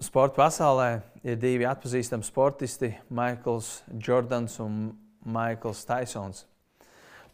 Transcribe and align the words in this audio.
sporta 0.00 0.40
pasaulē 0.40 0.90
ir 1.24 1.36
divi 1.40 1.66
atpazīstami 1.68 2.24
sportisti- 2.24 2.94
Maikls 3.18 3.82
Jordans 4.00 4.58
un 4.60 4.96
Maikls 5.24 5.84
Taisons. 5.84 6.46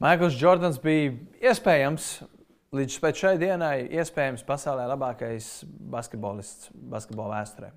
Maikls 0.00 0.34
Jordans 0.40 0.78
bija 0.78 1.14
iespējams 1.40 2.26
līdz 2.74 2.98
šai 3.16 3.38
dienai 3.38 3.88
iespējams 3.88 4.44
pasaulē 4.44 4.88
labākais 4.90 5.64
basketbolists 5.64 6.68
basketbola 6.74 7.40
vēsturē. 7.40 7.70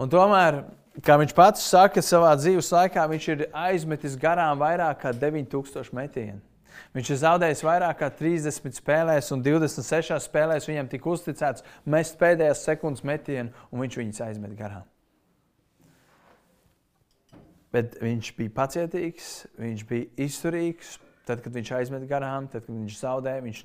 Un 0.00 0.08
tomēr, 0.08 0.64
kā 1.00 1.16
viņš 1.20 1.34
pats 1.36 1.62
saka, 1.62 2.00
savā 2.00 2.34
dzīves 2.36 2.72
laikā 2.72 3.06
viņš 3.08 3.28
ir 3.28 3.46
aizmetis 3.52 4.16
garām 4.16 4.58
vairāk 4.58 5.00
kā 5.00 5.12
9000 5.12 5.92
metienu. 5.92 6.40
Viņš 6.96 7.10
ir 7.10 7.20
zaudējis 7.24 7.64
vairāk 7.66 8.00
kā 8.02 8.08
30 8.20 8.78
spēlēs, 8.78 9.32
un 9.34 9.44
26 9.46 10.16
spēlēs 10.26 10.68
viņam 10.70 10.88
tika 10.92 11.12
uzticēts 11.12 11.66
mest 11.90 12.18
pēdējās 12.20 12.64
sekundes 12.68 13.04
metienu, 13.06 13.52
un 13.70 13.84
viņš 13.84 14.00
viņus 14.00 14.24
aizmet 14.28 14.56
garām. 14.58 14.88
Bet 17.70 18.00
viņš 18.02 18.32
bija 18.38 18.56
pacietīgs, 18.56 19.30
viņš 19.60 19.86
bija 19.86 20.08
izturīgs, 20.26 20.96
Tad, 21.30 21.44
kad 21.44 21.54
viņš 21.54 21.68
aizmet 21.76 22.04
garām, 22.10 22.48
tad, 22.50 22.64
kad 22.66 22.74
viņš 22.74 22.94
zaudēja, 22.98 23.42
viņš 23.44 23.58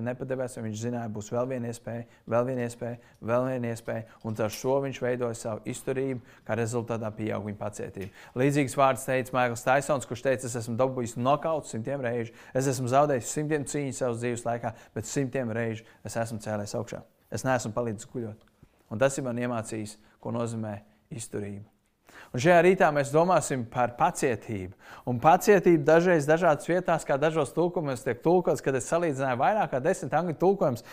nepadevās, 0.00 0.54
viņš 0.56 0.76
zināja, 0.80 1.08
būs 1.12 1.26
vēl 1.34 1.50
viena 1.50 1.68
iespēja, 1.68 2.06
vēl 2.32 2.46
viena 2.48 2.62
iespēja, 2.64 2.96
vēl 3.28 3.48
viena 3.50 3.72
iespēja. 3.74 4.04
Un 4.24 4.38
ar 4.40 4.54
šo 4.54 4.78
viņš 4.86 5.00
veidoja 5.04 5.36
savu 5.36 5.60
izturību, 5.68 6.22
kā 6.46 6.56
rezultātā 6.56 7.10
pieauga 7.18 7.44
viņa 7.50 7.58
pacietība. 7.60 8.24
Līdzīgs 8.40 8.76
vārds 8.80 9.04
teica 9.04 9.36
Maikls 9.36 9.64
Taisons, 9.66 10.08
kurš 10.08 10.22
teica, 10.24 10.48
es 10.48 10.56
esmu 10.62 10.78
dabūjis 10.80 11.18
nokautu 11.20 11.68
simtiem 11.68 12.00
reižu. 12.06 12.32
Es 12.56 12.70
esmu 12.72 12.88
zaudējis 12.88 13.34
simtiem 13.36 13.66
cīņu 13.68 13.98
savas 13.98 14.22
dzīves 14.22 14.46
laikā, 14.46 14.72
bet 14.96 15.10
simtiem 15.10 15.52
reižu 15.52 15.84
es 16.08 16.16
esmu 16.22 16.40
cēlējis 16.40 16.78
augšā. 16.80 17.02
Es 17.28 17.44
neesmu 17.44 17.74
palicis 17.76 18.08
guļot. 18.14 18.48
Un 18.88 19.04
tas 19.04 19.20
ir 19.20 19.28
man 19.28 19.44
iemācījis, 19.44 19.98
ko 20.24 20.32
nozīmē 20.32 20.78
izturība. 21.12 21.68
Un 22.30 22.42
šajā 22.42 22.60
rītā 22.66 22.90
mēs 22.94 23.10
domāsim 23.14 23.64
par 23.70 23.96
pacietību. 23.98 24.76
Un 25.10 25.18
pacietība 25.22 25.82
dažreiz 25.86 26.26
dažādās 26.28 26.68
vietās, 26.68 27.06
kā 27.06 27.16
dažos 27.18 27.50
tulkumos 27.56 28.04
tiek 28.04 28.20
tulkots, 28.22 28.62
kad 28.62 28.76
es 28.78 28.86
salīdzināju 28.90 29.40
vairāk 29.40 29.72
kā 29.72 29.80
desmit 29.82 30.14
angļu 30.14 30.36
tulkojumus. 30.40 30.84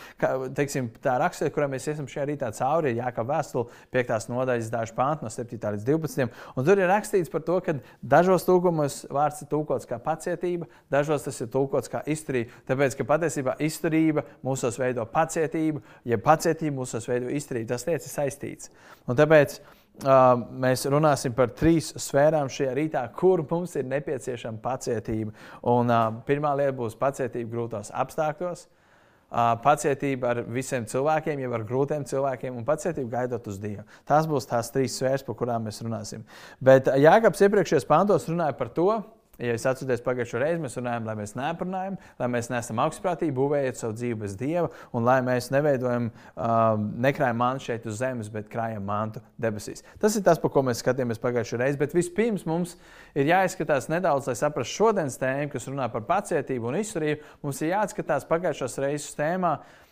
Teiksim, 0.58 0.90
tā 1.04 1.18
rakstura, 1.22 1.52
kurā 1.54 1.68
mēs 1.72 1.88
esam 1.92 2.08
šajā 2.10 2.26
rītā 2.32 2.52
cauri, 2.58 2.94
ir 2.94 3.02
jākā 3.04 3.26
vēstule 3.28 3.70
5. 3.94 4.30
nodaļas 4.34 4.72
dažu 4.74 4.98
pāntu 4.98 5.28
no 5.28 5.34
7. 5.34 5.60
līdz 5.78 5.88
12. 5.88 6.28
Un 6.56 6.68
tur 6.68 6.82
ir 6.82 6.90
rakstīts 6.90 7.32
par 7.34 7.46
to, 7.48 7.60
ka 7.66 7.78
dažos 8.02 8.48
tulkumos 8.48 9.04
vārds 9.14 9.44
ir 9.44 9.52
tulkots 9.52 9.90
kā 9.90 10.02
pacietība, 10.04 10.70
dažos 10.94 11.28
tas 11.28 11.42
ir 11.44 11.52
tulkots 11.54 11.92
kā 11.94 12.04
izturība. 12.10 12.64
Tāpēc, 12.70 12.98
ka 12.98 13.08
patiesībā 13.14 13.58
izturība 13.68 14.26
mūsos 14.46 14.80
veido 14.82 15.06
pacietību, 15.12 15.84
ja 16.08 16.18
pacietība 16.22 16.80
mūsos 16.82 17.10
veido 17.10 17.30
izturību, 17.34 17.70
tas 17.74 17.88
ir 17.88 18.02
saistīts. 18.08 18.72
Un 19.08 19.18
tāpēc 19.20 19.60
mēs 20.04 20.86
runāsim 20.92 21.34
par 21.38 21.52
trīs 21.58 21.92
sfērām 21.98 22.50
šajā 22.54 22.74
rītā, 22.78 23.04
kur 23.18 23.44
mums 23.50 23.76
ir 23.80 23.88
nepieciešama 23.90 24.62
pacietība. 24.62 25.34
Un, 25.66 25.94
pirmā 26.28 26.54
lieta 26.60 26.76
būs 26.78 26.98
pacietība 27.00 27.50
grūtos 27.56 27.90
apstākļos, 27.96 28.68
pacietība 29.64 30.30
ar 30.32 30.44
visiem 30.48 30.86
cilvēkiem, 30.88 31.42
jau 31.44 31.52
ar 31.58 31.66
grūtiem 31.68 32.06
cilvēkiem, 32.08 32.56
un 32.56 32.68
pacietība 32.68 33.18
gaidot 33.18 33.50
uz 33.52 33.58
Dievu. 33.60 33.84
Tās 34.08 34.30
būs 34.30 34.48
tās 34.48 34.72
trīs 34.72 34.96
sfēras, 35.00 35.26
par 35.28 35.36
kurām 35.36 35.68
mēs 35.68 35.82
runāsim. 35.84 36.24
Bet 36.64 36.88
Jānis 36.96 37.44
iepriekšējos 37.44 37.90
pantos 37.90 38.30
runāja 38.30 38.56
par 38.58 38.72
to, 38.72 38.92
Ja 39.38 39.54
es 39.54 39.66
atceros 39.70 40.02
pagājušo 40.02 40.40
reizi, 40.42 40.62
mēs 40.64 40.80
runājām, 40.80 41.06
lai 41.06 41.14
mēs 41.20 41.36
neparunājam, 41.38 41.98
lai 42.18 42.30
mēs 42.34 42.50
neesam 42.50 42.80
augstprātīgi, 42.82 43.36
būvējot 43.38 43.78
savu 43.78 43.94
dzīvi 43.94 44.18
bez 44.24 44.34
dieva, 44.40 44.72
un 44.98 45.06
lai 45.06 45.20
mēs 45.26 45.52
neveidojam, 45.54 46.08
um, 46.10 46.88
nekrājam 47.06 47.38
mantu 47.38 47.68
šeit 47.68 47.86
uz 47.86 48.00
zemes, 48.00 48.32
bet 48.34 48.50
krājam 48.50 48.88
mantu 48.90 49.22
debesīs. 49.38 49.84
Tas 50.02 50.18
ir 50.18 50.26
tas, 50.26 50.42
par 50.42 50.54
ko 50.56 50.64
mēs 50.66 50.82
skatījāmies 50.82 51.22
pagājušo 51.22 51.60
reizi. 51.62 51.78
Bet 51.78 51.94
vispirms 51.94 52.48
mums 52.50 52.74
ir 53.14 53.30
jāizskatās 53.30 53.92
nedaudz, 53.94 54.32
lai 54.32 54.38
saprastu 54.40 54.80
šodienas 54.82 55.20
tēmu, 55.22 55.52
kas 55.54 55.70
runā 55.70 55.86
par 55.94 56.08
pacietību 56.08 56.72
un 56.72 56.80
izturību. 56.80 57.36
Mums 57.46 57.62
ir 57.62 57.76
jāatskatās 57.76 58.26
pagājušās 58.30 58.80
reizes 58.82 59.14
tēmā. 59.20 59.60
Uh, 59.60 59.84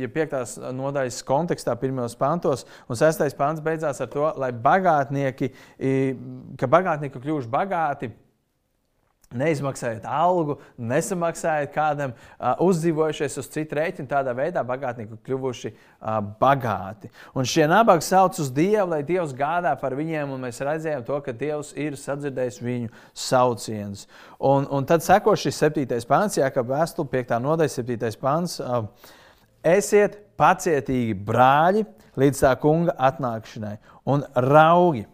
ja 0.00 0.08
piektās 0.08 0.54
nodaļas 0.56 1.18
kontekstā, 1.28 1.74
pirmajos 1.76 2.14
pantos, 2.16 2.62
un 2.88 2.96
sestais 2.96 3.34
pants 3.36 3.60
beidzās 3.60 4.00
ar 4.00 4.08
to, 4.08 4.24
lai 4.40 4.48
bagātnieki, 4.56 5.50
ka 6.56 6.68
bagātnieki 6.72 7.20
kļuvuši 7.20 7.50
bagāti, 7.52 8.08
Neizmaksājot 9.30 10.08
algu, 10.10 10.56
nesamaksājot 10.74 11.70
kādam, 11.70 12.10
uh, 12.16 12.58
uzdzīvojušies 12.66 13.36
uz 13.38 13.48
citu 13.54 13.76
rēķinu, 13.78 14.08
tādā 14.10 14.32
veidā 14.34 14.64
bagātnieki 14.66 15.20
kļuvuši 15.28 15.70
uh, 15.70 16.16
bagāti. 16.40 17.12
Un 17.38 17.46
šie 17.46 17.68
nabagi 17.70 18.02
sauc 18.02 18.40
uz 18.42 18.50
Dievu, 18.50 18.88
lai 18.90 19.04
Dievs 19.06 19.30
gādā 19.38 19.76
par 19.78 19.94
viņiem, 19.94 20.32
un 20.34 20.42
mēs 20.48 20.58
redzējām 20.66 21.06
to, 21.06 21.20
ka 21.22 21.30
Dievs 21.30 21.70
ir 21.78 21.94
sadzirdējis 21.94 22.58
viņu 22.58 22.90
saucienus. 23.14 24.08
Un, 24.42 24.66
un 24.66 24.90
tad 24.90 25.06
seko 25.06 25.36
šis 25.38 25.62
septītais 25.62 26.10
pāns, 26.10 26.40
kā 26.50 26.66
vēstule, 26.66 27.06
5. 27.14 27.38
nodaļa, 27.46 27.74
7. 27.76 28.10
pāns. 28.18 28.58
Uh, 28.58 29.14
Esiet 29.62 30.18
pacietīgi, 30.40 31.14
brāļi, 31.14 31.86
līdz 32.18 32.42
tā 32.48 32.56
kunga 32.58 32.98
atnākšanai, 32.98 33.76
un 34.10 34.26
raugi 34.34 35.06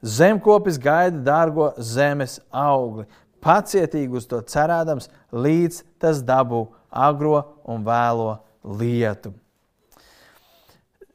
Zemkopis 0.00 0.78
gaida 0.80 1.20
dārgo 1.24 1.70
zemes 1.76 2.38
augli, 2.50 3.04
pacietīgi 3.44 4.16
uz 4.16 4.26
to 4.28 4.40
cerēdams, 4.48 5.10
līdz 5.32 5.82
tas 6.00 6.22
dabū 6.24 6.64
agro 6.90 7.42
un 7.68 7.84
vēlo 7.84 8.38
lietu. 8.80 9.34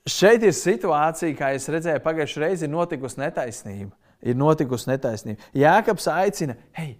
Šeit 0.05 0.43
ir 0.45 0.53
situācija, 0.53 1.33
kā 1.37 1.55
es 1.57 1.65
redzēju, 1.71 2.03
pagājušajā 2.03 2.43
reizē 2.43 2.67
ir 2.67 2.73
notikusi 2.75 3.17
netaisnība. 3.23 3.89
Ir 4.25 4.37
notikusi 4.37 4.91
netaisnība. 4.91 5.49
Jēkabs 5.57 6.05
aicina, 6.13 6.55
hei, 6.77 6.91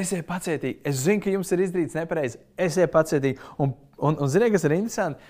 esiet 0.00 0.24
pacietīgi. 0.28 0.80
Es 0.88 1.02
zinu, 1.04 1.20
ka 1.20 1.34
jums 1.34 1.52
ir 1.52 1.66
izdarīts 1.66 1.98
nepareizi. 1.98 2.40
Esiet 2.56 2.92
pacietīgi. 2.94 3.36
Un, 3.60 3.74
un, 4.00 4.16
un 4.16 4.32
ziniet, 4.32 4.54
kas 4.54 4.64
ir 4.64 4.76
interesanti? 4.78 5.20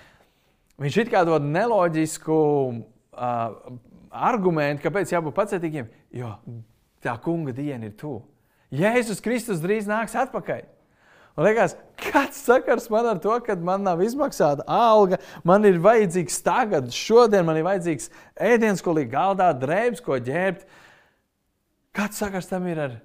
Viņš 0.81 1.01
it 1.03 1.11
kā 1.11 1.25
dod 1.27 1.43
neloģisku 1.45 2.37
uh, 2.71 3.75
argumenti, 4.11 4.83
kāpēc 4.83 5.13
jābūt 5.13 5.35
pacietīgiem, 5.37 5.89
jo 6.15 6.35
tā 7.03 7.15
kunga 7.23 7.55
diena 7.55 7.87
ir 7.87 7.95
tuvu. 7.97 8.21
Jēzus 8.71 9.19
Kristus 9.23 9.59
drīz 9.63 9.89
nāks 9.89 10.15
atpakaļ. 10.15 10.63
Man 11.35 11.47
liekas, 11.47 11.77
kāds 11.99 12.41
sakars 12.43 12.89
man 12.91 13.07
ar 13.13 13.19
to, 13.23 13.33
ka 13.43 13.55
man 13.55 13.85
nav 13.87 14.01
izmaksāta 14.03 14.65
alga, 14.67 15.19
man 15.47 15.63
ir 15.67 15.79
vajadzīgs 15.83 16.41
tagad, 16.43 16.89
šodien 16.95 17.47
man 17.47 17.59
ir 17.59 17.67
vajadzīgs 17.67 18.09
ēdiens, 18.35 18.83
ko 18.83 18.95
likt 18.97 19.13
galdā, 19.13 19.47
drēbes, 19.55 20.03
ko 20.03 20.19
ģērbt. 20.19 20.67
Kāds 21.95 22.19
sakars 22.19 22.51
tam 22.51 22.67
ir 22.71 22.83
ar 22.83 22.99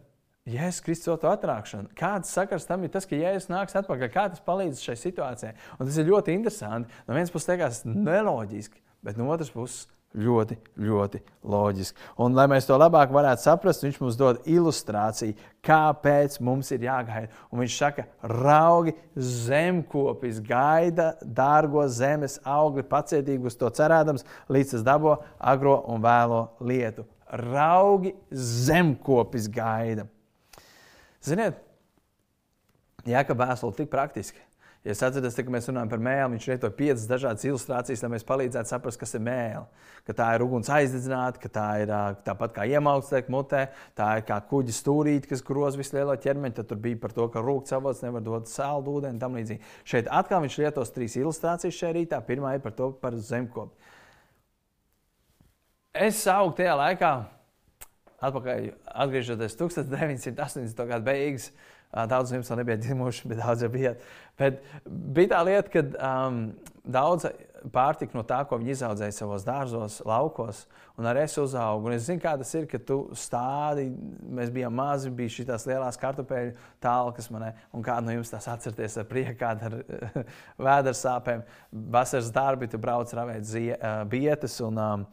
Jēzus 0.47 0.83
Kristus 0.87 1.27
atnākšanu? 1.27 1.91
Kāds 1.99 2.31
sakars 2.35 2.67
tam 2.67 2.85
ir 2.87 2.93
tas, 2.95 3.07
ka 3.07 3.19
Jēzus 3.19 3.51
nāks 3.51 3.79
atpakaļ? 3.79 4.11
Kā 4.15 4.27
tas 4.31 4.43
palīdz 4.47 4.83
šai 4.83 4.99
situācijai? 5.01 5.55
Un 5.79 5.89
tas 5.89 5.99
ir 5.99 6.11
ļoti 6.11 6.35
interesanti. 6.35 7.03
No 7.07 7.15
vienas 7.15 7.35
puses, 7.35 7.51
liekas, 7.51 7.83
neloģiski, 7.87 8.83
bet 9.07 9.19
no 9.19 9.31
otras 9.35 9.51
puses, 9.55 9.87
ļoti, 10.17 10.57
ļoti 10.81 11.21
loģiski. 11.47 12.07
Un, 12.23 12.35
lai 12.37 12.47
mēs 12.51 12.67
to 12.69 12.77
labāk 12.81 13.13
varētu 13.15 13.45
saprast, 13.45 13.85
viņš 13.85 13.99
mums 14.03 14.19
dod 14.19 14.41
ilustrāciju, 14.49 15.37
kāpēc 15.67 16.39
mums 16.45 16.73
ir 16.75 16.87
jāgaida. 16.87 17.31
Un 17.51 17.63
viņš 17.63 17.77
saka, 17.77 18.07
raugi 18.33 18.97
zemkopis 19.17 20.41
gaida 20.45 21.13
dārgo 21.21 21.85
zemes 21.93 22.39
augli, 22.45 22.87
pacietīgi 22.87 23.51
uz 23.51 23.59
to 23.61 23.71
cerēdams, 23.77 24.27
līdz 24.53 24.77
tas 24.77 24.87
dabo 24.87 25.19
agro 25.39 25.83
un 25.93 26.03
vēlo 26.05 26.47
lietu. 26.65 27.07
Raugi 27.27 28.15
zemkopis 28.31 29.51
gaida. 29.53 30.07
Ziniet, 31.27 31.59
Jēkabā 33.07 33.53
vēstule 33.53 33.75
tik 33.77 33.91
praktiski. 33.91 34.46
Ja 34.87 34.93
es 34.95 35.01
atceros, 35.03 35.35
ka 35.35 35.51
mēs 35.51 35.67
runājam 35.67 35.89
par 35.91 35.99
mēlu, 35.99 36.37
viņš 36.37 36.45
lietoja 36.47 36.75
piecas 36.79 37.09
dažādas 37.11 37.43
ilustrācijas, 37.49 38.05
lai 38.05 38.11
mēs 38.13 38.25
palīdzētu 38.29 38.71
saprast, 38.71 39.01
kas 39.01 39.17
ir 39.19 39.25
mēlē. 39.27 39.65
Ka 40.07 40.15
tā 40.15 40.29
ir 40.37 40.45
uguns 40.45 40.71
aizdedzināta, 40.71 41.41
ka 41.43 41.51
tā 41.51 41.65
ir 41.83 41.91
tāpat 42.29 42.55
kā 42.55 42.69
iemaukta 42.71 43.25
mutē, 43.35 43.65
tā 43.99 44.13
ir 44.21 44.23
kā 44.29 44.39
kuģa 44.47 44.77
stūrīte, 44.77 45.27
kas 45.33 45.43
groz 45.43 45.75
visu 45.75 45.99
lielo 45.99 46.15
ķermeni. 46.15 46.55
Tad 46.55 46.71
tur 46.71 46.79
bija 46.79 47.01
par 47.03 47.17
to, 47.19 47.27
ka 47.35 47.43
rūkstošs 47.43 47.81
avots 47.81 48.05
nevar 48.07 48.23
dot 48.23 48.47
sāli, 48.47 48.87
ūdeni 48.95 49.17
un 49.17 49.23
tam 49.25 49.35
līdzīgi. 49.35 49.75
Šeit 49.91 50.07
atkal 50.23 50.47
viņš 50.47 50.63
lietos 50.63 50.95
trīs 50.95 51.19
ilustrācijas 51.19 51.83
šajā 51.83 51.95
rītā. 51.99 52.23
Pirmā 52.31 52.55
ir 52.55 52.63
par 52.63 52.79
to 52.79 52.93
par 53.03 53.19
zemkopu. 53.19 53.75
Es 55.99 56.23
augu 56.31 56.55
tajā 56.61 56.79
laikā, 56.79 57.15
atpakaļ, 58.23 58.71
atgriežoties 59.03 59.59
1980. 59.59 60.87
gada 60.87 61.03
beigās. 61.11 61.51
Daudz 61.97 62.31
no 62.31 62.41
jums 62.41 62.53
vēl 62.53 62.61
nebija 62.61 62.81
dzimuši, 62.83 63.29
bet 63.31 63.41
daudz 63.41 63.65
jau 63.65 63.73
bija. 63.73 63.95
Bet 64.37 64.61
bija 64.85 65.33
tā 65.33 65.43
lieta, 65.49 65.73
ka 65.73 65.83
um, 65.97 66.41
daudz 66.85 67.25
pārtika 67.73 68.15
no 68.17 68.23
tā, 68.27 68.43
ko 68.47 68.59
viņi 68.61 68.75
izaudzēja 68.75 69.15
savos 69.15 69.45
dārzos, 69.47 69.99
laukos, 70.07 70.65
un 71.01 71.09
arī 71.09 71.25
es 71.27 71.37
uzaugu. 71.41 71.89
Un 71.89 71.97
es 71.97 72.07
zinu, 72.07 72.21
kā 72.23 72.35
tas 72.39 72.53
ir, 72.59 72.67
kad 72.71 72.85
tu 72.87 72.99
stādi, 73.17 73.89
mēs 74.39 74.53
bijām 74.55 74.77
mazi, 74.77 75.11
bija 75.15 75.33
šīs 75.39 75.67
lielās 75.71 75.99
kartupeļu 76.01 76.55
tālkas, 76.85 77.31
manē, 77.33 77.53
un 77.75 77.85
kādu 77.87 78.09
no 78.09 78.17
jums 78.19 78.33
tās 78.33 78.49
atcerieties 78.53 78.99
ar 79.03 79.09
prieku, 79.11 79.39
kāda 79.41 79.71
ar 79.71 79.79
vēdera 80.69 80.97
sāpēm. 81.01 81.45
Vasaras 81.97 82.33
darbi, 82.35 82.71
tu 82.71 82.81
brauc 82.83 83.13
ravēt 83.17 83.49
bietas, 84.13 84.61
un, 84.65 84.81
um, 84.83 85.07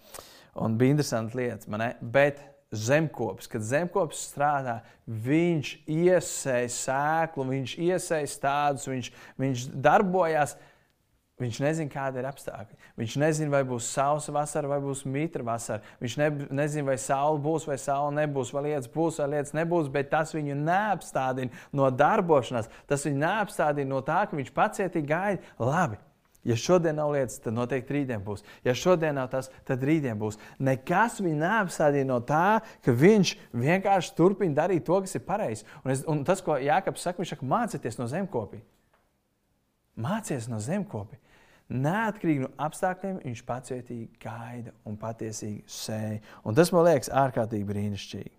un 0.67 0.77
bija 0.79 0.97
interesanti 0.97 1.39
lietas. 1.39 1.95
Bet 2.01 2.43
zemkopis, 2.73 3.47
kad 3.49 3.63
zemkopis 3.65 4.25
strādā, 4.31 4.79
viņš 5.05 5.73
iesēja 5.89 6.69
sēklu, 6.73 7.47
viņš 7.51 7.73
iesēja 7.85 8.29
stādus, 8.31 8.89
viņš, 8.89 9.09
viņš 9.41 9.65
darbojās. 9.73 10.57
Viņš 11.41 11.57
nezina, 11.63 11.89
kāda 11.89 12.21
ir 12.21 12.27
apstākļi. 12.29 12.77
Viņš 13.01 13.15
nezina, 13.17 13.51
vai 13.55 13.63
būs 13.65 13.87
sausa 13.89 14.31
vasara 14.35 14.69
vai 14.69 14.77
būs 14.83 15.01
mitra 15.09 15.41
vasara. 15.43 15.81
Viņš 15.99 16.15
ne, 16.21 16.27
nezina, 16.53 16.85
vai 16.91 16.97
saule 17.01 17.41
būs 17.41 17.65
vai 17.67 17.79
saule 17.81 18.13
nebūs, 18.19 18.51
vai 18.53 18.67
lietas 18.67 18.91
būs 18.93 19.17
vai 19.19 19.31
lietas 19.33 19.55
nebūs, 19.57 19.89
bet 19.91 20.11
tas 20.13 20.31
viņu 20.35 20.59
neapstādina 20.61 21.65
no 21.73 21.89
darbošanās. 21.89 22.69
Tas 22.87 23.07
viņu 23.09 23.17
neapstādina 23.25 23.89
no 23.95 24.03
tā, 24.05 24.21
ka 24.29 24.37
viņš 24.37 24.53
pacietīgi 24.53 25.09
gaida. 25.09 25.55
Labi, 25.57 25.97
Ja 26.43 26.57
šodien 26.59 26.97
nav 26.99 27.13
lietas, 27.13 27.37
tad 27.39 27.55
noteikti 27.55 27.95
rītdien 27.95 28.23
būs. 28.23 28.43
Ja 28.67 28.73
šodien 28.75 29.15
nav 29.15 29.29
tas, 29.31 29.47
tad 29.67 29.83
rītdien 29.87 30.17
būs. 30.19 30.35
Nekas 30.59 31.21
viņu 31.23 31.39
neapstādīja 31.39 32.07
no 32.09 32.19
tā, 32.27 32.59
ka 32.83 32.91
viņš 32.99 33.31
vienkārši 33.55 34.11
turpina 34.17 34.57
darīt 34.57 34.83
to, 34.89 34.97
kas 35.05 35.15
ir 35.15 35.23
pareizi. 35.23 35.63
Un, 35.85 35.93
es, 35.95 36.03
un 36.09 36.25
tas, 36.27 36.43
ko 36.43 36.57
Jānis 36.59 37.05
saka, 37.05 37.23
viņš 37.23 37.35
saka, 37.35 37.47
mācieties 37.47 37.99
no 38.01 38.09
zemkopī. 38.11 38.59
Mācieties 40.03 40.49
no 40.51 40.59
zemkopī. 40.59 41.21
Neatkarīgi 41.71 42.43
no 42.43 42.51
apstākļiem, 42.59 43.21
viņš 43.23 43.45
pacietīgi 43.47 44.09
gaida 44.21 44.75
un 44.83 44.99
patiesīgi 44.99 45.63
sēž. 45.63 46.19
Tas 46.59 46.75
man 46.75 46.89
liekas 46.89 47.13
ārkārtīgi 47.23 47.69
brīnišķīgi. 47.71 48.35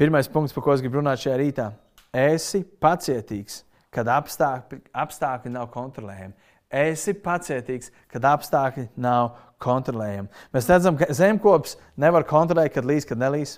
Pirmais 0.00 0.32
punkts, 0.32 0.56
par 0.56 0.64
ko 0.64 0.72
es 0.72 0.80
gribu 0.84 1.02
runāt 1.02 1.20
šajā 1.20 1.36
rītā. 1.40 1.70
Esi 2.16 2.62
pacietīgs 2.64 3.65
kad 3.96 4.10
apstākļi, 4.12 4.82
apstākļi 5.04 5.54
nav 5.56 5.70
kontrolējami. 5.74 6.36
Esi 6.76 7.14
pacietīgs, 7.22 7.92
kad 8.10 8.26
apstākļi 8.26 8.88
nav 9.00 9.36
kontrolējami. 9.62 10.28
Mēs 10.54 10.68
redzam, 10.70 10.98
ka 10.98 11.08
zemkopis 11.14 11.76
nevar 12.00 12.26
kontrolēt, 12.28 12.74
kad 12.74 12.88
līs, 12.88 13.06
kad 13.08 13.20
nelīs. 13.20 13.56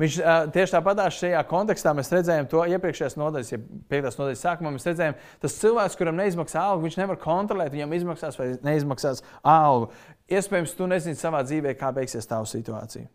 Viņš 0.00 0.16
tieši 0.54 0.72
tāpat 0.72 1.02
šajā 1.12 1.40
kontekstā 1.48 1.92
mēs 1.96 2.08
redzējām 2.12 2.46
to 2.48 2.62
iepriekšējās 2.72 3.18
nodaļas, 3.20 3.50
ja 3.52 3.58
piektās 3.90 4.16
nodaļas 4.16 4.44
sākumā 4.46 4.72
mēs 4.72 4.88
redzējām, 4.88 5.18
tas 5.42 5.56
cilvēks, 5.60 5.96
kuram 6.00 6.16
neizmaksā 6.16 6.62
algu, 6.70 6.86
viņš 6.86 6.96
nevar 7.02 7.20
kontrolēt, 7.20 7.74
viņam 7.74 7.92
izmaksās 7.98 8.40
vai 8.40 8.48
neizmaksās 8.64 9.20
algu. 9.44 9.90
Iespējams, 10.32 10.72
tu 10.78 10.88
nezini 10.88 11.20
savā 11.20 11.42
dzīvē, 11.44 11.76
kā 11.76 11.92
beigsies 11.96 12.28
tava 12.30 12.48
situācija. 12.48 13.10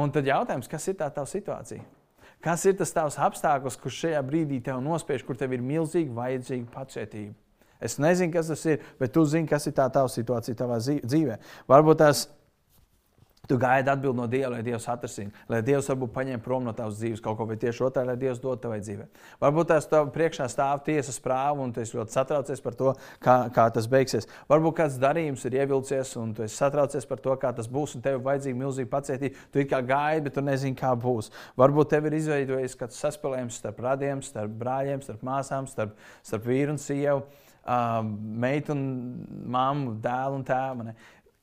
Un 0.00 0.12
tad 0.14 0.28
jautājums, 0.30 0.70
kas 0.70 0.88
ir 0.88 0.96
tā 1.00 1.10
tava 1.12 1.28
situācija? 1.28 1.84
Kas 2.44 2.64
ir 2.70 2.76
tas 2.78 2.94
tavs 2.94 3.18
apstākļus, 3.18 3.76
kurš 3.82 4.00
šajā 4.04 4.22
brīdī 4.26 4.60
tev 4.64 4.78
nospiež, 4.84 5.24
kur 5.26 5.38
tev 5.38 5.56
ir 5.56 5.64
milzīgi 5.64 6.14
vajadzīga 6.14 6.70
pacietība? 6.74 7.34
Es 7.82 7.98
nezinu, 8.02 8.32
kas 8.34 8.50
tas 8.50 8.64
ir, 8.66 8.82
bet 8.98 9.12
tu 9.14 9.22
zini, 9.26 9.46
kas 9.50 9.68
ir 9.70 9.74
tā 9.74 9.86
tava 9.94 10.10
situācija 10.10 10.58
tavā 10.58 10.78
dzīvē. 10.82 11.38
Varbūt 11.70 12.00
tās 12.02 12.24
Tu 13.48 13.56
gaidi 13.56 13.88
atbildi 13.88 14.18
no 14.18 14.26
Dieva, 14.28 14.50
lai 14.52 14.62
Dievs 14.64 14.84
atrisina, 14.92 15.32
lai 15.48 15.62
Dievs 15.64 15.86
varbūt 15.88 16.10
paņem 16.12 16.42
prom 16.44 16.66
no 16.66 16.74
tavas 16.76 16.98
dzīves 17.00 17.22
kaut 17.24 17.38
ko, 17.38 17.46
vai 17.48 17.56
tieši 17.56 17.86
otrādi, 17.86 18.10
lai 18.10 18.16
Dievs 18.20 18.42
dod 18.42 18.60
tavai 18.60 18.76
dzīvē. 18.82 19.06
Varbūt 19.40 19.70
tās 19.70 19.88
tev 19.88 20.10
priekšā 20.12 20.50
stāv 20.52 20.82
tiesas 20.84 21.16
prāva, 21.24 21.56
un 21.64 21.72
tu 21.72 21.80
esi 21.80 21.96
ļoti 21.96 22.12
satraucies 22.12 22.60
par 22.60 22.76
to, 22.76 22.92
kā, 23.24 23.38
kā 23.56 23.64
tas 23.72 23.88
beigsies. 23.88 24.28
Varbūt 24.52 24.76
kāds 24.82 25.00
darījums 25.00 25.46
ir 25.48 25.58
ievilcies, 25.62 26.12
un 26.20 26.36
tu 26.36 26.44
esi 26.44 26.60
satraucies 26.60 27.08
par 27.08 27.24
to, 27.24 27.38
kā 27.40 27.54
tas 27.56 27.72
būs, 27.72 27.96
un 27.96 28.04
tev 28.04 28.20
ir 28.20 28.24
vajadzīga 28.28 28.60
milzīga 28.66 28.92
pacietība. 28.92 29.48
Tu 29.56 29.64
kā 29.72 29.80
gaidi, 29.94 30.26
bet 30.28 30.36
tu 30.36 30.44
nezini, 30.44 30.76
kā 30.76 30.92
būs. 30.92 31.32
Varbūt 31.56 31.94
tev 31.96 32.12
ir 32.12 32.20
izveidojis 32.20 32.76
kāds 32.76 33.00
saspēlējums 33.00 33.62
starp 33.62 33.80
radiem, 33.80 34.20
starp 34.28 34.60
brāļiem, 34.60 35.00
starp 35.08 35.24
māsām, 35.24 35.72
starp, 35.72 35.96
starp 36.20 36.52
vīru 36.52 36.76
un 36.76 36.82
sievu. 36.84 37.24
Uh, 37.24 37.44
meitu 38.40 38.72
un 38.72 38.82
māmu, 39.52 39.92
dēlu 40.00 40.38
un 40.38 40.44
tēvu. 40.46 40.94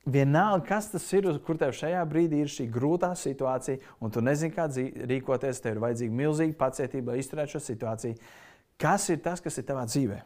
Vienalga, 0.06 0.62
kas 0.68 0.92
tas 0.92 1.06
ir, 1.18 1.26
kur 1.42 1.58
tev 1.58 1.72
šajā 1.74 2.04
brīdī 2.06 2.44
ir 2.44 2.50
šī 2.52 2.68
grūtā 2.70 3.10
situācija, 3.18 3.80
un 3.98 4.12
tu 4.14 4.22
nezini, 4.22 4.54
kā 4.54 4.68
rīkoties, 4.70 5.58
tev 5.64 5.74
ir 5.74 5.82
vajadzīga 5.82 6.14
milzīga 6.20 6.54
pacietība, 6.60 7.12
lai 7.12 7.24
izturētu 7.24 7.56
šo 7.56 7.62
situāciju. 7.64 8.20
Kas 8.78 9.08
ir 9.10 9.18
tas, 9.24 9.42
kas 9.42 9.58
ir 9.58 9.66
tavā 9.66 9.82
dzīvē? 9.88 10.20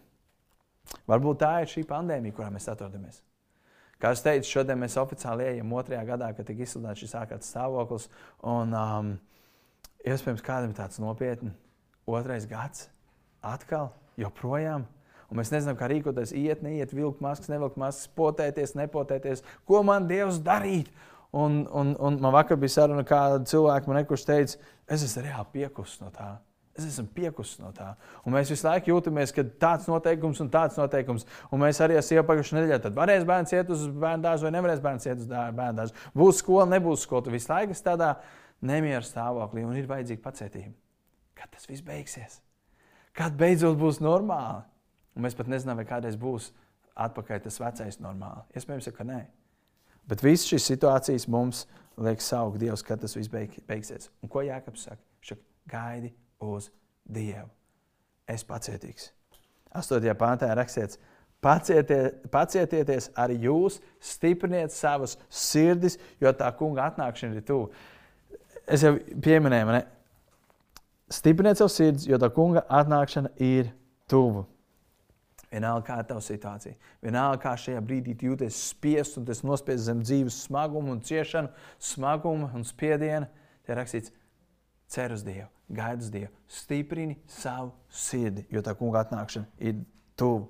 Varbūt 1.08 1.40
tā 1.40 1.54
ir 1.62 1.72
šī 1.72 1.86
pandēmija, 1.88 2.36
kurā 2.36 2.50
mēs 2.52 2.68
atrodamies. 2.68 3.22
Kā 4.00 4.12
es 4.16 4.22
teicu, 4.24 4.48
šodien 4.48 4.80
mēs 4.80 4.96
oficiāli 5.00 5.46
ejam 5.54 5.72
otrajā 5.76 6.04
gadā, 6.08 6.30
kad 6.36 6.48
tika 6.48 6.64
izsludināts 6.64 7.02
šis 7.02 7.16
ārkārtas 7.20 7.50
stāvoklis. 7.52 8.06
Un, 8.48 8.72
um, 8.76 9.10
iespējams, 10.08 10.44
kādam 10.44 10.72
ir 10.72 10.78
tāds 10.78 11.00
nopietns 11.00 11.56
otrais 12.08 12.46
gads, 12.48 12.88
atkal, 13.44 13.92
joprojām. 14.20 14.86
Un 15.30 15.38
mēs 15.38 15.52
nezinām, 15.54 15.78
kā 15.78 15.86
rīkoties, 15.90 16.34
iet, 16.34 16.64
neiet, 16.66 16.92
vilkt 16.96 17.22
maskas, 17.22 17.50
nevilkt 17.52 17.78
maskas, 17.78 18.10
potēties, 18.18 18.74
nepotēties. 18.78 19.44
Ko 19.68 19.84
man 19.86 20.08
Dievs 20.10 20.42
darīt? 20.42 20.90
Un, 21.30 21.62
un, 21.70 21.94
un 22.02 22.16
man 22.18 22.34
vakar 22.34 22.58
bija 22.58 22.74
saruna, 22.74 23.06
kāda 23.06 23.44
cilvēka 23.46 23.86
man 23.86 24.00
nekurš 24.00 24.24
teica, 24.26 24.70
es 24.90 25.04
esmu 25.06 25.28
reāli 25.28 25.52
piekusis 25.52 26.00
no 26.02 26.10
tā. 26.10 26.32
Es 26.74 26.86
esmu 26.86 27.06
piekusis 27.14 27.60
no 27.62 27.70
tā. 27.76 27.92
Un 28.24 28.34
mēs 28.34 28.50
visu 28.50 28.66
laiku 28.66 28.90
jūtamies, 28.90 29.34
ka 29.36 29.44
tāds 29.62 29.86
noteikums 29.90 30.40
un 30.42 30.50
tāds 30.50 30.78
noteikums. 30.80 31.26
Un 31.50 31.62
mēs 31.62 31.78
arī 31.84 31.98
esam 32.00 32.26
pagājušajā 32.26 32.58
nedēļā. 32.58 32.80
Tad 32.86 32.98
varēs 32.98 33.26
bērns 33.28 33.54
iet 33.54 33.70
uz 33.74 33.86
bērnu 33.90 34.26
dārzu 34.26 34.46
vai 34.46 34.52
nevarēs 34.56 34.82
bērns 34.82 35.06
iet 35.06 35.22
uz 35.22 35.30
bērnu 35.30 35.78
dārzu. 35.78 36.06
Būs 36.16 36.42
skola, 36.42 36.66
nebūs 36.74 37.06
skola. 37.06 37.26
Tu 37.26 37.34
visu 37.34 37.52
laiku 37.52 37.76
esi 37.76 37.86
tādā 37.86 38.14
nemieru 38.66 39.06
stāvoklī 39.06 39.66
un 39.66 39.78
ir 39.78 39.90
vajadzīga 39.90 40.24
pacietība. 40.24 40.74
Kad 41.38 41.52
tas 41.54 41.70
viss 41.70 41.84
beigsies? 41.84 42.40
Kad 43.18 43.38
beidzot 43.38 43.78
būs 43.80 44.00
normāli? 44.02 44.62
Un 45.16 45.26
mēs 45.26 45.36
pat 45.36 45.50
nezinām, 45.50 45.80
vai 45.80 45.86
kādreiz 45.88 46.16
būs 46.20 46.50
atpakaļ 47.00 47.44
tas 47.44 47.60
vecais 47.60 48.00
normāli. 48.02 48.44
Iespējams, 48.56 48.90
ka 48.94 49.06
nē. 49.06 49.20
Bet 50.10 50.24
visas 50.24 50.48
šīs 50.50 50.66
situācijas 50.72 51.28
mums 51.30 51.64
liek 52.00 52.22
saukt 52.24 52.58
Dievs, 52.60 52.82
kad 52.86 53.00
tas 53.02 53.14
viss 53.16 53.30
beig, 53.30 53.54
beigsies. 53.68 54.10
Un 54.22 54.32
ko 54.32 54.42
Jānis 54.46 54.86
saka? 54.88 55.02
Saka, 55.26 55.42
gaidi 55.70 56.12
uz 56.40 56.70
Dievu. 57.04 57.48
Es 58.30 58.44
pacietīgs. 58.46 59.10
8. 59.76 60.14
pāntā 60.18 60.48
rakstīts, 60.56 60.98
pacietie, 61.42 62.00
pacietieties 62.30 63.10
arī 63.18 63.38
jūs, 63.46 63.78
stipriniet 64.02 64.74
savas 64.74 65.16
sirdis, 65.28 65.98
jo 66.22 66.32
tā 66.34 66.50
kunga 66.58 66.88
atnākšana 66.90 67.38
ir 67.38 67.46
tuvu. 67.46 67.70
Es 68.70 68.84
jau 68.86 68.96
pieminēju, 68.98 69.74
ne? 69.74 69.84
Stipriniet 71.10 71.58
savu 71.58 71.72
sirdi, 71.74 72.06
jo 72.10 72.18
tā 72.22 72.30
kunga 72.34 72.62
atnākšana 72.70 73.32
ir 73.42 73.72
tuvu. 74.10 74.44
Vienalga, 75.50 75.82
kāda 75.88 76.04
ir 76.04 76.08
tava 76.12 76.22
situācija. 76.22 76.76
Vienalga, 77.02 77.40
kā 77.42 77.56
šajā 77.58 77.80
brīdī 77.82 78.14
jūties 78.22 78.58
spiests 78.70 79.18
un 79.18 79.26
tas 79.26 79.42
nospiež 79.42 79.80
zem 79.82 80.02
dzīves 80.04 80.44
smagumu 80.46 80.92
un 80.94 81.00
ciešanu, 81.02 81.50
smagumu 81.82 82.52
un 82.54 82.66
spiedienu. 82.66 83.26
Te 83.66 83.74
rakstīts, 83.74 84.12
cer 84.90 85.10
uz 85.14 85.24
Dievu, 85.26 85.48
gaida 85.74 86.06
uz 86.06 86.10
Dievu, 86.14 86.30
stiprini 86.50 87.16
savu 87.30 87.72
sirdi, 87.90 88.44
jo 88.50 88.62
tā 88.62 88.76
kunga 88.78 89.02
atnākšana 89.02 89.50
ir 89.58 89.80
tuvu. 90.18 90.46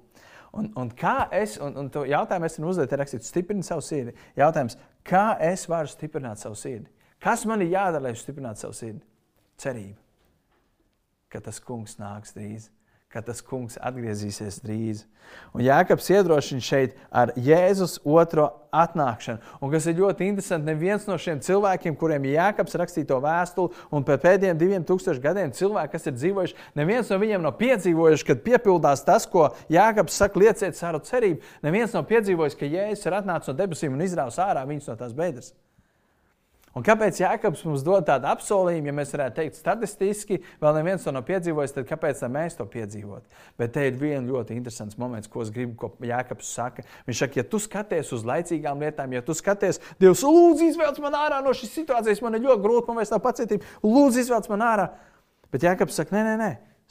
Un, 0.60 0.68
un 0.82 0.90
kā 0.98 1.30
es, 1.38 1.54
un, 1.62 1.76
un 1.78 1.88
to 1.94 2.02
jautājumu 2.10 2.48
es 2.48 2.58
uzdevu, 2.58 2.90
te 2.90 2.98
rakstīts, 3.00 3.30
stiprini 3.32 3.64
savu 3.64 3.84
sirdi. 3.86 4.12
Jautājums, 4.36 4.76
kā 5.06 5.30
es 5.46 5.64
varu 5.70 5.88
stiprināt 5.88 6.42
savu 6.42 6.58
sirdi? 6.58 6.90
Kas 7.22 7.46
man 7.48 7.64
ir 7.64 7.72
jādara, 7.72 8.08
lai 8.08 8.12
stiprinātu 8.18 8.66
savu 8.66 8.76
sirdi? 8.76 9.00
Cerība, 9.60 9.96
ka 11.32 11.40
tas 11.44 11.60
kungs 11.64 11.96
nāks 12.00 12.36
drīz 12.36 12.68
ka 13.10 13.24
tas 13.26 13.40
kungs 13.42 13.74
atgriezīsies 13.82 14.60
drīz. 14.62 15.00
Un 15.50 15.64
Jēkabs 15.64 16.06
iedrošina 16.12 16.62
šeit 16.62 16.92
ar 17.10 17.32
Jēzus 17.34 17.96
otro 18.06 18.44
atnākšanu. 18.70 19.42
Un 19.58 19.72
kas 19.72 19.88
ir 19.90 19.96
ļoti 19.98 20.28
interesanti, 20.30 20.68
neviens 20.68 21.08
no 21.08 21.16
šiem 21.18 21.40
cilvēkiem, 21.42 21.96
kuriem 21.98 22.28
Jēkabs 22.30 22.78
rakstīja 22.78 23.08
to 23.10 23.18
vēstuli, 23.24 23.74
un 23.90 24.06
pēc 24.06 24.22
pēdējiem 24.24 24.60
diviem 24.60 24.86
tūkstošiem 24.86 25.24
gadiem 25.24 25.54
cilvēki, 25.58 25.92
kas 25.96 26.06
ir 26.06 26.14
dzīvojuši, 26.20 26.58
neviens 26.78 27.10
no 27.10 27.18
viņiem 27.22 27.46
nav 27.48 27.56
piedzīvojuši, 27.58 28.28
kad 28.30 28.44
piepildās 28.46 29.02
tas, 29.06 29.26
ko 29.30 29.48
Jēkabs 29.74 30.20
saka, 30.22 30.44
lieciet 30.44 30.78
savu 30.78 31.02
cerību. 31.10 31.42
Neviens 31.66 31.98
nav 31.98 32.06
piedzīvojis, 32.10 32.58
ka 32.58 32.70
Jēzus 32.70 33.10
ir 33.10 33.18
atnācis 33.18 33.50
no 33.50 33.58
debesīm 33.58 33.98
un 33.98 34.06
izrāvis 34.06 34.38
ārā 34.42 34.62
viņus 34.70 34.92
no 34.92 34.98
tās 35.02 35.18
beigas. 35.18 35.50
Un 36.78 36.84
kāpēc 36.86 37.18
Jēkabs 37.18 37.64
mums 37.66 37.82
dod 37.82 38.04
tādu 38.06 38.28
apsolījumu, 38.30 38.86
ja 38.86 38.92
mēs 38.94 39.10
varētu 39.10 39.40
teikt, 39.40 39.56
statistiski, 39.58 40.36
vēl 40.62 40.76
neviens 40.76 41.02
to 41.02 41.10
nav 41.10 41.24
piedzīvojis, 41.26 41.74
tad 41.74 41.88
kāpēc 41.88 42.22
mēs 42.30 42.54
to 42.60 42.66
piedzīvot? 42.70 43.24
Bet 43.58 43.74
te 43.74 43.88
ir 43.88 43.98
viens 43.98 44.30
ļoti 44.30 44.54
interesants 44.54 44.98
moments, 45.00 45.26
ko 45.30 45.42
es 45.42 45.50
gribu, 45.50 45.74
ko 45.80 45.90
Jēkabs 46.06 46.52
saka. 46.54 46.84
Viņš 47.08 47.24
saka, 47.24 47.40
ja 47.40 47.46
tu 47.50 47.58
skaties 47.58 48.14
uz 48.14 48.22
laicīgām 48.28 48.86
lietām, 48.86 49.18
ja 49.18 49.24
tu 49.26 49.34
skaties, 49.34 49.82
Dievs, 49.98 50.22
lūdzu, 50.22 50.70
izvelc 50.70 51.02
man 51.02 51.18
ārā 51.18 51.42
no 51.42 51.56
šīs 51.58 51.74
situācijas, 51.80 52.22
man 52.22 52.38
ir 52.38 52.46
ļoti 52.46 52.62
grūti, 52.62 52.86
man 52.86 53.02
vairs 53.02 53.10
nav 53.10 53.24
pacietība, 53.26 53.66
lūdzu, 53.82 54.22
izvelc 54.22 54.46
man 54.54 54.66
ārā. 54.68 54.88
Bet 55.50 55.66
Jēkabs 55.66 55.98
saka, 55.98 56.14
nē, 56.14 56.22
nē, 56.28 56.38
nē, 56.38 56.50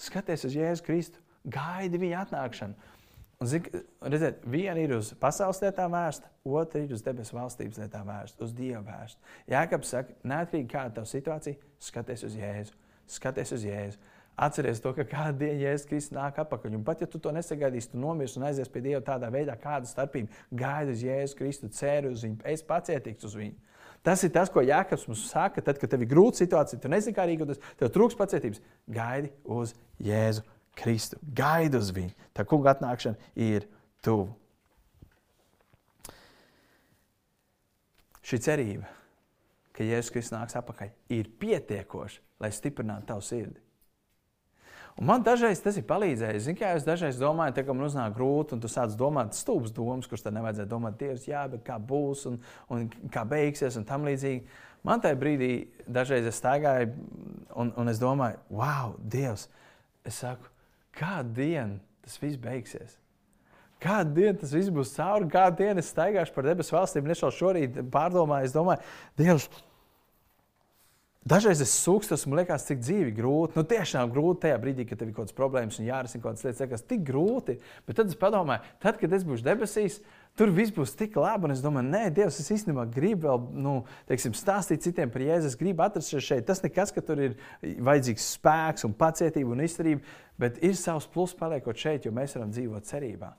skaties 0.10 0.44
uz 0.50 0.60
Jēzu 0.60 0.90
Kristu, 0.90 1.24
gaidi 1.48 2.04
viņa 2.04 2.26
atnākšanu. 2.28 2.99
Un, 3.40 3.48
zin, 3.48 3.64
redziet, 4.04 4.42
viena 4.52 4.82
ir 4.84 4.92
uz 4.98 5.14
pasaules 5.16 5.62
lietām 5.64 5.94
vērsta, 5.96 6.28
otra 6.44 6.82
ir 6.84 6.90
uz 6.92 7.00
debesu 7.06 7.38
valstības 7.38 7.78
lietām 7.80 8.10
vērsta, 8.10 8.44
uz 8.44 8.52
Dievu 8.52 8.82
vērsta. 8.84 9.22
Jākap 9.48 9.86
saka, 9.88 10.16
neatkarīgi 10.28 10.68
kāda 10.74 10.90
ir 10.90 10.96
tava 10.98 11.08
situācija, 11.08 11.70
skaties 11.88 12.26
uz 12.28 12.36
Jēzu. 12.36 12.76
Skaties 13.08 13.56
uz 13.56 13.64
Jēzu. 13.64 14.02
Atceries 14.44 14.84
to, 14.84 14.92
ka 14.98 15.06
kādu 15.08 15.46
dienu 15.46 15.64
Jēzus 15.64 15.88
Kristus 15.88 16.16
nāk 16.18 16.44
atpakaļ. 16.44 16.76
Un 16.82 16.84
pat 16.88 17.06
ja 17.06 17.08
tu 17.08 17.24
to 17.24 17.32
nesagaidīsi, 17.36 17.94
tu 17.94 18.04
nomirsi 18.04 18.42
un 18.42 18.50
aizies 18.50 18.72
pie 18.76 18.84
Dieva 18.84 19.00
tādā 19.08 19.32
veidā, 19.32 19.56
kāda 19.60 19.88
starpība 19.88 20.44
gaida 20.52 20.92
uz 20.92 21.08
Jēzus 21.08 21.40
Kristu, 21.40 21.72
ceru 21.80 22.12
uz 22.12 22.28
viņu, 22.28 22.42
es 22.44 22.68
pacietīgs 22.68 23.32
uz 23.32 23.40
viņu. 23.40 23.56
Tas 24.04 24.20
ir 24.28 24.36
tas, 24.36 24.52
ko 24.52 24.68
Jānis 24.68 25.08
mums 25.08 25.26
saka, 25.32 25.64
tad, 25.64 25.80
kad 25.80 25.96
tev 25.96 26.04
ir 26.04 26.12
grūta 26.12 26.44
situācija, 26.44 26.84
tu 26.84 26.92
nezini, 26.92 27.16
kā 27.16 27.24
rīkoties, 27.28 27.64
tev 27.80 27.96
trūks 27.96 28.20
pacietības. 28.20 28.60
Gaidi 29.00 29.32
uz 29.48 29.78
Jēzu 30.04 30.44
Kristu, 30.80 31.20
gaidi 31.36 31.80
uz 31.80 31.92
viņu. 31.96 32.16
Tā 32.36 32.46
kunga 32.48 32.74
atnākšana 32.74 33.32
ir 33.40 33.68
tuvu. 34.06 34.30
Šī 38.30 38.38
cerība, 38.46 38.86
ka 39.74 39.86
Jēzus 39.86 40.14
Kristus 40.14 40.36
nāks 40.36 40.58
atpakaļ, 40.60 40.92
ir 41.16 41.32
pietiekoša, 41.42 42.22
lai 42.44 42.52
stiprinātu 42.54 43.10
tavu 43.10 43.26
sirdi. 43.26 43.58
Un 45.00 45.08
man 45.08 45.24
dažreiz 45.24 45.62
tas 45.64 45.78
ir 45.80 45.86
palīdzējis. 45.88 46.44
Zini, 46.44 46.60
kā 46.60 46.74
es 46.76 46.84
dažreiz 46.84 47.18
domāju, 47.22 47.54
te, 47.56 47.64
ka 47.64 47.74
man 47.74 47.88
uznāk 47.88 48.18
grūti, 48.18 48.58
un 48.58 48.62
tu 48.62 48.68
sāc 48.72 48.94
domāt 49.00 49.38
stulbas 49.38 49.72
domas, 49.72 50.10
kuras 50.12 50.26
tad 50.26 50.36
nevajadzētu 50.36 50.72
domāt, 50.74 50.98
Dievs, 51.00 51.28
jā, 51.30 51.46
bet 51.50 51.64
kā 51.66 51.78
būs 51.80 52.26
un, 52.28 52.36
un 52.76 52.90
kā 53.14 53.24
beigsies 53.30 53.80
un 53.80 53.88
tam 53.88 54.04
līdzīgi. 54.10 54.44
Man 54.84 55.00
tajā 55.04 55.16
brīdī 55.20 55.52
dažreiz 55.88 56.28
es 56.28 56.40
staigāju, 56.44 56.92
un, 57.56 57.72
un 57.80 57.92
es 57.92 58.02
domāju, 58.04 58.44
wow, 58.52 58.98
Dievs, 59.00 59.48
es 60.04 60.20
saku, 60.20 60.52
kādu 60.98 61.36
dienu 61.42 61.80
tas 62.06 62.18
viss 62.22 62.40
beigsies. 62.42 62.98
Kādu 63.80 64.18
dienu 64.18 64.36
tas 64.42 64.52
viss 64.52 64.72
būs 64.76 64.92
cauri, 64.98 65.30
kādu 65.32 65.62
dienu 65.64 65.80
es 65.80 65.92
staigāšu 65.94 66.36
par 66.36 66.48
debesu 66.50 66.76
valstīm. 66.76 67.08
Es 67.14 67.24
jau 67.24 67.32
šorīt 67.32 67.78
pārdomāju, 67.94 68.50
es 68.50 68.56
domāju, 68.56 68.84
Dievs, 69.20 69.48
Dažreiz 71.28 71.60
es 71.60 71.74
sūkstos, 71.84 72.22
man 72.30 72.40
liekas, 72.40 72.64
cik 72.70 72.80
dzīvi 72.80 73.12
grūti. 73.18 73.58
Nu, 73.60 73.66
tiešām 73.68 74.08
grūti 74.14 74.46
tajā 74.46 74.60
brīdī, 74.64 74.86
kad 74.88 75.02
tev 75.02 75.10
ir 75.10 75.16
kaut 75.18 75.26
kādas 75.26 75.36
problēmas 75.36 75.80
un 75.82 75.90
jārisina 75.90 76.24
kaut 76.24 76.38
kādas 76.38 76.46
lietas, 76.46 76.62
liekas, 76.64 76.84
tik 76.88 77.02
grūti. 77.10 77.58
Bet 77.86 77.98
tad 78.00 78.08
es 78.08 78.16
padomāju, 78.18 78.64
tad, 78.80 78.96
kad 79.02 79.12
es 79.18 79.26
būšu 79.28 79.44
debesīs, 79.44 79.98
tur 80.40 80.54
viss 80.56 80.72
būs 80.72 80.96
tik 80.98 81.18
labi. 81.20 81.50
Un 81.50 81.54
es 81.54 81.64
domāju, 81.66 81.92
nē, 81.92 82.06
Dievs, 82.16 82.40
es 82.40 82.48
īstenībā 82.56 82.86
gribu 82.96 83.28
vēl 83.28 83.44
nu, 83.66 83.74
teiksim, 84.08 84.32
stāstīt 84.40 84.86
citiem 84.86 85.12
par 85.12 85.26
Jēzu. 85.26 85.52
Es 85.52 85.58
gribu 85.60 85.84
atrasties 85.84 86.24
šeit. 86.24 86.48
Tas 86.48 86.64
nekas, 86.64 86.96
ka 86.96 87.04
tur 87.04 87.20
ir 87.26 87.36
vajadzīgs 87.62 88.30
spēks 88.38 88.88
un 88.88 88.96
pacietība 88.98 89.52
un 89.58 89.66
izturība, 89.68 90.16
bet 90.40 90.64
ir 90.64 90.80
savs 90.80 91.10
plus 91.12 91.36
paliekot 91.36 91.84
šeit, 91.84 92.08
jo 92.08 92.16
mēs 92.16 92.38
varam 92.40 92.56
dzīvot 92.56 92.88
cerībā. 92.88 93.34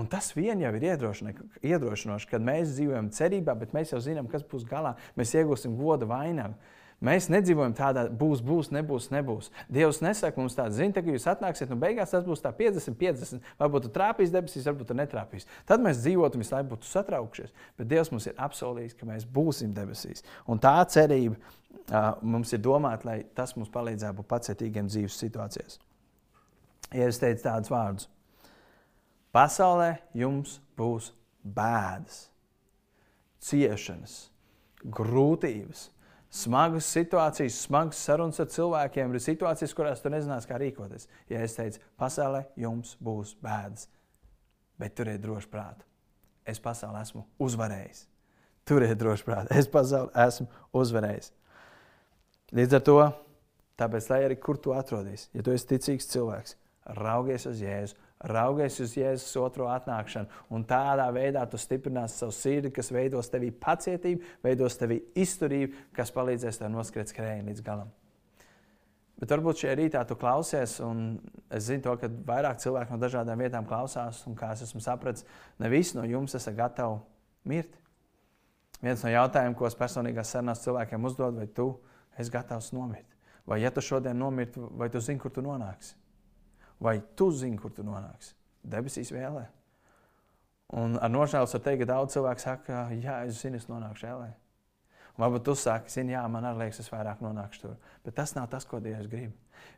Un 0.00 0.08
tas 0.12 0.30
vien 0.36 0.60
jau 0.60 0.72
ir 0.76 0.88
iedrošinoši, 0.88 2.32
kad 2.32 2.42
mēs 2.44 2.74
dzīvojam 2.74 3.12
cerībā, 3.16 3.54
bet 3.56 3.76
mēs 3.76 3.94
jau 3.94 4.00
zinām, 4.04 4.26
kas 4.32 4.42
būs 4.48 4.64
galā. 4.68 4.96
Mēs 5.16 5.36
iegūsim 5.36 5.76
godu 5.78 6.08
vainagu. 6.08 6.56
Mēs 7.04 7.26
nedzīvojam 7.28 7.74
tādā, 7.76 8.06
būs, 8.08 8.40
būs, 8.40 8.70
nebūs, 8.72 9.10
nebūs. 9.12 9.50
Dievs 9.68 9.98
nesaka 10.00 10.40
mums 10.40 10.54
tādu, 10.56 10.72
zini, 10.78 10.94
ka 10.96 11.02
jūs 11.04 11.26
atnāksiet, 11.28 11.68
un 11.74 11.80
beigās 11.82 12.14
tas 12.14 12.24
būs 12.24 12.40
tā 12.40 12.54
50, 12.56 12.96
50. 12.96 13.50
Varbūt 13.60 13.84
tu 13.84 13.90
trāpīs 13.92 14.32
debesīs, 14.32 14.64
varbūt 14.64 14.88
tu 14.88 14.96
netrāpīs. 14.96 15.44
Tad 15.68 15.84
mēs 15.84 16.00
dzīvotu, 16.00 16.40
visu 16.40 16.54
laiku 16.54 16.70
būtu 16.70 16.88
satraukšies. 16.88 17.52
Bet 17.76 17.90
Dievs 17.90 18.08
mums 18.14 18.28
ir 18.30 18.40
apsolījis, 18.40 18.96
ka 18.96 19.08
mēs 19.10 19.26
būsim 19.28 19.74
debesīs. 19.76 20.24
Un 20.48 20.62
tā 20.62 20.72
cerība 20.88 21.36
uh, 21.36 22.14
mums 22.24 22.54
ir 22.56 22.62
domāta, 22.64 23.10
lai 23.10 23.18
tas 23.36 23.52
mums 23.58 23.68
palīdzētu 23.74 24.16
būt 24.22 24.30
pacietīgiem 24.30 24.88
dzīves 24.88 25.18
situācijās. 25.20 25.76
Ja 26.96 27.10
es 27.10 27.20
teicu 27.20 27.44
tādus 27.44 27.72
vārdus, 27.74 28.08
pasaulē 29.36 29.98
jums 30.16 30.56
būs 30.78 31.10
bēdas, 31.44 32.30
ciešanas, 33.44 34.16
grūtības 34.96 35.90
smagas 36.32 36.88
situācijas, 36.92 37.58
smagas 37.66 38.00
sarunas 38.02 38.40
ar 38.42 38.48
cilvēkiem, 38.52 39.14
ir 39.14 39.22
situācijas, 39.22 39.74
kurās 39.76 40.02
tu 40.02 40.12
nezināsi, 40.12 40.48
kā 40.50 40.58
rīkoties. 40.60 41.08
Ja 41.32 41.42
es 41.44 41.56
teicu, 41.56 41.80
pasaulē 42.00 42.44
jums 42.60 42.96
būs 43.02 43.34
bēdas, 43.42 43.88
bet 44.80 44.96
turiet 44.98 45.22
droši 45.24 45.50
prātu. 45.52 45.86
Es 46.46 46.60
pasaulē 46.62 47.02
esmu 47.02 47.24
uzvarējis. 47.42 48.04
Turiet 48.66 48.98
droši 48.98 49.26
prātu. 49.26 49.54
Es 49.54 49.68
pasaulē 49.70 50.26
esmu 50.26 50.46
uzvarējis. 50.76 51.32
Līdz 52.56 52.78
ar 52.78 52.82
to, 52.86 52.98
tāpēc, 53.80 54.10
lai 54.12 54.22
arī 54.28 54.38
kur 54.38 54.58
tu 54.62 54.74
atrodies, 54.74 55.28
ja 55.34 55.42
tu 55.42 55.54
esi 55.54 55.66
ticīgs 55.72 56.06
cilvēks, 56.12 56.54
raugies 57.00 57.48
uz 57.50 57.62
Jēzu 57.62 57.98
raugies 58.24 58.78
uz 58.80 58.94
Jēzus 58.96 59.36
otro 59.40 59.68
atnākšanu. 59.70 60.30
Un 60.54 60.64
tādā 60.68 61.06
veidā 61.14 61.44
tu 61.50 61.60
stiprināsi 61.60 62.22
savu 62.22 62.34
sirdi, 62.34 62.72
kas 62.74 62.90
veidos 62.94 63.30
tevī 63.32 63.52
pacietību, 63.52 64.24
veidos 64.44 64.78
tevī 64.80 65.02
izturību, 65.18 65.88
kas 65.96 66.12
palīdzēs 66.16 66.62
tev 66.62 66.72
noskriet 66.72 67.12
skrējienu 67.12 67.52
līdz 67.52 67.64
galam. 67.66 67.92
Bet 69.16 69.32
varbūt 69.32 69.62
šajā 69.62 69.74
rītā 69.78 70.02
tu 70.04 70.16
klausies, 70.20 70.76
un 70.84 71.16
es 71.48 71.70
zinu, 71.70 71.80
to, 71.86 71.94
ka 72.00 72.08
vairāk 72.28 72.60
cilvēku 72.60 72.92
no 72.92 73.00
dažādām 73.00 73.40
vietām 73.40 73.68
klausās, 73.68 74.20
un 74.28 74.36
kā 74.36 74.50
es 74.52 74.66
esmu 74.66 74.82
sapratis, 74.84 75.24
ne 75.56 75.70
visi 75.72 75.96
no 75.96 76.04
jums 76.04 76.36
esat 76.36 76.56
gatavi 76.58 76.98
mirt. 77.48 77.78
Viens 78.82 79.00
no 79.00 79.12
jautājumiem, 79.12 79.56
ko 79.56 79.68
es 79.70 79.78
personīgās 79.78 80.34
sarunās 80.34 80.60
cilvēkiem 80.66 81.08
uzdod, 81.08 81.38
vai 81.40 81.48
tu 81.48 81.70
esi 82.20 82.32
gatavs 82.32 82.74
nomirt? 82.76 83.08
Vai 83.48 83.62
ja 83.62 83.70
tu 83.72 83.80
šodien 83.80 84.18
nomirti, 84.20 84.60
vai 84.76 84.90
tu 84.92 85.00
zini, 85.00 85.20
kur 85.22 85.32
tu 85.32 85.40
nonāksi? 85.40 85.94
Vai 86.82 86.98
tu 87.16 87.30
zini, 87.32 87.58
kur 87.60 87.72
tu 87.72 87.84
nonāksi? 87.86 88.34
Debesīs 88.66 89.12
vēlē. 89.14 89.46
Un 90.76 90.98
ar 90.98 91.12
nožēlu 91.12 91.46
var 91.46 91.62
teikt, 91.62 91.84
ka 91.84 91.92
daudz 91.92 92.16
cilvēku 92.16 92.42
saka, 92.42 92.82
jā, 92.98 93.20
es 93.28 93.38
zinu, 93.40 93.60
es 93.60 93.68
nonākšu 93.70 94.08
vēlē. 94.08 94.32
Un 95.16 95.24
varbūt 95.24 95.46
tu 95.46 95.54
saki, 95.56 95.92
zini, 95.92 96.12
jā, 96.12 96.22
man 96.28 96.44
arī 96.44 96.66
liekas, 96.66 96.82
es 96.82 96.90
vairāk 96.92 97.22
nonākšu 97.24 97.62
tur. 97.62 97.76
Bet 98.04 98.16
tas 98.18 98.34
nav 98.36 98.50
tas, 98.52 98.66
ko 98.68 98.82
Dievs 98.84 99.06
grib. 99.08 99.32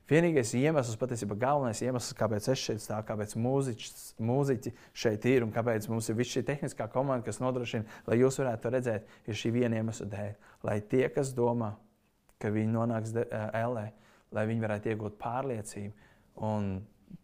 Vienīgais 0.09 0.55
iemesls, 0.57 0.97
patiesībā 0.99 1.37
galvenais 1.39 1.83
iemesls, 1.85 2.17
kāpēc 2.19 2.49
es 2.51 2.63
šeit 2.65 2.83
stāvu, 2.83 3.05
kāpēc 3.11 3.35
mūziķi, 3.39 3.91
mūziķi 4.25 4.73
šeit 4.97 5.29
ir 5.29 5.45
un 5.47 5.53
kāpēc 5.55 5.87
mums 5.93 6.09
ir 6.09 6.17
visa 6.19 6.39
šī 6.39 6.43
tehniskā 6.49 6.89
komanda, 6.91 7.27
kas 7.29 7.39
nodrošina, 7.45 7.87
lai 8.09 8.19
jūs 8.19 8.41
varētu 8.41 8.65
to 8.65 8.73
redzēt, 8.75 9.15
ir 9.29 9.39
šī 9.39 9.53
viena 9.55 9.79
iemesla 9.79 10.09
dēļ. 10.17 10.33
Lai 10.67 10.79
tie, 10.91 11.05
kas 11.13 11.31
domā, 11.37 11.75
ka 12.41 12.51
viņi 12.55 12.73
nonāks 12.73 13.15
LE, 13.21 13.87
lai 14.35 14.47
viņi 14.49 14.65
varētu 14.65 14.95
iegūt 14.95 15.21
pārliecību, 15.21 16.08
un 16.45 16.79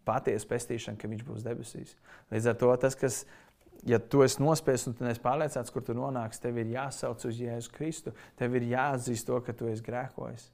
patiesa 0.08 0.48
pestīšana, 0.50 0.98
ka 1.00 1.10
viņš 1.10 1.24
būs 1.26 1.46
debesīs. 1.46 1.94
Līdz 2.32 2.50
ar 2.50 2.58
to 2.60 2.72
tas, 2.80 2.96
kas, 2.98 3.22
ja 3.88 4.00
tu 4.00 4.24
esi 4.24 4.42
nospiests 4.42 4.90
un 4.90 4.96
tu 4.98 5.06
neesi 5.06 5.22
pārliecināts, 5.24 5.72
kur 5.72 5.84
tu 5.84 5.96
nonāksi, 5.96 6.42
tev 6.44 6.60
ir 6.60 6.74
jāsauc 6.74 7.24
uz 7.28 7.40
Jēzu 7.40 7.72
Kristu. 7.74 8.14
Tev 8.40 8.56
ir 8.58 8.68
jāatzīst 8.74 9.28
to, 9.28 9.40
ka 9.44 9.56
tu 9.56 9.70
esi 9.70 9.84
grēkojis. 9.86 10.50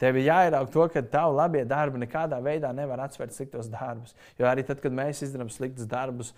Tev 0.00 0.16
ir 0.16 0.30
jāierauga 0.30 0.72
to, 0.72 0.84
ka 0.94 1.02
tavu 1.12 1.34
labie 1.36 1.60
darbi 1.68 2.00
nekādā 2.00 2.38
veidā 2.40 2.70
nevar 2.72 3.02
atsvērt 3.04 3.34
sliktos 3.36 3.68
darbus. 3.68 4.14
Jo 4.40 4.46
arī 4.48 4.64
tad, 4.64 4.80
kad 4.80 4.94
mēs 4.96 5.20
izdarām 5.26 5.50
sliktus 5.52 5.88
darbus, 5.88 6.32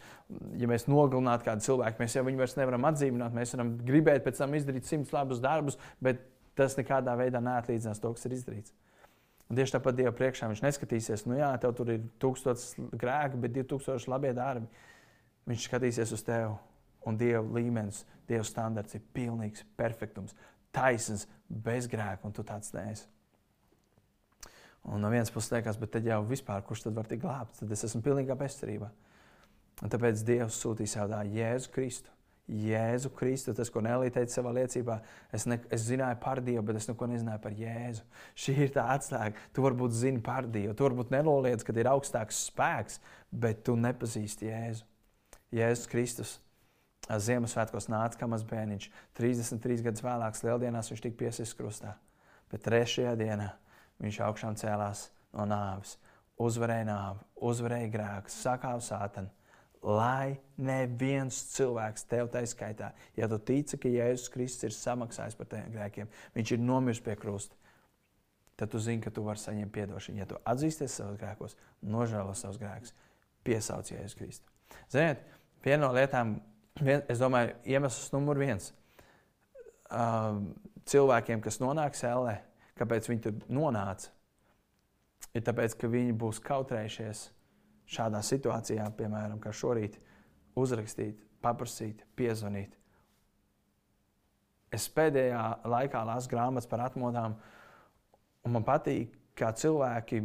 ja 0.58 0.66
mēs 0.66 0.88
nogalinātu 0.90 1.46
kādu 1.46 1.62
cilvēku, 1.68 2.02
mēs 2.02 2.16
jau 2.18 2.24
viņu 2.26 2.42
vairs 2.42 2.56
nevaram 2.58 2.90
atzīmēt. 2.90 3.36
Mēs 3.38 3.54
varam 3.54 3.76
gribēt 3.86 4.26
pēc 4.26 4.42
tam 4.42 4.58
izdarīt 4.58 4.90
simts 4.90 5.14
labus 5.14 5.38
darbus, 5.44 5.78
bet 6.02 6.26
tas 6.58 6.74
nekādā 6.74 7.14
veidā 7.20 7.38
neatlīdzinās 7.38 8.02
to, 8.02 8.10
kas 8.16 8.26
ir 8.26 8.34
izdarīts. 8.40 8.74
Un 9.52 9.58
tieši 9.58 9.74
tāpat 9.74 9.98
Dieva 9.98 10.14
priekšā 10.16 10.46
viņš 10.48 10.62
neskatīsies, 10.64 11.26
nu 11.28 11.36
jā, 11.36 11.50
tev 11.60 11.74
tur 11.76 11.90
ir 11.92 12.06
tūkstotis 12.24 12.70
grēki, 12.96 13.36
bet 13.42 13.52
2000 13.52 14.08
labie 14.08 14.30
darbi. 14.32 14.86
Viņš 15.44 15.66
skatīsies 15.68 16.14
uz 16.16 16.22
tevi, 16.24 16.54
un 17.04 17.18
Dieva 17.20 17.42
līmenis, 17.58 18.06
Dieva 18.30 18.46
standarts 18.48 18.96
ir 18.96 19.02
pilnīgs, 19.12 19.66
perfektums, 19.76 20.32
taisns, 20.72 21.26
bez 21.52 21.84
grēka, 21.92 22.24
un 22.24 22.32
tu 22.32 22.46
tāds 22.48 22.72
neesi. 22.72 23.04
Un 24.88 25.04
no 25.04 25.12
vienas 25.12 25.28
puses 25.30 25.52
liekas, 25.52 25.76
bet 25.76 25.92
tad 25.98 26.08
jau 26.08 26.22
vispār, 26.32 26.64
kurš 26.64 26.86
tad 26.86 26.96
var 26.96 27.12
tikt 27.12 27.26
glābts, 27.26 27.60
tad 27.60 27.76
es 27.76 27.84
esmu 27.90 28.00
pilnīgā 28.08 28.38
bezcerībā. 28.40 28.88
Un 29.84 29.92
tāpēc 29.92 30.24
Dievs 30.32 30.64
sūtīja 30.64 30.96
savu 30.96 31.12
dēlu 31.12 31.36
Jēzu 31.42 31.76
Kristu 31.76 32.16
Jēzu 32.50 33.12
Kristu, 33.14 33.54
tas, 33.54 33.70
ko 33.70 33.80
Nelija 33.84 34.16
teica 34.16 34.34
savā 34.34 34.50
liecībā, 34.56 34.98
es, 35.32 35.46
ne, 35.48 35.60
es 35.72 35.86
zināju 35.86 36.18
par 36.20 36.40
Dievu, 36.42 36.64
bet 36.68 36.80
es 36.80 36.88
neko 36.90 37.06
nezināju 37.08 37.40
par 37.44 37.54
Jēzu. 37.56 38.02
Šī 38.34 38.56
ir 38.66 38.72
tā 38.74 38.88
atslēga. 38.92 39.38
Tu 39.54 39.64
varbūt 39.64 39.94
zini 39.96 40.20
par 40.24 40.48
Dievu, 40.50 40.74
tu 40.76 40.86
varbūt 40.88 41.14
nenoliedz, 41.14 41.64
ka 41.64 41.74
ir 41.78 41.90
augstāks 41.92 42.42
spēks, 42.50 42.98
bet 43.30 43.62
tu 43.68 43.76
nepazīsti 43.78 44.50
Jēzu. 44.50 44.88
Jēzus 45.54 45.88
Kristus 45.92 46.40
Ziemassvētkos 47.10 47.88
nāca 47.90 48.20
kā 48.20 48.28
mazs 48.30 48.46
bērniņš. 48.48 48.88
33 49.18 49.82
gadus 49.88 50.04
vēlāk, 50.04 50.38
Lieldienās, 50.46 50.90
viņš 50.92 51.02
tika 51.02 51.18
piesists 51.24 51.56
krustā. 51.58 51.96
Bet 52.52 52.62
trešajā 52.66 53.16
dienā 53.18 53.50
viņš 54.02 54.20
augšām 54.28 54.56
cēlās 54.60 55.08
no 55.34 55.46
nāves, 55.48 55.96
uzvarēja 56.40 56.86
nāvi, 56.88 57.24
uzvarēja 57.48 57.90
grēkus, 57.92 58.38
sakāva 58.44 58.82
sātanu 58.84 59.32
lai 59.82 60.38
neviens 60.62 61.36
cilvēks 61.56 62.06
tev 62.10 62.30
tā 62.32 62.44
skaitā, 62.46 62.92
ja 63.18 63.26
tu 63.30 63.38
tici, 63.42 63.78
ka 63.80 63.90
Jēzus 63.90 64.30
Kristus 64.30 64.68
ir 64.68 64.76
samaksājis 64.76 65.36
par 65.38 65.48
tiem 65.50 65.72
grēkiem, 65.74 66.10
viņš 66.36 66.54
ir 66.54 66.62
nomiris 66.62 67.02
pie 67.02 67.16
krusta, 67.18 67.58
tad 68.56 68.70
tu 68.70 68.78
zini, 68.78 69.02
ka 69.02 69.10
tu 69.10 69.24
vari 69.26 69.42
saņemt 69.42 69.80
atdošanu. 69.84 70.22
Ja 70.22 70.28
tu 70.30 70.38
atzīsties 70.46 70.94
savos 71.00 71.18
grēkos, 71.18 71.56
nožēlo 71.82 72.34
savus 72.38 72.60
grēkus, 72.62 72.94
piesauc 73.42 73.90
Jēzus 73.90 74.16
Kristu. 74.18 74.46
Ziniet, 74.92 75.24
viena 75.64 75.88
no 75.88 75.92
lietām, 75.96 76.36
vien, 76.78 77.02
es 77.10 77.18
domāju, 77.22 77.56
iemesls 77.66 78.12
numur 78.14 78.38
viens 78.38 78.70
uh, 79.90 80.38
cilvēkiem, 80.86 81.42
kas 81.42 81.58
nonāk 81.62 81.98
sēlē, 81.98 82.38
kāpēc 82.78 83.10
viņi 83.10 83.24
tur 83.26 83.42
nonāca, 83.50 84.12
ir 85.34 85.42
tāpēc, 85.42 85.74
ka 85.80 85.90
viņi 85.90 86.14
būs 86.22 86.38
kautrējušies 86.44 87.26
šādā 87.92 88.22
situācijā, 88.24 88.86
piemēram, 88.96 89.40
kā 89.42 89.52
šorīt, 89.54 89.98
uzrakstīt, 90.58 91.20
paprasīt, 91.44 92.04
piezvanīt. 92.16 92.76
Es 94.72 94.86
pēdējā 94.88 95.42
laikā 95.68 96.00
lasu 96.08 96.30
grāmatas 96.32 96.68
par 96.68 96.86
atmodām, 96.86 97.36
un 98.46 98.54
man 98.56 98.64
patīk, 98.64 99.12
kā 99.36 99.50
cilvēki 99.56 100.22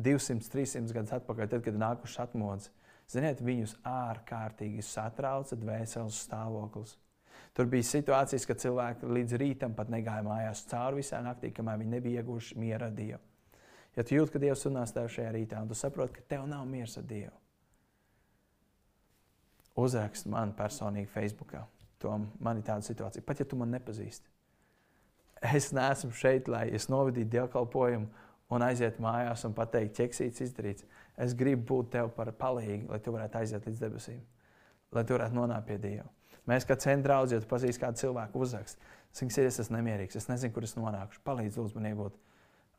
200, 0.00 0.48
300 0.52 0.96
gadus 0.96 1.14
atpakaļ, 1.18 1.50
tad, 1.52 1.64
kad 1.66 1.76
nākuši 1.80 2.20
atmodas, 2.24 2.70
ziniet, 3.12 3.42
viņus 3.44 3.76
ārkārtīgi 3.88 4.84
satrauca 4.84 5.58
dvēseles 5.60 6.22
stāvoklis. 6.26 6.96
Tur 7.54 7.68
bija 7.70 7.86
situācijas, 7.86 8.48
kad 8.48 8.62
cilvēki 8.62 9.12
līdz 9.14 9.36
rītam 9.38 9.76
pat 9.76 9.92
negāja 9.92 10.24
mājās 10.26 10.64
cauri 10.70 11.02
visā 11.02 11.20
naktī, 11.22 11.52
kamēr 11.54 11.78
viņi 11.82 11.96
nebija 11.98 12.22
ieguvuši 12.22 12.58
miera 12.58 12.88
Dievu. 12.90 13.20
Ja 13.94 14.02
tu 14.02 14.16
jūti, 14.16 14.34
ka 14.34 14.42
Dievs 14.42 14.64
runās 14.66 14.92
tev 14.94 15.06
šajā 15.12 15.30
rītā, 15.34 15.60
un 15.62 15.70
tu 15.70 15.76
saproti, 15.78 16.18
ka 16.18 16.34
tev 16.34 16.48
nav 16.50 16.66
miers 16.66 16.96
ar 16.98 17.06
Dievu, 17.06 17.34
uzrakst 19.78 20.26
man 20.30 20.54
personīgi 20.58 21.10
Facebookā. 21.10 21.62
Tom, 22.02 22.26
man 22.42 22.58
ir 22.58 22.66
tāda 22.66 22.84
situācija, 22.84 23.24
pat 23.24 23.40
ja 23.40 23.46
tu 23.48 23.56
man 23.56 23.70
nepazīsti. 23.72 24.28
Es 25.54 25.70
neesmu 25.76 26.10
šeit, 26.16 26.50
lai 26.50 26.66
es 26.74 26.88
novadītu 26.92 27.30
dievkalpojumu 27.32 28.08
un 28.54 28.64
aizietu 28.64 29.02
mājās 29.04 29.44
un 29.48 29.54
pateiktu, 29.56 30.02
ķeksīts 30.02 30.42
izdarīts. 30.44 30.86
Es 31.20 31.34
gribu 31.38 31.64
būt 31.70 31.94
tev 31.94 32.10
par 32.16 32.32
palīgu, 32.36 32.90
lai 32.90 33.00
tu 33.00 33.14
varētu 33.14 33.40
aiziet 33.40 33.66
līdz 33.68 33.80
debesīm, 33.86 34.20
lai 34.92 35.04
tu 35.06 35.16
varētu 35.16 35.38
nonākt 35.38 35.68
pie 35.70 35.78
Dieva. 35.80 36.10
Mēs 36.50 36.66
kā 36.68 36.76
centra 36.76 37.14
draugi, 37.14 37.38
ja 37.38 37.40
tu 37.40 37.48
pazīsti 37.48 37.80
kādu 37.80 38.02
cilvēku, 38.02 38.42
uzrakst. 38.44 38.80
Es 39.14 39.22
esmu 39.22 39.62
es 39.62 39.70
nemierīgs, 39.72 40.16
es 40.18 40.28
nezinu, 40.28 40.52
kur 40.52 40.66
es 40.66 40.74
nonākšu. 40.76 41.22
Palīdz, 41.24 41.56
lūdzu, 41.60 41.78
man 41.78 41.88
iegūt 41.92 42.18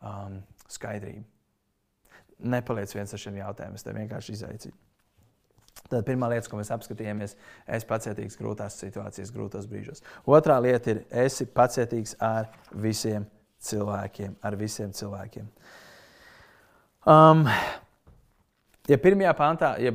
um, 0.01 0.41
skaidrību. 0.71 1.23
Nepaliec 2.51 2.91
viens 2.95 3.13
ar 3.15 3.21
šiem 3.21 3.37
jautājumiem, 3.39 3.77
es 3.79 3.85
tev 3.85 3.95
vienkārši 3.95 4.35
izaicinu. 4.35 4.75
Tad 5.85 6.05
pirmā 6.07 6.27
lieta, 6.31 6.49
ko 6.49 6.57
mēs 6.57 6.71
apskatījāmies, 6.73 7.35
ir 7.35 7.75
esi 7.77 7.87
pacietīgs 7.89 8.39
grūtās 8.39 8.77
situācijās, 8.81 9.31
grūtos 9.35 9.67
brīžos. 9.69 10.01
Otrā 10.25 10.57
lieta 10.63 10.95
ir, 10.95 11.01
esi 11.25 11.45
pacietīgs 11.45 12.15
ar 12.23 12.49
visiem 12.71 13.27
cilvēkiem. 13.61 14.37
Ar 14.41 14.57
visiem 14.57 14.93
cilvēkiem. 14.95 15.49
Um, 17.05 17.43
ja 18.89 18.97
pirmajā, 18.97 19.35
pantā, 19.37 19.75
ja 19.83 19.93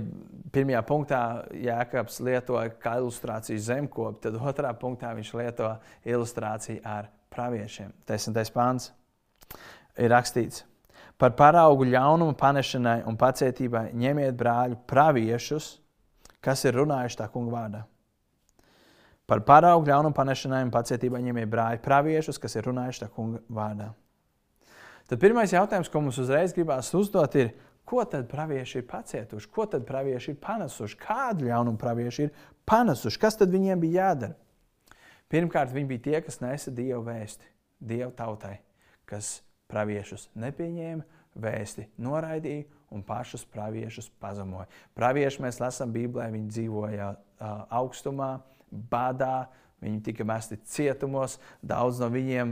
pirmajā 0.55 0.85
punktā 0.87 1.23
Jēkabs 1.59 2.21
lietoja 2.23 2.71
kā 2.83 2.95
ilustrāciju 3.01 3.65
zemkopu, 3.67 4.21
tad 4.29 4.39
otrā 4.39 4.71
punktā 4.79 5.11
viņš 5.17 5.35
lieto 5.41 5.73
ilustrāciju 6.07 6.85
ar 6.87 7.11
praviešiem. 7.35 7.91
Desmitais 8.07 8.55
pāns 8.55 8.93
ir 10.01 10.13
rakstīts. 10.13 10.65
Par 11.21 11.35
paraugu 11.37 11.85
ļaunumu 11.85 12.33
panešanai 12.41 13.03
un 13.09 13.17
pacietībai 13.21 13.91
ņemiet 13.93 14.37
brāļu 14.41 14.79
praviešus, 14.89 15.75
kas 16.41 16.65
ir 16.65 16.79
runājuši 16.81 17.19
tā 17.21 17.27
kunga 17.33 17.53
vārdā. 17.53 17.81
Par 19.29 19.45
paraugu 19.47 19.87
ļaunumu 19.87 20.17
panešanai 20.17 20.65
un 20.65 20.73
pacietībai 20.75 21.21
ņemiet 21.23 21.51
brāļu 21.51 21.83
praviešus, 21.85 22.41
kas 22.41 22.57
ir 22.57 22.65
runājuši 22.71 23.05
tā 23.05 23.11
kunga 23.15 23.43
vārdā. 23.53 23.91
Tad 25.11 25.21
pirmais 25.23 25.53
jautājums, 25.53 25.91
ko 25.91 26.01
mums 26.03 26.19
uzreiz 26.23 26.55
gribās 26.57 26.89
uzdot, 26.95 27.37
ir, 27.39 27.53
ko 27.85 28.05
tad 28.07 28.29
pravieši 28.31 28.81
ir 28.81 28.89
pacietuši, 28.89 29.51
ko 29.51 29.67
tad 29.71 29.85
pravieši 29.87 30.33
ir 30.33 30.41
panesuši, 30.43 30.99
kādu 31.03 31.49
ļaunumu 31.49 31.79
pravieši 31.79 32.27
ir 32.29 32.33
panesuši, 32.67 33.21
kas 33.21 33.39
tad 33.41 33.53
viņiem 33.53 33.83
bija 33.83 34.05
jādara? 34.07 34.39
Pirmkārt, 35.31 35.75
viņi 35.75 35.91
bija 35.91 36.05
tie, 36.09 36.17
kas 36.27 36.41
nesa 36.43 36.73
Dieva 36.75 37.03
vēsti, 37.07 37.47
Dieva 37.79 38.11
tautai, 38.15 38.57
kas 39.07 39.41
praviešus 39.71 40.29
nepieņēma, 40.39 41.07
vēsti 41.41 41.87
noraidīja 42.03 42.67
un 42.91 43.05
pašus 43.07 43.47
praviešus 43.53 44.11
pazemoja. 44.23 44.67
Pravieši 44.99 45.45
mēs 45.47 45.61
lasām 45.63 45.95
Bībelē, 45.95 46.27
viņi 46.35 46.53
dzīvoja 46.57 47.13
augstumā, 47.71 48.35
badā, 48.71 49.49
Viņi 49.81 50.03
tika 50.05 50.25
mesti 50.29 50.59
cietumos, 50.69 51.39
daudz 51.65 52.03
no 52.03 52.11
viņiem 52.13 52.51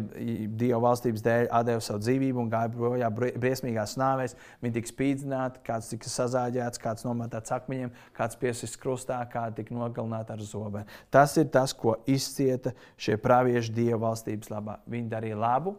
Dieva 0.56 0.78
valstības 0.86 1.24
dēļ 1.24 1.50
deva 1.68 1.82
savu 1.84 2.00
dzīvību 2.00 2.40
un 2.40 2.52
gāja 2.52 2.70
bojā 2.72 3.10
briesmīgās 3.12 3.98
nāvēs. 4.00 4.32
Viņi 4.64 4.76
tika 4.78 4.92
spīdzināti, 4.92 5.60
kāds 5.66 5.90
tika 5.92 6.08
sazāģēts, 6.08 6.80
kāds 6.80 7.04
nometāts 7.04 7.52
akmeņiem, 7.52 7.92
kāds 8.16 8.40
piesists 8.40 8.80
krustā, 8.80 9.20
kāds 9.28 9.58
tika 9.60 9.76
nogalināts 9.76 10.32
ar 10.32 10.40
zobenu. 10.40 10.88
Tas 11.12 11.36
ir 11.36 11.50
tas, 11.52 11.76
ko 11.76 11.98
izcieta 12.08 12.72
šie 12.96 13.18
pravieši 13.20 13.76
Dieva 13.76 14.06
valstības 14.06 14.48
labā. 14.54 14.78
Viņi 14.88 15.12
darīja 15.12 15.36
labu, 15.36 15.76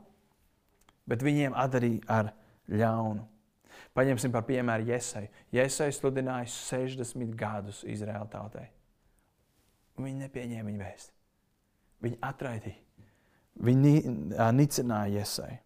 bet 1.09 1.25
viņiem 1.25 1.57
atdarīja 1.57 2.05
ar 2.19 2.31
ļaunu. 2.69 3.25
Paņemsim 3.97 4.31
par 4.31 4.45
piemēru 4.47 4.85
Iesai. 4.93 5.25
Iesai 5.55 5.89
sludināja 5.95 6.47
60 6.53 7.33
gadus 7.37 7.81
Izraēla 7.89 8.27
tautai. 8.31 8.67
Viņi 9.99 10.23
nepieņēma 10.23 10.69
viņa 10.69 10.83
vēstu. 10.83 11.15
Viņi 12.05 12.19
atraidīja. 12.23 13.07
Viņi 13.65 13.93
nicināja 14.55 15.23
Iesai. 15.23 15.57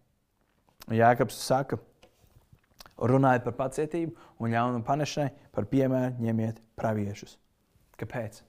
Jēkabs 0.94 1.36
saka, 1.40 1.78
runājiet 2.98 3.44
par 3.46 3.56
pacietību 3.60 4.16
un 4.40 4.52
ļaunumu 4.52 4.84
panešanai, 4.88 5.30
par 5.54 5.68
piemēru 5.70 6.24
ņemiet 6.24 6.60
praviešus. 6.78 7.38
Kāpēc? 8.00 8.42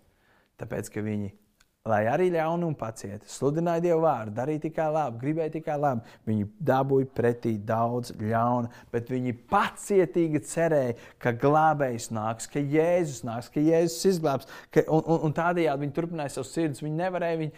Tāpēc, 0.59 0.89
ka 0.91 1.03
viņi 1.05 1.31
lai 1.85 2.07
arī 2.09 2.31
ļaunu 2.33 2.65
un 2.71 2.75
pacieti, 2.77 3.27
sludināja 3.29 3.83
Dievu 3.83 3.99
vārdu, 4.01 4.31
darīja 4.33 4.63
tikai 4.63 4.87
labu, 4.89 5.19
gribēja 5.21 5.51
tikai 5.53 5.75
labu. 5.77 6.15
Viņi 6.25 6.47
dabūja 6.65 7.09
pretī 7.13 7.51
daudz 7.61 8.09
ļauna, 8.17 8.71
bet 8.89 9.11
viņi 9.13 9.35
pacietīgi 9.51 10.41
cerēja, 10.49 10.95
ka 11.21 11.35
glābējs 11.43 12.09
nāks, 12.15 12.49
ka 12.49 12.63
Jēzus 12.73 13.21
nāks, 13.27 13.51
ka 13.53 13.61
Jēzus 13.61 14.09
izglābs. 14.15 14.49
Ka, 14.73 14.81
un, 14.89 15.03
un, 15.03 15.21
un 15.29 15.37
tādējādi 15.37 15.85
viņi 15.85 15.95
turpināja 15.99 16.33
savu 16.39 16.49
sirds. 16.49 16.81
Viņi 16.81 16.97
nevarēja, 17.03 17.41
viņi, 17.43 17.53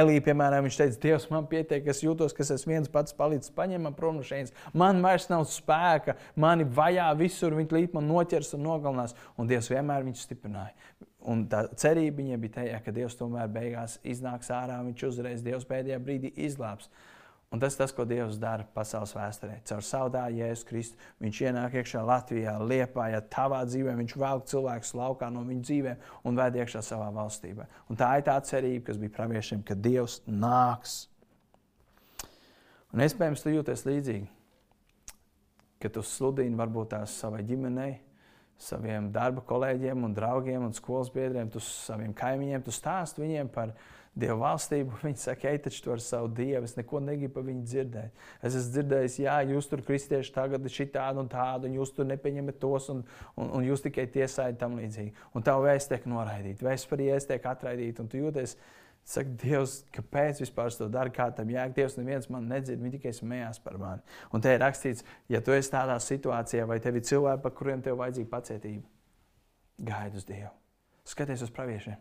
Elija, 0.00 0.26
piemēram, 0.26 0.66
viņš 0.66 0.80
teica, 0.82 1.00
Dievs, 1.06 1.30
man 1.30 1.46
pietiek, 1.54 1.86
es 1.94 2.02
jūtos, 2.02 2.34
ka 2.34 2.42
es 2.42 2.66
viens 2.66 2.90
pats 2.90 3.14
palicis, 3.14 3.54
paņem 3.54 3.86
man 3.86 3.94
prom 3.94 4.18
no 4.18 4.26
šejienes. 4.26 4.50
Man 4.74 4.98
vairs 5.04 5.30
nav 5.30 5.46
spēka, 5.46 6.18
mani 6.34 6.66
vajā 6.66 7.06
visur, 7.22 7.54
viņi 7.54 7.78
līdz 7.78 8.00
man 8.00 8.10
noķers 8.10 8.56
un 8.58 8.66
nogalinās. 8.66 9.14
Un 9.38 9.46
Dievs 9.46 9.70
vienmēr 9.70 10.02
viņu 10.10 10.24
stiprināja. 10.26 10.74
Un 11.24 11.46
tā 11.48 11.62
cerība 11.80 12.20
viņai 12.20 12.38
bija 12.42 12.54
tajā, 12.58 12.78
ka 12.84 12.92
Dievs 12.92 13.16
tomēr 13.16 13.48
beigās 13.52 13.96
iznāks 14.04 14.50
ārā, 14.52 14.76
viņš 14.84 15.04
uzreiz 15.08 15.44
Dievs 15.44 15.64
pēdējā 15.68 15.96
brīdī 16.04 16.34
izglābs. 16.44 16.90
Un 17.54 17.60
tas 17.62 17.76
ir 17.76 17.80
tas, 17.84 17.92
ko 17.94 18.04
Dievs 18.08 18.36
dara 18.42 18.66
pasaules 18.74 19.14
vēsturē. 19.14 19.60
Caur 19.68 19.84
savu 19.86 20.10
dēlu 20.12 20.40
Jēzus 20.40 20.66
Kristu 20.68 20.98
viņš 21.22 21.40
ienāk 21.46 21.76
iekšā 21.78 22.02
Latvijā, 22.04 22.56
Liepājā, 22.58 23.20
tavā 23.30 23.60
dzīvē, 23.68 23.94
viņš 24.00 24.14
velk 24.18 24.48
cilvēkus 24.50 24.94
laukā 24.98 25.28
no 25.32 25.44
viņu 25.46 25.62
dzīvēm 25.68 26.08
un 26.26 26.40
ved 26.40 26.58
iekšā 26.58 26.82
savā 26.82 27.08
valstībā. 27.14 27.68
Un 27.88 28.00
tā 28.00 28.10
ir 28.18 28.26
tā 28.26 28.34
cerība, 28.44 28.88
kas 28.88 28.98
bija 28.98 29.14
praviešiem, 29.20 29.62
ka 29.64 29.78
Dievs 29.78 30.18
nāks. 30.26 31.04
Un 32.90 33.06
iespējams, 33.06 33.46
tu 33.46 33.54
jūties 33.54 33.86
līdzīgi, 33.86 34.26
ka 35.82 35.92
tu 35.94 36.02
sludini 36.04 36.58
varbūt 36.58 36.92
tās 36.96 37.14
savai 37.22 37.46
ģimenei, 37.46 37.96
saviem 38.60 39.10
darba 39.14 39.42
kolēģiem, 39.44 40.06
un 40.06 40.14
draugiem 40.14 40.64
un 40.66 40.72
skolas 40.76 41.10
biedriem, 41.12 41.50
tu 41.50 41.62
saviem 41.64 42.14
kaimiņiem, 42.16 42.64
tu 42.64 42.74
stāsti 42.74 43.24
viņiem 43.24 43.50
par 43.54 43.74
Dieva 44.14 44.36
valstību. 44.38 44.94
Viņi 45.08 45.18
saka, 45.24 45.50
ej, 45.50 45.58
taču 45.64 45.80
tu 45.82 45.92
ar 45.94 46.02
savu 46.02 46.28
Dievu, 46.38 46.62
es 46.68 46.76
neko 46.78 47.00
negribu 47.02 47.34
par 47.34 47.46
viņu 47.48 47.64
dzirdēt. 47.66 48.22
Es 48.46 48.54
esmu 48.54 48.76
dzirdējis, 48.76 49.16
jā, 49.24 49.40
jūs 49.50 49.68
tur 49.70 49.82
kristieši 49.86 50.30
tagad 50.36 50.62
ir 50.62 50.74
šī 50.74 50.86
tāda 50.94 51.18
un 51.24 51.30
tāda, 51.32 51.66
un 51.66 51.74
jūs 51.80 51.90
tur 51.96 52.06
nepieņemat 52.12 52.60
tos, 52.62 52.86
un, 52.94 53.02
un, 53.34 53.50
un 53.58 53.66
jūs 53.66 53.82
tikai 53.88 54.06
tiesājat 54.14 54.60
tam 54.60 54.78
līdzīgi. 54.78 55.10
Un 55.34 55.46
tavu 55.46 55.66
vēstu 55.66 55.96
tiek 55.96 56.06
noraidīta, 56.14 56.68
vēsts 56.68 56.90
par 56.92 57.02
ies 57.02 57.26
tiek 57.26 57.50
atraidīta, 57.50 58.06
un 58.06 58.12
tu 58.12 58.22
jūties, 58.22 58.54
Saka, 59.04 59.28
Dievs, 59.42 59.82
kāpēc 59.92 60.40
vispār 60.40 60.72
to 60.72 60.88
dara? 60.88 61.12
Kā 61.12 61.26
tam 61.36 61.50
jāk? 61.52 61.74
Dievs, 61.76 61.98
neviens 61.98 62.30
man 62.32 62.46
nedzird, 62.48 62.80
viņi 62.80 62.96
tikai 62.96 63.12
smējās 63.12 63.60
par 63.64 63.76
mani. 63.80 64.00
Un 64.32 64.44
te 64.44 64.54
ir 64.54 64.62
rakstīts, 64.64 65.04
ja 65.28 65.42
tu 65.44 65.52
esi 65.52 65.74
tādā 65.74 65.98
situācijā, 66.00 66.64
vai 66.70 66.80
tev 66.80 66.96
ir 66.96 67.04
cilvēki, 67.04 67.42
par 67.44 67.52
kuriem 67.58 67.84
tev 67.84 68.00
vajadzīga 68.00 68.32
pacietība, 68.32 68.88
gaidi 69.92 70.20
uz 70.22 70.24
Dievu. 70.28 70.54
Skaties 71.04 71.44
uz 71.44 71.52
praviešiem. 71.52 72.00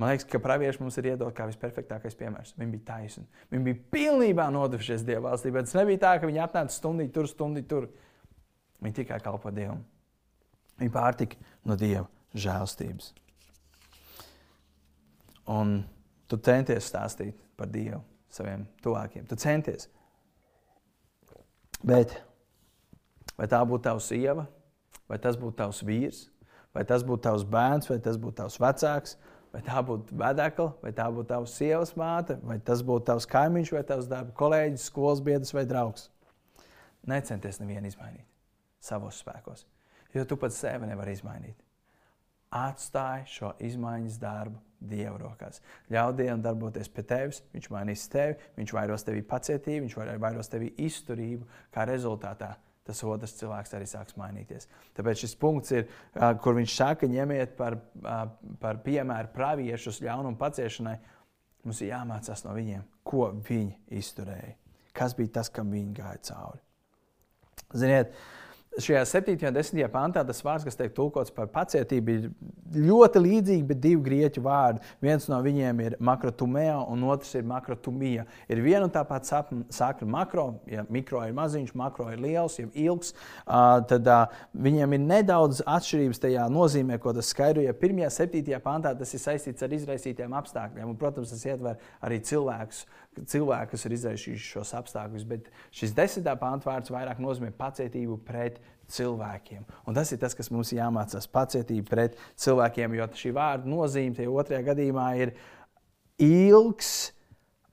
Man 0.00 0.14
liekas, 0.14 0.24
ka 0.32 0.40
pravieši 0.40 0.80
mums 0.80 0.96
ir 0.96 1.10
iedot 1.10 1.34
kā 1.36 1.44
visperfektākais 1.50 2.16
piemērs. 2.16 2.54
Viņi 2.56 2.72
bija 2.72 2.86
taisni. 2.94 3.26
Viņi 3.52 3.66
bija 3.66 3.80
pilnībā 3.92 4.46
nodevušies 4.54 5.04
Dieva 5.04 5.26
valstī. 5.28 5.52
Bet 5.52 5.68
tas 5.68 5.76
nebija 5.76 6.00
tā, 6.06 6.12
ka 6.16 6.30
viņi 6.30 6.40
atnāca 6.40 6.72
stundī 6.72 7.10
tur, 7.12 7.28
stundī 7.28 7.66
tur. 7.68 7.90
Viņi 8.80 8.96
tikai 9.02 9.18
kalpo 9.20 9.52
Dievam. 9.52 9.82
Viņi 10.80 10.94
pārtika 10.94 11.36
no 11.68 11.76
Dieva 11.76 12.06
žēlstības. 12.32 13.12
Un 15.50 15.80
tu 16.30 16.38
centies 16.38 16.86
stāstīt 16.90 17.38
par 17.58 17.70
Dievu 17.72 18.00
saviem 18.30 18.66
tuvākiem. 18.84 19.26
Tu 19.26 19.38
centies. 19.40 19.88
Bet 21.82 22.14
vai 23.38 23.48
tā 23.50 23.60
būtu 23.66 23.86
tavs 23.88 24.10
sieva, 24.12 24.46
vai 25.08 25.18
tas 25.18 25.38
būtu 25.40 25.58
tavs 25.62 25.82
vīrs, 25.86 26.28
vai 26.76 26.84
tas 26.86 27.02
būtu 27.06 27.24
tavs 27.26 27.46
bērns, 27.48 27.88
vai 27.90 27.98
tas 28.04 28.20
būtu 28.20 28.36
tavs 28.42 28.60
vecāks, 28.62 29.16
vai 29.50 29.62
tā 29.66 29.80
būtu 29.82 30.14
vedekla, 30.20 30.68
vai 30.84 30.92
tā 30.94 31.08
būtu 31.10 31.30
tavs 31.32 31.56
sievas 31.58 31.94
māte, 31.98 32.36
vai 32.46 32.60
tas 32.62 32.84
būtu 32.86 33.08
tavs 33.10 33.26
kaimiņš, 33.30 33.74
vai 33.74 33.82
tavs 33.88 34.10
darba 34.10 34.36
kolēģis, 34.38 34.86
skolas 34.92 35.24
biedrs 35.24 35.54
vai 35.56 35.66
draugs. 35.66 36.10
Necenties 37.10 37.58
nevienu 37.62 37.88
izmainīt 37.88 38.28
savos 38.80 39.18
spēkos, 39.24 39.64
jo 40.14 40.24
tu 40.28 40.36
pats 40.40 40.60
sevi 40.60 40.88
nevari 40.88 41.16
izmainīt. 41.16 41.56
Atstāj 42.54 43.24
šo 43.30 43.54
izmaiņas 43.62 44.18
darbu 44.20 44.60
Dieva 44.80 45.18
rokās. 45.20 45.60
Ļauj 45.92 46.16
Dievam 46.22 46.42
darboties 46.44 46.88
pie 46.92 47.04
tevis, 47.04 47.42
Viņš 47.52 47.68
mainīs 47.74 48.06
tevi, 48.12 48.38
Viņš 48.56 48.72
vairos 48.76 49.04
tevī 49.06 49.22
pacietību, 49.28 49.86
Viņš 49.86 50.18
vairos 50.22 50.50
tevī 50.52 50.72
izturību, 50.86 51.46
kā 51.74 51.86
rezultātā 51.88 52.54
tas 52.90 53.02
otrs 53.06 53.36
cilvēks 53.38 53.74
arī 53.76 53.86
sāks 53.86 54.16
mainīties. 54.18 54.66
Tāpēc 54.96 55.20
šis 55.22 55.36
punkts 55.38 55.74
ir, 55.76 55.84
kur 56.42 56.56
viņš 56.56 56.74
saka, 56.74 57.06
ņemiet 57.06 57.52
par, 57.58 57.76
par 58.58 58.80
piemēru 58.82 59.30
praviešus 59.36 60.00
ļaunumu 60.02 60.40
paciešanai. 60.40 60.96
Mums 61.68 61.82
ir 61.84 61.92
jāmācās 61.92 62.42
no 62.46 62.56
viņiem, 62.56 62.82
ko 63.06 63.28
viņi 63.46 63.76
izturēja, 64.00 64.54
kas 64.96 65.14
bija 65.14 65.36
tas, 65.38 65.52
kam 65.52 65.70
viņi 65.70 65.92
gāja 66.00 66.22
cauri. 66.30 66.62
Ziniet, 67.76 68.16
uh, 68.16 68.39
šajā 68.78 69.02
7. 69.08 69.34
un 69.48 69.54
10. 69.56 69.80
pantā 69.90 70.22
tas 70.26 70.40
vārds, 70.46 70.64
kas 70.66 70.78
tiek 70.78 70.92
tulkots 70.94 71.32
par 71.34 71.48
pacietību, 71.50 72.12
ir 72.14 72.28
ļoti 72.86 73.22
līdzīgs, 73.24 73.66
bet 73.66 73.80
divi 73.82 73.98
grieķu 74.06 74.44
vārdi. 74.44 74.84
Viens 75.02 75.26
no 75.30 75.40
viņiem 75.42 75.80
ir 75.82 75.96
makrotumēja, 75.98 76.76
un 76.92 77.02
otrs 77.10 77.34
ir 77.34 77.48
makrotumija. 77.50 78.26
Ir 78.46 78.62
viena 78.62 78.84
un 78.86 78.92
tā 78.94 79.02
pati 79.08 79.32
sakra 79.74 80.06
makro, 80.06 80.46
ja 80.70 80.84
mikro 80.88 81.24
ir 81.26 81.34
maziņš, 81.34 81.74
makro 81.74 82.06
ir 82.14 82.22
liels, 82.22 82.60
jau 82.62 82.70
ilgs. 82.70 83.12
Tad 83.46 84.12
viņiem 84.54 84.96
ir 84.96 85.04
nedaudz 85.08 85.64
atšķirības 85.66 86.22
tajā 86.22 86.46
nozīmē, 86.54 87.00
ko 87.02 87.14
tas 87.16 87.34
skaidro. 87.34 87.66
Ja 87.66 87.74
1. 87.74 88.04
un 88.06 88.16
7. 88.20 88.62
pantā 88.62 88.94
tas 88.94 89.14
ir 89.18 89.24
saistīts 89.24 89.66
ar 89.66 89.74
izraisītiem 89.74 90.38
apstākļiem, 90.38 90.86
un, 90.86 90.98
protams, 91.00 91.34
tas 91.34 91.42
ietver 91.50 91.82
arī 92.06 92.22
cilvēkus, 92.22 92.84
cilvēki, 93.18 93.74
kas 93.74 93.84
ir 93.86 93.98
izraisījuši 93.98 94.50
šos 94.54 94.74
apstākļus, 94.78 95.26
bet 95.26 95.50
šis 95.74 95.92
desmitā 95.96 96.36
pānta 96.38 96.70
vārds 96.70 96.92
vairāk 96.94 97.18
nozīmē 97.20 97.50
pacietību 97.58 98.20
pret 98.24 98.59
cilvēkiem. 98.90 99.64
Un 99.86 99.94
tas 99.94 100.10
ir 100.12 100.18
tas, 100.22 100.34
kas 100.34 100.50
mums 100.50 100.72
jāmācās- 100.74 101.28
pacietība 101.36 101.88
pret 101.88 102.18
cilvēkiem, 102.36 102.96
jo 102.96 103.06
šī 103.06 103.32
vārda 103.36 103.66
nozīme 103.66 104.16
tajā 104.16 104.28
otrajā 104.28 104.64
gadījumā 104.70 105.08
ir 105.18 105.34
ilgs 106.18 107.12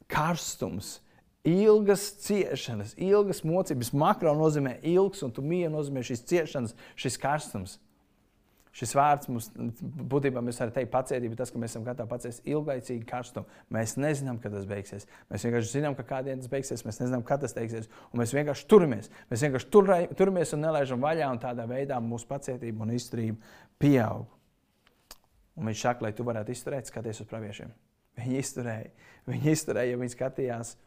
karstums. 0.08 1.00
Ilgas 1.47 2.12
ciešanas, 2.26 2.93
ilgas 3.00 3.39
mocības, 3.47 3.93
makro 3.93 4.34
nozīmē 4.36 4.82
ilgs, 4.84 5.23
un 5.23 5.32
tu 5.32 5.41
mīli 5.41 5.71
nozīmē 5.71 6.04
šīs 6.04 6.26
ciešanas, 6.28 6.73
šis 6.95 7.17
karstums. 7.17 7.78
Šis 8.78 8.92
vārds 8.94 9.30
mums 9.32 9.48
būtībā 9.58 10.42
mēs 10.46 10.60
varam 10.62 10.74
teikt, 10.76 10.92
pacietība 10.94 11.38
tas, 11.40 11.50
ka 11.50 11.58
mēs 11.58 11.74
esam 11.74 11.86
gatavi 11.88 12.12
paciest 12.12 12.46
ilglaicīgi 12.46 13.08
karstumu. 13.10 13.50
Mēs 13.74 13.96
nezinām, 13.98 14.38
kad 14.44 14.54
tas 14.54 14.68
beigsies. 14.70 15.08
Mēs 15.32 15.46
vienkārši 15.48 15.72
zinām, 15.72 15.96
ka 15.98 16.06
kādā 16.06 16.30
dienā 16.30 16.44
tas 16.44 16.52
beigsies. 16.52 16.84
Mēs 16.86 17.02
nezinām, 17.02 17.24
kad 17.26 17.42
tas 17.42 17.58
beigsies. 17.58 17.90
Mēs 18.13 18.36
vienkārši 18.38 18.68
turamies. 18.70 19.10
Mēs 19.32 19.48
vienkārši 19.48 19.70
turē, 19.74 19.98
turamies 20.20 20.54
un 20.54 20.62
nelaižam 20.68 21.02
vaļā. 21.02 21.32
Un 21.34 21.42
tādā 21.42 21.66
veidā 21.70 21.98
mūsu 22.06 22.30
pacietība 22.30 22.86
un 22.86 22.94
izturība 22.94 23.58
pieaug. 23.82 24.30
Un 25.58 25.72
viņš 25.72 25.86
saka, 25.88 26.06
lai 26.06 26.13
tu 26.13 26.28
varētu 26.28 26.54
izturēt, 26.54 26.92
skaties 26.92 27.24
uz 27.26 27.32
praviešiem. 27.32 27.74
Viņi 28.22 28.44
izturēja. 28.44 28.92
Viņi 29.26 29.56
izturēja, 29.58 29.96
jo 29.96 30.04
viņi 30.04 30.13
skatījās 30.13 30.78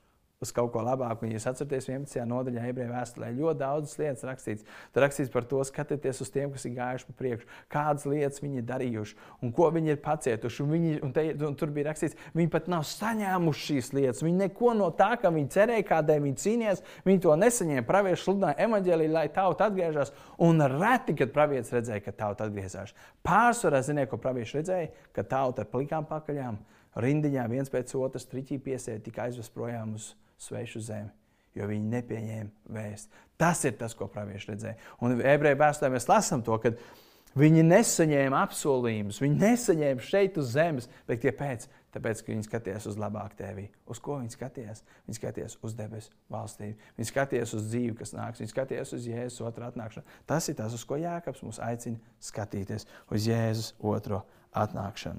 uz 0.40 0.54
kaut 0.56 0.70
ko 0.72 0.80
labāku. 0.80 1.26
Un, 1.26 1.34
ja 1.34 1.40
atceraties, 1.50 1.84
11. 1.90 2.22
nodaļā 2.24 2.62
ebreju 2.70 2.88
vēsturē 2.94 3.26
ļoti 3.36 3.60
daudzas 3.60 3.98
lietas 4.00 4.24
rakstīts. 4.24 4.64
Tur 4.94 5.04
rakstīts 5.04 5.32
par 5.34 5.44
to, 5.44 5.58
skatieties 5.68 6.22
uz 6.24 6.30
tiem, 6.32 6.48
kas 6.54 6.64
ir 6.64 6.72
gājuši 6.78 7.08
pa 7.10 7.16
priekšu, 7.18 7.48
kādas 7.74 8.06
lietas 8.08 8.40
viņi 8.40 8.62
ir 8.62 8.64
darījuši 8.70 9.18
un 9.44 9.52
ko 9.52 9.68
viņi 9.74 9.92
ir 9.92 9.98
pacietuši. 10.00 10.62
Un 10.64 10.72
viņi, 10.72 10.94
un 11.04 11.12
te, 11.12 11.26
un 11.44 11.58
tur 11.60 11.74
bija 11.76 11.90
rakstīts, 11.90 12.16
viņi 12.32 12.52
pat 12.54 12.70
nav 12.72 12.86
saņēmuši 12.88 13.66
šīs 13.66 13.92
lietas. 13.98 14.22
Viņi 14.24 14.40
neko 14.46 14.72
no 14.78 14.88
tā, 14.96 15.10
kā 15.20 15.28
viņi 15.34 15.52
cerēja, 15.52 15.84
kādēļ 15.90 16.24
viņi 16.24 16.40
cīnījās, 16.46 16.80
viņi 17.04 17.22
to 17.26 17.36
nesaņēma. 17.42 17.84
Pravieši 17.90 18.24
sludināja 18.24 18.58
evaņģēlīju, 18.64 19.14
lai 19.18 19.26
tauta 19.36 19.68
atgriežas. 19.68 20.14
Un 20.48 20.64
reti, 20.72 21.18
kad 21.20 21.36
pravietis 21.36 21.76
redzēja, 21.76 22.06
ka 22.06 22.16
tauta 22.16 22.48
atgriežas. 22.48 22.96
Pārsvarā 23.28 23.84
zināja, 23.84 24.08
ko 24.08 24.16
pravieši 24.24 24.62
redzēja, 24.62 24.88
ka 25.12 25.26
tauta 25.36 25.66
ar 25.66 25.68
plikām 25.68 26.08
pakaļām 26.08 26.56
rindiņā 26.96 27.44
viens 27.52 27.70
pēc 27.70 27.92
otras 28.00 28.24
triķī 28.30 28.56
piesēja, 28.64 29.04
tika 29.04 29.28
aizvest 29.28 29.52
projām 29.54 29.94
uz 30.00 30.14
svešu 30.40 30.82
zemi, 30.84 31.10
jo 31.56 31.68
viņi 31.70 31.92
nepieņēma 31.96 32.74
vēstu. 32.76 33.26
Tas 33.40 33.62
ir 33.68 33.76
tas, 33.80 33.96
ko 33.96 34.08
pravieši 34.12 34.52
redzēja. 34.52 34.78
Un 35.00 35.18
ebreju 35.18 35.60
vēsturē 35.60 35.92
mēs 35.94 36.08
lasām 36.10 36.44
to, 36.44 36.56
ka 36.60 36.74
viņi 37.40 37.64
nesaņēma 37.66 38.42
apsolījumus, 38.46 39.20
viņi 39.22 39.38
nesaņēma 39.40 40.04
šeit 40.04 40.40
uz 40.40 40.54
zemes, 40.56 40.90
bet 41.08 41.22
kāpēc? 41.24 41.68
Tāpēc, 41.90 42.20
ka 42.22 42.30
viņi 42.30 42.46
skatījās 42.46 42.84
uz 42.86 42.98
labāku 43.00 43.34
tevi. 43.40 43.64
Uz 43.90 43.98
ko 44.02 44.20
viņi 44.20 44.36
skatījās? 44.36 44.84
Viņi 45.08 45.16
skatījās 45.16 45.56
uz 45.66 45.72
debesu 45.74 46.12
valstību. 46.30 46.90
Viņi 46.98 47.08
skatījās 47.08 47.54
uz 47.58 47.64
dzīvi, 47.66 47.96
kas 47.98 48.14
nāks. 48.14 48.42
Viņi 48.42 48.52
skatījās 48.52 48.94
uz 48.94 49.08
Jēzus 49.10 49.42
otru 49.48 49.66
atnākšanu. 49.66 50.18
Tas 50.30 50.46
ir 50.46 50.58
tas, 50.60 50.76
uz 50.76 50.84
ko 50.86 51.00
Jēkabs 51.00 51.42
mums 51.42 51.58
aicina 51.66 51.98
skatīties. 52.22 52.86
Uz 53.10 53.26
Jēzus 53.26 53.72
otro 53.82 54.22
atnākšanu. 54.54 55.18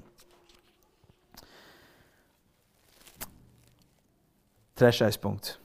Trešais 4.82 5.14
punkts. 5.22 5.58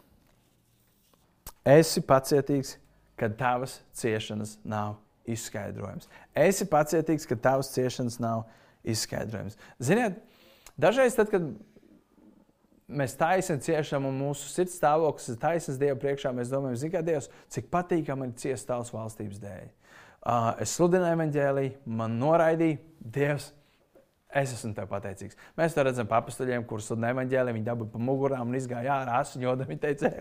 Esi 1.66 2.04
pacietīgs, 2.06 2.76
kad 3.18 3.34
tavas 3.40 3.80
ciešanas 3.98 4.60
nav 4.62 5.00
izskaidrojams. 5.26 6.06
Esi 6.38 6.68
pacietīgs, 6.70 7.26
ka 7.26 7.36
tavas 7.42 7.72
ciešanas 7.74 8.20
nav 8.22 8.46
izskaidrojams. 8.86 9.58
Ziniet, 9.82 10.22
dažreiz, 10.78 11.18
tad, 11.18 11.32
kad 11.34 11.50
mēs 12.88 13.18
taisnām 13.18 13.60
ciešam 13.66 14.06
un 14.06 14.22
mūsu 14.22 14.52
sirds 14.52 14.78
stāvoklis 14.78 15.34
ir 15.34 15.42
taisnīgs 15.42 15.82
Dieva 15.82 15.98
priekšā, 16.06 16.32
mēs 16.38 16.54
domājam, 16.54 16.78
zina, 16.86 17.02
Dievs, 17.10 17.32
cik 17.52 17.72
patīkami 17.74 18.30
ir 18.30 18.38
ciest 18.40 18.70
tavas 18.70 18.94
valstības 18.94 19.42
dēļ. 19.42 19.68
Uh, 20.28 20.54
es 20.62 20.78
sludināju 20.78 21.18
evaņģēlīju, 21.18 21.76
man 22.00 22.22
noraidīja 22.22 22.80
Dievs. 23.02 23.50
Es 24.38 24.52
esmu 24.54 24.74
tev 24.78 24.90
pateicīgs. 24.92 25.38
Mēs 25.58 25.74
to 25.74 25.86
redzam 25.88 26.10
papastuļiem, 26.10 26.66
kurus 26.70 26.90
sludina 26.90 27.14
evaņģēlī. 27.16 27.56
Viņi 27.56 27.68
dabūja 27.68 27.94
pa 27.94 28.02
mugurām 28.10 28.52
un 28.52 28.60
izgāja 28.60 29.00
ārā 29.00 29.22
asiņot. 29.24 29.64
Viņi 29.70 29.84
teica, 29.86 30.12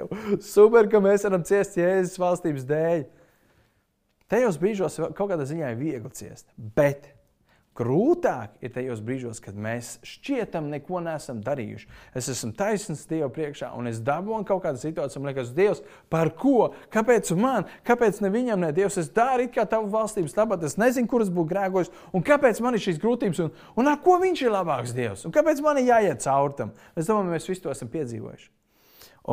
super, 0.47 0.89
ka 0.93 1.03
mēs 1.05 1.27
varam 1.27 1.45
ciest 1.47 1.77
Jēzus 1.81 2.21
valstības 2.23 2.65
dēļ. 2.71 3.05
Tajos 4.33 4.57
brīžos 4.63 4.97
kaut 5.15 5.29
kādā 5.31 5.45
ziņā 5.47 5.75
ir 5.75 5.81
viegli 5.81 6.15
ciest. 6.17 6.49
Bet 6.57 7.11
Grūtāk 7.77 8.55
ir 8.65 8.71
tajos 8.73 9.03
brīžos, 9.05 9.39
kad 9.45 9.57
mēs 9.61 9.99
šķietam, 10.07 10.71
neko 10.73 11.03
neesam 11.05 11.43
darījuši. 11.45 11.89
Es 12.17 12.31
esmu 12.33 12.55
taisnīgs 12.57 13.05
Dieva 13.11 13.29
priekšā, 13.33 13.69
un 13.77 13.91
es 13.91 13.99
dabūju 14.05 14.47
kaut 14.49 14.63
kādu 14.65 14.81
situāciju, 14.81 15.21
man 15.21 15.31
liekas, 15.33 15.51
Dievs, 15.57 15.83
par 16.13 16.31
ko? 16.41 16.71
Kāpēc 16.95 17.35
man? 17.37 17.69
Kāpēc 17.85 18.23
ne 18.25 18.31
viņam, 18.33 18.65
ne 18.65 18.73
Dievs? 18.77 18.97
Es 19.03 19.11
daru 19.13 19.45
it 19.45 19.53
kā 19.53 19.67
tavu 19.69 19.91
valstības 19.93 20.39
labāk, 20.39 20.65
es 20.65 20.79
nezinu, 20.81 21.11
kuras 21.11 21.29
būtu 21.29 21.53
grēkojis, 21.53 21.93
un 22.17 22.25
kāpēc 22.25 22.63
man 22.65 22.79
ir 22.79 22.85
šīs 22.87 23.03
grūtības, 23.03 23.43
un, 23.45 23.53
un 23.77 23.93
ar 23.93 24.01
ko 24.05 24.17
viņš 24.25 24.47
ir 24.47 24.57
labāks 24.57 24.97
Dievs? 24.97 25.27
Un 25.29 25.37
kāpēc 25.37 25.61
man 25.67 25.83
ir 25.83 25.91
jāiet 25.91 26.25
cauri 26.25 26.57
tam? 26.63 26.73
Es 26.97 27.11
domāju, 27.11 27.35
mēs 27.37 27.51
visi 27.51 27.67
to 27.67 27.75
esam 27.75 27.93
piedzīvojuši. 27.93 28.49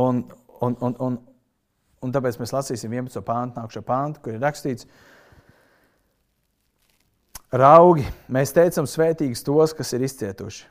Un, 0.03 0.25
un, 0.59 0.77
un, 0.83 0.99
un, 1.07 1.17
un 2.03 2.13
tāpēc 2.19 2.43
mēs 2.43 2.51
lasīsim 2.59 2.91
11. 2.91 3.23
pāntu, 3.23 3.61
nākamo 3.61 3.87
pāntu, 3.87 4.25
kur 4.25 4.35
ir 4.35 4.43
rakstīts, 4.43 4.89
ka 4.89 5.12
Raugi, 7.53 8.01
mēs 8.33 8.49
teicam, 8.49 8.87
svētīgus 8.89 9.43
tos, 9.45 9.75
kas 9.77 9.91
ir 9.93 10.01
izcietuši. 10.07 10.63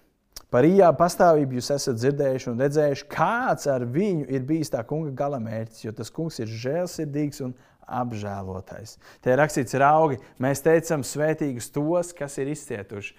Par 0.50 0.66
īā 0.66 0.88
pastāvību 0.98 1.54
jūs 1.54 1.68
esat 1.70 2.00
dzirdējuši 2.00 2.48
un 2.50 2.58
redzējuši, 2.58 3.04
kāds 3.12 3.68
ar 3.70 3.84
viņu 3.86 4.26
ir 4.26 4.42
bijis 4.48 4.72
tā 4.72 4.80
kunga 4.88 5.12
galamērķis, 5.20 5.84
jo 5.84 5.92
tas 5.94 6.10
kungs 6.10 6.40
ir 6.42 6.50
žēlsirdīgs 6.50 7.38
un 7.46 7.54
apžēlotais. 7.86 8.96
Te 9.22 9.30
ir 9.30 9.38
rakstīts, 9.38 9.78
raugi, 9.78 10.18
mēs 10.42 10.64
teicam, 10.66 11.06
svētīgus 11.06 11.70
tos, 11.70 12.10
kas 12.18 12.34
ir 12.42 12.50
izcietuši. 12.50 13.14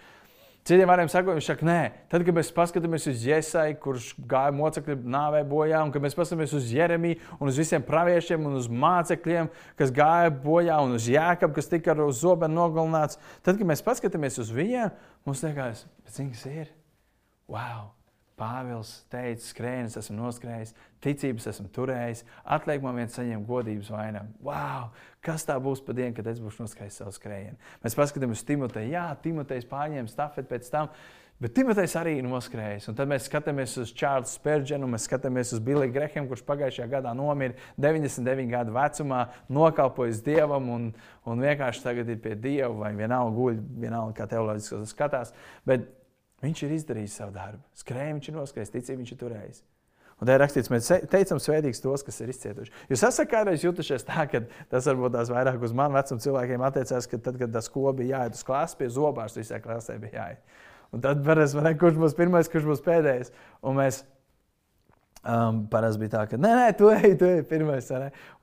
Citiem 0.63 0.87
vārdiem 0.87 1.09
sakot, 1.11 1.35
viņš 1.35 1.47
saka, 1.49 1.65
nē, 1.67 1.79
tad, 2.07 2.23
kad 2.23 2.35
mēs 2.37 2.49
paskatāmies 2.55 3.07
uz 3.11 3.23
Jēzai, 3.27 3.73
kurš 3.83 4.13
gāja 4.31 4.53
mocekļu 4.55 4.95
nāvē 5.11 5.41
bojā, 5.47 5.81
un 5.83 5.89
kad 5.91 6.03
mēs 6.05 6.15
paskatāmies 6.15 6.53
uz 6.55 6.69
Jeremiju 6.71 7.17
un 7.35 7.51
uz 7.51 7.59
visiem 7.59 7.83
praviešiem 7.83 8.45
un 8.47 8.55
uz 8.61 8.69
mācekļiem, 8.71 9.49
kas 9.79 9.91
gāja 9.95 10.31
bojā, 10.31 10.77
un 10.85 10.95
uz 10.95 11.09
Jēkabu, 11.11 11.57
kas 11.57 11.67
tika 11.67 11.91
ar 11.91 12.05
zobenu 12.15 12.55
nogalināts, 12.61 13.19
tad, 13.43 13.59
kad 13.59 13.67
mēs 13.73 13.83
paskatāmies 13.83 14.39
uz 14.39 14.53
viņiem, 14.55 14.95
mums 15.27 15.43
liekas, 15.43 15.83
cik 16.15 16.31
tas 16.37 16.47
ir? 16.53 16.71
Wow! 17.51 17.91
Pāvils 18.43 18.91
teica, 19.13 19.45
skrējiens 19.45 19.95
esmu 20.01 20.17
noskrējis, 20.17 20.73
ticības 21.03 21.47
esmu 21.53 21.69
turējis, 21.75 22.25
atliek 22.55 22.83
man 22.83 22.97
viens 22.99 23.15
saņemt 23.15 23.47
godības 23.47 23.91
vainagu. 23.93 24.33
Wow! 24.43 24.89
Kas 25.23 25.47
tā 25.47 25.55
būs 25.63 25.83
pa 25.85 25.95
dienu, 25.95 26.11
kad 26.17 26.27
es 26.27 26.41
būšu 26.43 26.65
noskrējis 26.65 26.99
savu 26.99 27.13
skrējienu? 27.15 27.55
Mēs 27.85 27.95
paskatāmies 27.95 28.41
uz 28.41 28.47
Timoteju. 28.49 28.91
Jā, 28.91 29.05
Timotejs 29.23 29.69
pārņēma 29.69 30.11
stafeti 30.11 30.51
pēc 30.51 30.67
tam. 30.73 30.91
Bet 31.43 31.55
Timotejs 31.55 31.95
arī 31.99 32.17
ir 32.19 32.27
noskrējis. 32.27 32.89
Un 32.91 32.99
tad 32.99 33.09
mēs 33.11 33.25
skatāmies 33.29 33.73
uz 33.81 33.95
Čārlzu 33.99 34.35
Spērģenu, 34.37 34.87
mēs 34.91 35.07
skatāmies 35.09 35.55
uz 35.55 35.63
Billiju 35.63 35.95
Grehemu, 35.95 36.29
kurš 36.29 36.43
pagājušajā 36.47 36.87
gadā 36.91 37.15
nomira 37.17 37.57
99 37.81 38.51
gadu 38.51 38.75
vecumā, 38.75 39.25
nokalpojis 39.51 40.21
dievam 40.23 40.69
un, 40.75 40.85
un 41.27 41.43
vienkārši 41.43 41.83
tagad 41.83 42.11
ir 42.13 42.21
pie 42.23 42.37
dieva, 42.39 42.71
vai 42.85 42.93
vienalga 42.99 43.35
guļ, 43.39 43.59
vienalga 43.83 44.15
kā 44.21 44.29
teoloģiski 44.35 44.83
skatās. 44.93 45.33
Bet 45.67 45.89
viņš 46.43 46.65
ir 46.65 46.75
izdarījis 46.77 47.19
savu 47.21 47.33
darbu. 47.35 47.63
Skrējis, 47.79 48.17
viņš 48.17 48.29
ir 48.29 48.37
noskrējis, 48.37 48.73
ticība 48.73 49.01
viņš 49.01 49.13
ir 49.15 49.21
turējis. 49.23 49.63
Un 50.21 50.29
tā 50.29 50.35
ir 50.37 50.43
rakstīts, 50.43 50.69
mēs 50.71 50.87
teicam, 51.11 51.39
svētīgs 51.41 51.81
tos, 51.83 52.03
kas 52.05 52.19
ir 52.23 52.29
izcietuši. 52.31 52.71
Jūs 52.91 53.01
esat 53.09 53.27
kādreiz 53.31 53.63
jutušies 53.65 54.05
tā, 54.07 54.27
ka 54.31 54.43
tas 54.71 54.85
varbūt 54.87 55.15
tās 55.17 55.31
vairāk 55.33 55.63
uz 55.65 55.73
manu 55.75 55.97
vecumu 55.97 56.23
cilvēkiem 56.23 56.63
attiecās, 56.63 57.09
ka 57.11 57.19
tad, 57.25 57.39
kad 57.41 57.51
tas 57.51 57.67
koks 57.73 57.97
bija 57.97 58.21
jāiet 58.21 58.37
uz 58.37 58.45
klases, 58.47 58.77
pie 58.79 58.87
zobārsta 58.93 59.41
visai 59.41 59.59
klasē 59.63 59.97
bija 59.99 60.21
jāiet. 60.21 60.61
Un 60.93 61.01
tad 61.01 61.23
parasti 61.25 61.57
man 61.57 61.79
kurš 61.81 61.97
būs 61.97 62.15
pirmais, 62.15 62.49
kurš 62.53 62.69
būs 62.69 62.83
pēdējais. 62.85 63.33
Un 63.65 63.79
mēs 63.81 64.03
um, 65.27 65.63
parasti 65.71 66.01
bija 66.03 66.11
tā, 66.13 66.23
ka 66.29 66.37
nē, 66.39 66.51
nē, 66.59 66.65
tu 66.79 66.89
ej, 66.93 67.15
tu 67.19 67.27
ej, 67.27 67.41
pirmais. 67.49 67.89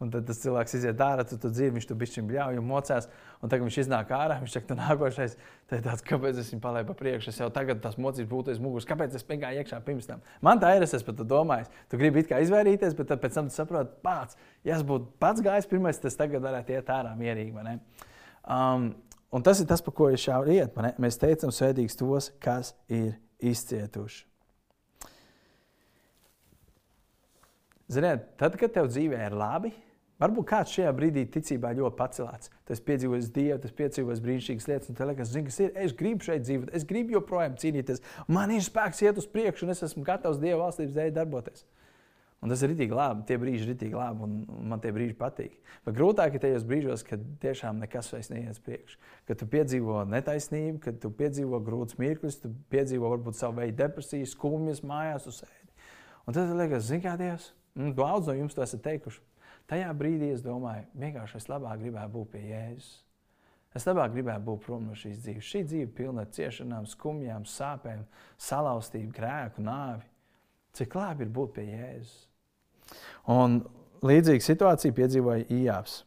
Un 0.02 0.12
tad 0.12 0.26
tas 0.28 0.40
cilvēks 0.42 0.76
iziet 0.78 1.02
ārā, 1.04 1.24
tu, 1.28 1.38
tu 1.40 1.50
dzīvi, 1.52 1.74
viņš 1.76 1.88
tu 1.88 1.96
bišķiņ 2.00 2.28
bļauj 2.30 2.60
un 2.60 2.68
mocās. 2.68 3.10
Un 3.40 3.52
tagad 3.52 3.68
viņš 3.68 3.80
iznāk 3.84 4.12
ārā, 4.16 4.38
viņš 4.42 4.56
saka, 4.56 4.68
tu 4.68 4.78
nākošais. 4.78 5.36
Tad 5.70 5.80
ir 5.80 5.84
tāds, 5.88 6.04
kāpēc 6.06 6.40
es 6.42 6.52
viņu 6.52 6.62
palēju 6.64 6.88
pa 6.88 6.96
priekšu? 6.98 7.32
Es 7.32 7.42
jau 7.42 7.50
tagad 7.54 7.82
tas 7.84 7.98
mocības 8.00 8.30
būtu 8.30 8.54
aiz 8.54 8.62
muguras. 8.62 8.88
Kāpēc 8.88 9.16
es 9.16 9.26
pagāju 9.26 9.62
iekšā 9.62 9.82
pirms 9.86 10.08
tam? 10.10 10.24
Man 10.44 10.62
tā 10.62 10.72
ir, 10.76 10.86
es 10.86 11.06
pat 11.06 11.22
domājis. 11.24 11.70
Tu 11.92 12.00
gribi 12.00 12.24
it 12.24 12.32
kā 12.32 12.40
izvairīties, 12.44 12.96
bet 12.98 13.14
pēc 13.22 13.38
tam 13.38 13.52
tu 13.52 13.56
saproti, 13.56 13.94
pats, 14.04 14.40
ja 14.66 14.76
es 14.76 14.84
būtu 14.86 15.14
pats 15.22 15.44
gājis 15.44 15.70
pirmais, 15.70 16.00
tas 16.02 16.18
tagad 16.18 16.44
varētu 16.44 16.76
iet 16.76 16.92
ārā 16.92 17.14
mierīgi. 17.16 17.78
Um, 18.44 18.92
Un 19.30 19.44
tas 19.46 19.60
ir 19.62 19.66
tas, 19.70 19.82
par 19.82 19.94
ko 19.94 20.08
ir 20.10 20.18
šā 20.18 20.40
iet. 20.50 20.78
Mēs 20.98 21.20
teicam, 21.22 21.52
svētīgs 21.54 21.94
tos, 21.98 22.32
kas 22.42 22.72
ir 22.90 23.14
izcietuši. 23.38 24.24
Ziniet, 27.90 28.28
tad, 28.38 28.54
kad 28.58 28.70
tev 28.74 28.86
dzīvē 28.90 29.24
ir 29.26 29.34
labi, 29.34 29.72
varbūt 30.20 30.46
kāds 30.52 30.76
šajā 30.76 30.92
brīdī 30.94 31.24
ticībā 31.34 31.72
ļoti 31.74 31.98
pacelāts. 31.98 32.52
Tas 32.68 32.82
piedzīvos 32.86 33.32
Dievu, 33.34 33.58
tas 33.64 33.74
piedzīvos 33.74 34.22
brīnišķīgas 34.22 34.68
lietas, 34.70 34.92
un 34.92 34.98
tev 34.98 35.10
liekas, 35.10 35.32
zini, 35.32 35.48
kas 35.48 35.58
ir. 35.64 35.72
Es 35.74 35.96
gribu 35.96 36.28
šeit 36.28 36.44
dzīvot, 36.46 36.70
es 36.76 36.86
gribu 36.86 37.16
joprojām 37.16 37.58
cīnīties. 37.58 38.04
Man 38.30 38.54
ir 38.54 38.62
spēks 38.62 39.02
iet 39.02 39.18
uz 39.18 39.26
priekšu, 39.30 39.66
un 39.66 39.74
es 39.74 39.82
esmu 39.88 40.06
gatavs 40.06 40.38
Dieva 40.42 40.68
valstības 40.68 40.94
dēļ 40.96 41.14
darboties. 41.18 41.66
Un 42.40 42.48
tas 42.48 42.62
ir 42.64 42.70
rītīgi 42.72 42.96
labi. 42.96 43.26
Tie 43.28 43.36
brīži 43.36 43.66
ir 43.66 43.72
rītīgi 43.74 43.98
labi, 43.98 44.24
un, 44.24 44.36
man 44.70 44.80
tie 44.80 44.94
brīži 44.96 45.12
patīk. 45.18 45.58
Bet 45.84 45.98
grūtāk 45.98 46.38
ir 46.38 46.40
tajos 46.40 46.64
brīžos, 46.68 47.02
kad 47.04 47.26
tiešām 47.42 47.82
nekas 47.82 48.08
vairs 48.14 48.30
neiet 48.32 48.54
uz 48.54 48.62
priekšu. 48.64 48.96
Kad 49.28 49.42
tu 49.42 49.48
piedzīvo 49.50 50.06
netaisnību, 50.08 50.78
kad 50.86 51.02
tu 51.02 51.10
piedzīvo 51.18 51.60
grūtus 51.66 51.98
mirkļus, 52.00 52.40
tu 52.40 52.54
piedzīvo 52.72 53.12
varbūt 53.12 53.36
savu 53.36 53.60
veidu 53.60 53.76
depresiju, 53.82 54.30
skumjas 54.30 54.80
mājās 54.88 55.28
uz 55.28 55.42
sēdi. 55.42 55.68
Un 56.24 56.36
tad 56.36 56.54
liekas, 56.56 56.86
zini, 56.88 57.04
kā 57.04 57.18
Dievs, 57.20 57.50
nu, 57.78 57.92
daudz 57.96 58.30
no 58.30 58.36
jums 58.38 58.56
to 58.56 58.64
esat 58.64 58.82
teikuši. 58.86 59.22
Tajā 59.70 59.90
brīdī 59.94 60.32
es 60.34 60.42
domāju, 60.42 60.88
vienkārši 60.98 61.38
es 61.38 61.46
labāk 61.50 61.78
gribētu 61.82 62.12
būt 62.16 62.32
pie 62.32 62.42
Jēzus. 62.48 62.90
Es 63.78 63.86
labāk 63.86 64.10
gribētu 64.16 64.42
būt 64.48 64.64
prom 64.64 64.88
no 64.88 64.96
šīs 64.98 65.20
dzīves. 65.22 65.46
Šī 65.46 65.60
dzīve 65.68 65.90
pilna 65.94 66.24
ar 66.24 66.32
ciešanām, 66.34 66.88
skumjām, 66.90 67.44
sāpēm, 67.46 68.02
salauztību, 68.42 69.12
grēku, 69.14 69.62
nāvi. 69.62 70.08
Cik 70.74 70.96
labi 70.98 71.26
ir 71.26 71.30
būt 71.34 71.54
pie 71.54 71.68
Jēzus. 71.68 72.16
Un 73.30 73.60
līdzīgu 74.02 74.42
situāciju 74.42 74.96
piedzīvoja 74.96 75.46
Ijāps. 75.54 76.00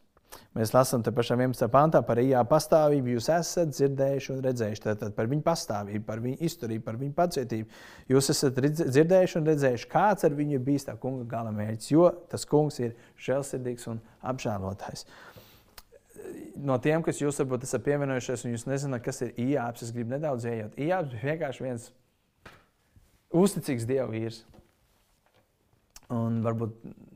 Mēs 0.54 0.70
lasām 0.70 1.02
te 1.02 1.10
pašā 1.14 1.34
11. 1.34 1.66
pantā 1.72 2.00
par 2.06 2.20
Ijāpu 2.22 2.52
pastāvību. 2.52 3.16
Jūs 3.16 3.26
esat 3.34 3.72
dzirdējuši 3.74 4.32
un 4.34 4.42
redzējuši 4.44 4.84
tātad 4.84 5.16
par 5.16 5.26
viņu 5.30 5.42
pastāvību, 5.46 6.04
par 6.06 6.22
viņu 6.22 6.38
izturību, 6.46 6.84
par 6.86 6.98
viņu 7.00 7.14
pacietību. 7.16 7.80
Jūs 8.12 8.30
esat 8.34 8.60
dzirdējuši 8.60 9.38
un 9.40 9.50
redzējuši, 9.50 9.90
kāds 9.90 10.28
ar 10.28 10.38
viņu 10.38 10.58
ir 10.58 10.64
bijis 10.68 10.86
tā 10.86 10.94
kunga 11.02 11.26
galamērķis, 11.34 11.90
jo 11.90 12.06
tas 12.30 12.46
kungs 12.46 12.78
ir 12.82 12.94
žēlsirdīgs 13.26 13.90
un 13.90 14.00
apžēlotājs. 14.22 15.08
No 16.54 16.78
tiem, 16.78 17.02
kas 17.02 17.18
jūs 17.18 17.42
varbūt 17.42 17.66
esat 17.66 17.82
pievienojušies, 17.84 18.46
un 18.46 18.54
jūs 18.54 18.68
nezināt, 18.70 19.02
kas 19.04 19.24
ir 19.26 19.34
Ijāps, 19.34 19.82
es 19.82 19.92
gribu 19.92 20.14
nedaudz 20.14 20.46
ieiet. 20.46 20.78
Ijāps 20.78 21.10
bija 21.10 21.34
vienkārši 21.34 21.66
viens 21.66 21.90
uzticīgs 23.34 23.90
dievu 23.90 24.14
vīrs. 24.14 24.44
Un 26.14 26.40
varbūt 26.44 26.74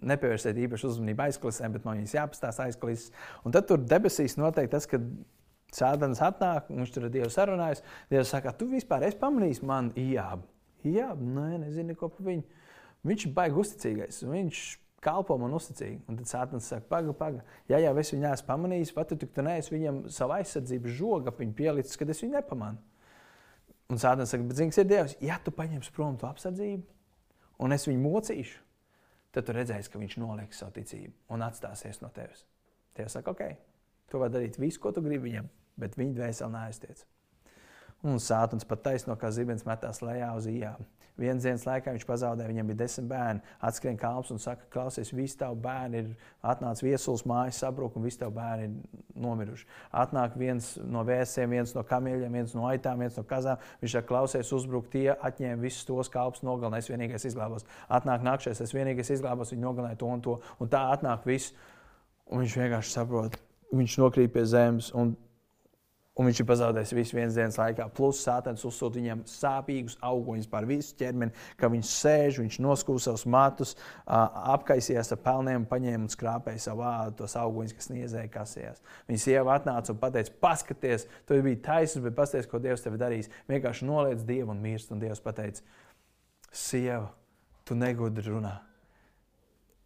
nepievērsiet 0.09 0.59
īpašu 0.65 0.93
uzmanību 0.93 1.27
aizkulisēm, 1.27 1.75
bet 1.77 1.85
man 1.87 2.01
viņas 2.01 2.15
jāpastāsta 2.17 2.69
aizkulisēs. 2.69 3.13
Un 3.47 3.55
tad 3.55 3.69
tur 3.69 3.83
debesīs 3.85 4.39
noteikti 4.41 4.75
tas, 4.75 4.89
ka 4.91 5.01
Sēdens 5.75 6.23
atnāk, 6.25 6.71
viņš 6.73 6.93
tur 6.95 7.07
ar 7.07 7.13
Dievu 7.13 7.29
sarunājas. 7.29 7.83
Dievs 8.09 8.31
saka, 8.33 8.55
tu 8.57 8.71
vispār 8.71 9.05
esi 9.05 9.19
pamanījis 9.21 9.61
man 9.69 9.91
ījābu. 10.01 10.47
Jā, 10.89 11.11
nē, 11.13 11.59
nezinu 11.67 11.97
ko 11.99 12.09
par 12.15 12.25
viņu. 12.31 12.63
Viņš 13.09 13.27
ir 13.27 13.35
baigi 13.37 13.61
uzticīgais. 13.61 14.23
Viņš 14.25 14.63
kalpo 15.05 15.37
man 15.39 15.53
uzticīgi. 15.59 16.01
Un 16.09 16.17
tad 16.23 16.31
Sēdens 16.31 16.71
saka, 16.73 16.89
paga, 16.89 17.13
paga. 17.21 17.45
Ja 17.69 17.83
jau 17.85 17.93
es 18.01 18.15
viņu 18.15 18.31
esmu 18.33 18.49
pamanījis, 18.49 18.95
pat 18.97 19.13
tu, 19.13 19.29
tu 19.29 19.45
neesi 19.45 19.75
viņam 19.75 20.07
savu 20.15 20.39
aizsardzības 20.39 20.97
žogu 20.97 21.29
ap 21.29 21.43
viņu 21.43 21.59
pielicis, 21.61 22.01
kad 22.01 22.09
es 22.09 22.25
viņu 22.25 22.39
nepamanu. 22.39 22.81
Un 23.93 24.01
Sēdens 24.01 24.33
saka, 24.33 24.49
bet 24.49 24.57
zini, 24.57 24.73
kas 24.73 24.81
ir 24.81 24.89
Dievs? 24.89 25.19
Ja 25.25 25.37
tu 25.45 25.53
paņemsi 25.53 25.93
prom 25.93 26.17
to 26.17 26.33
apsardzību 26.33 26.87
un 27.59 27.75
es 27.75 27.87
viņu 27.89 28.03
mocīšu, 28.03 28.61
tad 29.35 29.47
tu 29.47 29.55
redzēsi, 29.57 29.91
ka 29.93 30.01
viņš 30.01 30.17
noliks 30.23 30.63
savu 30.63 30.75
ticību 30.79 31.35
un 31.35 31.45
atstāsies 31.47 32.01
no 32.03 32.11
tevis. 32.15 32.45
Tie 32.97 33.07
saka, 33.13 33.35
ok, 33.35 33.45
tu 34.11 34.21
vari 34.23 34.35
darīt 34.35 34.59
visu, 34.61 34.81
ko 34.83 34.93
tu 34.95 35.05
gribi 35.05 35.31
viņam, 35.31 35.49
bet 35.79 35.99
viņa 36.01 36.17
dvēseli 36.17 36.55
neaiztiec. 36.55 37.05
Un 38.07 38.21
sātums 38.23 38.67
pat 38.69 38.85
taisno 38.85 39.17
kā 39.19 39.33
zibens 39.35 39.67
metās 39.67 39.99
lejā 40.05 40.31
uz 40.39 40.47
ījām. 40.47 40.87
Vienas 41.19 41.43
dienas 41.43 41.65
laikā 41.67 41.91
viņš 41.97 42.05
pazaudēja, 42.07 42.47
viņam 42.53 42.69
bija 42.71 42.79
desmit 42.85 43.09
bērni. 43.11 43.41
Atskrien 43.67 43.97
kalps 43.99 44.29
un 44.31 44.39
saka, 44.39 44.69
klausies, 44.71 45.11
visi 45.11 45.35
tavi 45.41 45.59
bērni 45.65 45.99
ir 45.99 46.13
atnācis 46.47 46.85
viesulis, 46.87 47.25
mājas 47.27 47.59
sabruk, 47.59 47.97
un 47.99 48.07
visi 48.07 48.21
tavi 48.21 48.37
bērni 48.37 48.69
ir 48.69 49.01
nomiruši. 49.25 49.67
Atnāk 49.99 50.37
viens 50.39 50.71
no 50.79 51.03
vēsiem, 51.09 51.51
viens 51.51 51.75
no 51.75 51.83
kamieļiem, 51.91 52.39
viens 52.39 52.55
no 52.55 52.69
aitām, 52.71 53.03
viens 53.03 53.19
no 53.19 53.27
kazām. 53.27 53.59
Viņš 53.83 53.97
saka, 53.97 54.11
klausies, 54.13 54.55
uzbruk 54.55 54.87
tie, 54.95 55.09
atņēma 55.11 55.59
visus 55.65 55.89
tos 55.91 56.13
kalpus, 56.15 56.47
nogalināja, 56.47 56.87
es 56.87 56.93
vienīgais 56.95 57.27
izglābos. 57.33 57.67
Atnāk 57.91 58.23
nākšais, 58.23 58.63
es 58.63 58.77
vienīgais 58.77 59.11
izglābos, 59.19 59.51
viņi 59.51 59.67
nogalināja 59.67 59.99
to 59.99 60.15
un 60.15 60.23
to. 60.23 60.39
Un 60.63 60.71
tā 60.71 60.87
atnāk 60.95 61.27
viss, 61.27 61.51
un 62.31 62.47
viņš 62.47 62.61
vienkārši 62.63 62.95
saprot, 62.95 63.41
viņš 63.75 63.99
nokrīt 64.05 64.39
pie 64.39 64.47
zemes. 64.47 64.95
Un 64.95 65.17
un 66.19 66.29
viņš 66.29 66.41
ir 66.43 66.49
pazaudējis 66.49 66.95
visu 66.99 67.17
vienas 67.17 67.37
dienas 67.39 67.59
laikā. 67.61 67.87
Plus 67.95 68.21
sātens 68.25 68.65
uzsūta 68.67 68.99
viņam 68.99 69.23
sāpīgus 69.31 69.97
auguņus 70.05 70.51
par 70.51 70.67
visu 70.69 70.97
ķermeni, 70.99 71.35
ka 71.61 71.71
viņš 71.73 71.93
sēž, 71.95 72.41
viņš 72.43 72.59
noskūs 72.65 73.09
savus 73.09 73.25
matus, 73.31 73.75
apkaisījās 74.07 75.15
ar 75.15 75.23
pelniem, 75.25 75.67
paņēma 75.71 76.09
un 76.09 76.13
skrāpēja 76.13 76.65
savu 76.69 76.85
vādu, 76.85 77.17
tos 77.23 77.37
auguņus, 77.39 77.77
kas 77.79 77.91
niezēja 77.95 78.33
kasējās. 78.35 78.85
Viņa 79.11 79.25
sieva 79.25 79.57
atnāca 79.57 79.95
un 79.95 80.01
teica, 80.05 80.37
paskaties, 80.43 81.09
tu 81.29 81.41
biji 81.45 81.63
taisnība, 81.65 82.11
bet 82.11 82.21
paskaties, 82.23 82.51
ko 82.51 82.63
Dievs 82.63 82.85
tev 82.85 82.99
darīs. 83.01 83.31
Vienkārši 83.51 83.89
noliec 83.89 84.25
Dievu 84.29 84.55
un 84.55 84.65
mirst, 84.65 84.93
un 84.95 85.03
Dievs 85.03 85.23
pateica, 85.25 85.63
sieva, 86.53 87.13
tu 87.69 87.79
negudri 87.79 88.27
runāt 88.31 88.68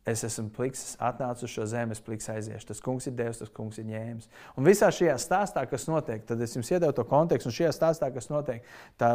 Es 0.02 0.24
esmu 0.26 0.48
pliks, 0.50 0.96
atnācis 0.98 1.46
uz 1.46 1.52
šo 1.52 1.64
zemi, 1.70 1.94
es 1.94 2.00
pliks 2.02 2.26
aiziešu. 2.32 2.66
Tas 2.72 2.80
kungs 2.82 3.04
ir 3.06 3.12
devis, 3.14 3.38
tas 3.38 3.50
kungs 3.54 3.76
ir 3.78 3.84
ņēmis. 3.86 4.26
Un 4.58 4.66
visā 4.66 4.88
šajā 4.90 5.14
stāstā, 5.22 5.62
kas 5.70 5.84
notiek, 5.86 6.24
tad 6.26 6.40
es 6.42 6.56
jums 6.56 6.72
iedevu 6.72 6.96
to 6.96 7.04
kontekstu, 7.06 7.52
un 7.52 7.54
šajā 7.54 7.70
stāstā, 7.76 8.08
kas 8.10 8.26
notiek, 8.26 8.66
tā 8.98 9.12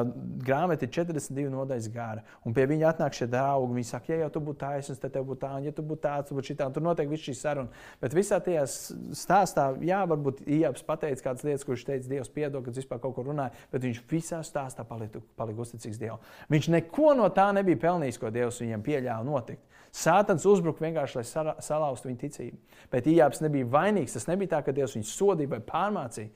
grāmata 0.48 0.88
ir 0.88 0.94
42 0.96 1.52
nodaļas 1.52 1.90
gara. 1.92 2.24
Un 2.48 2.56
pie 2.56 2.64
viņa 2.72 2.88
atnāk 2.94 3.20
šie 3.20 3.28
draugi. 3.28 3.76
Viņi 3.76 3.90
saka, 3.90 4.14
ja 4.14 4.22
jau 4.22 4.32
tu 4.38 4.44
būtu 4.48 4.62
taisnīgs, 4.64 5.04
tad 5.04 5.16
tev 5.18 5.28
būtu 5.28 5.44
tā, 5.44 5.52
un 5.60 5.68
ja 5.68 5.76
tu 5.76 5.84
būtu 5.92 6.04
tāds, 6.08 6.32
tad 6.32 6.52
šitā. 6.54 6.72
Un 6.72 6.80
tur 6.80 6.88
notiek 6.88 7.12
viss 7.12 7.28
šī 7.28 7.36
saruna. 7.36 7.84
Bet 8.00 8.16
visā 8.16 8.40
tajā 8.48 8.64
stāstā, 8.72 9.70
jā, 9.84 10.00
varbūt 10.08 10.46
Ieps 10.48 10.88
pateica 10.88 11.30
kādas 11.30 11.44
lietas, 11.44 11.68
kurš 11.68 11.84
teica, 11.90 12.08
Dievs 12.16 12.32
piedod, 12.32 12.64
kad 12.64 12.80
vispār 12.80 13.04
kaut 13.04 13.18
ko 13.20 13.28
runāja, 13.28 13.52
bet 13.76 13.84
viņš 13.84 14.06
visā 14.08 14.40
stāstā 14.48 14.88
palika 14.88 15.20
uzticīgs 15.36 16.00
Dievam. 16.00 16.24
Viņš 16.48 16.72
neko 16.80 17.12
no 17.20 17.28
tā 17.36 17.52
nebija 17.60 17.84
pelnījis, 17.90 18.24
ko 18.24 18.32
Dievs 18.32 18.64
viņam 18.64 18.88
pieļāva 18.88 19.28
notikt. 19.28 19.66
Sātans 19.98 20.46
uzbruka 20.46 20.84
vienkārši, 20.86 21.18
lai 21.18 21.56
salauztu 21.64 22.10
viņa 22.10 22.22
ticību. 22.22 22.60
Bet 22.94 23.08
Ijāps 23.10 23.42
nebija 23.42 23.66
vainīgs. 23.74 24.14
Tas 24.18 24.28
nebija 24.30 24.58
tā, 24.58 24.62
ka 24.66 24.76
Dievs 24.76 24.94
viņu 24.98 25.10
sodīja 25.10 25.56
vai 25.56 25.62
pārmācīja. 25.66 26.30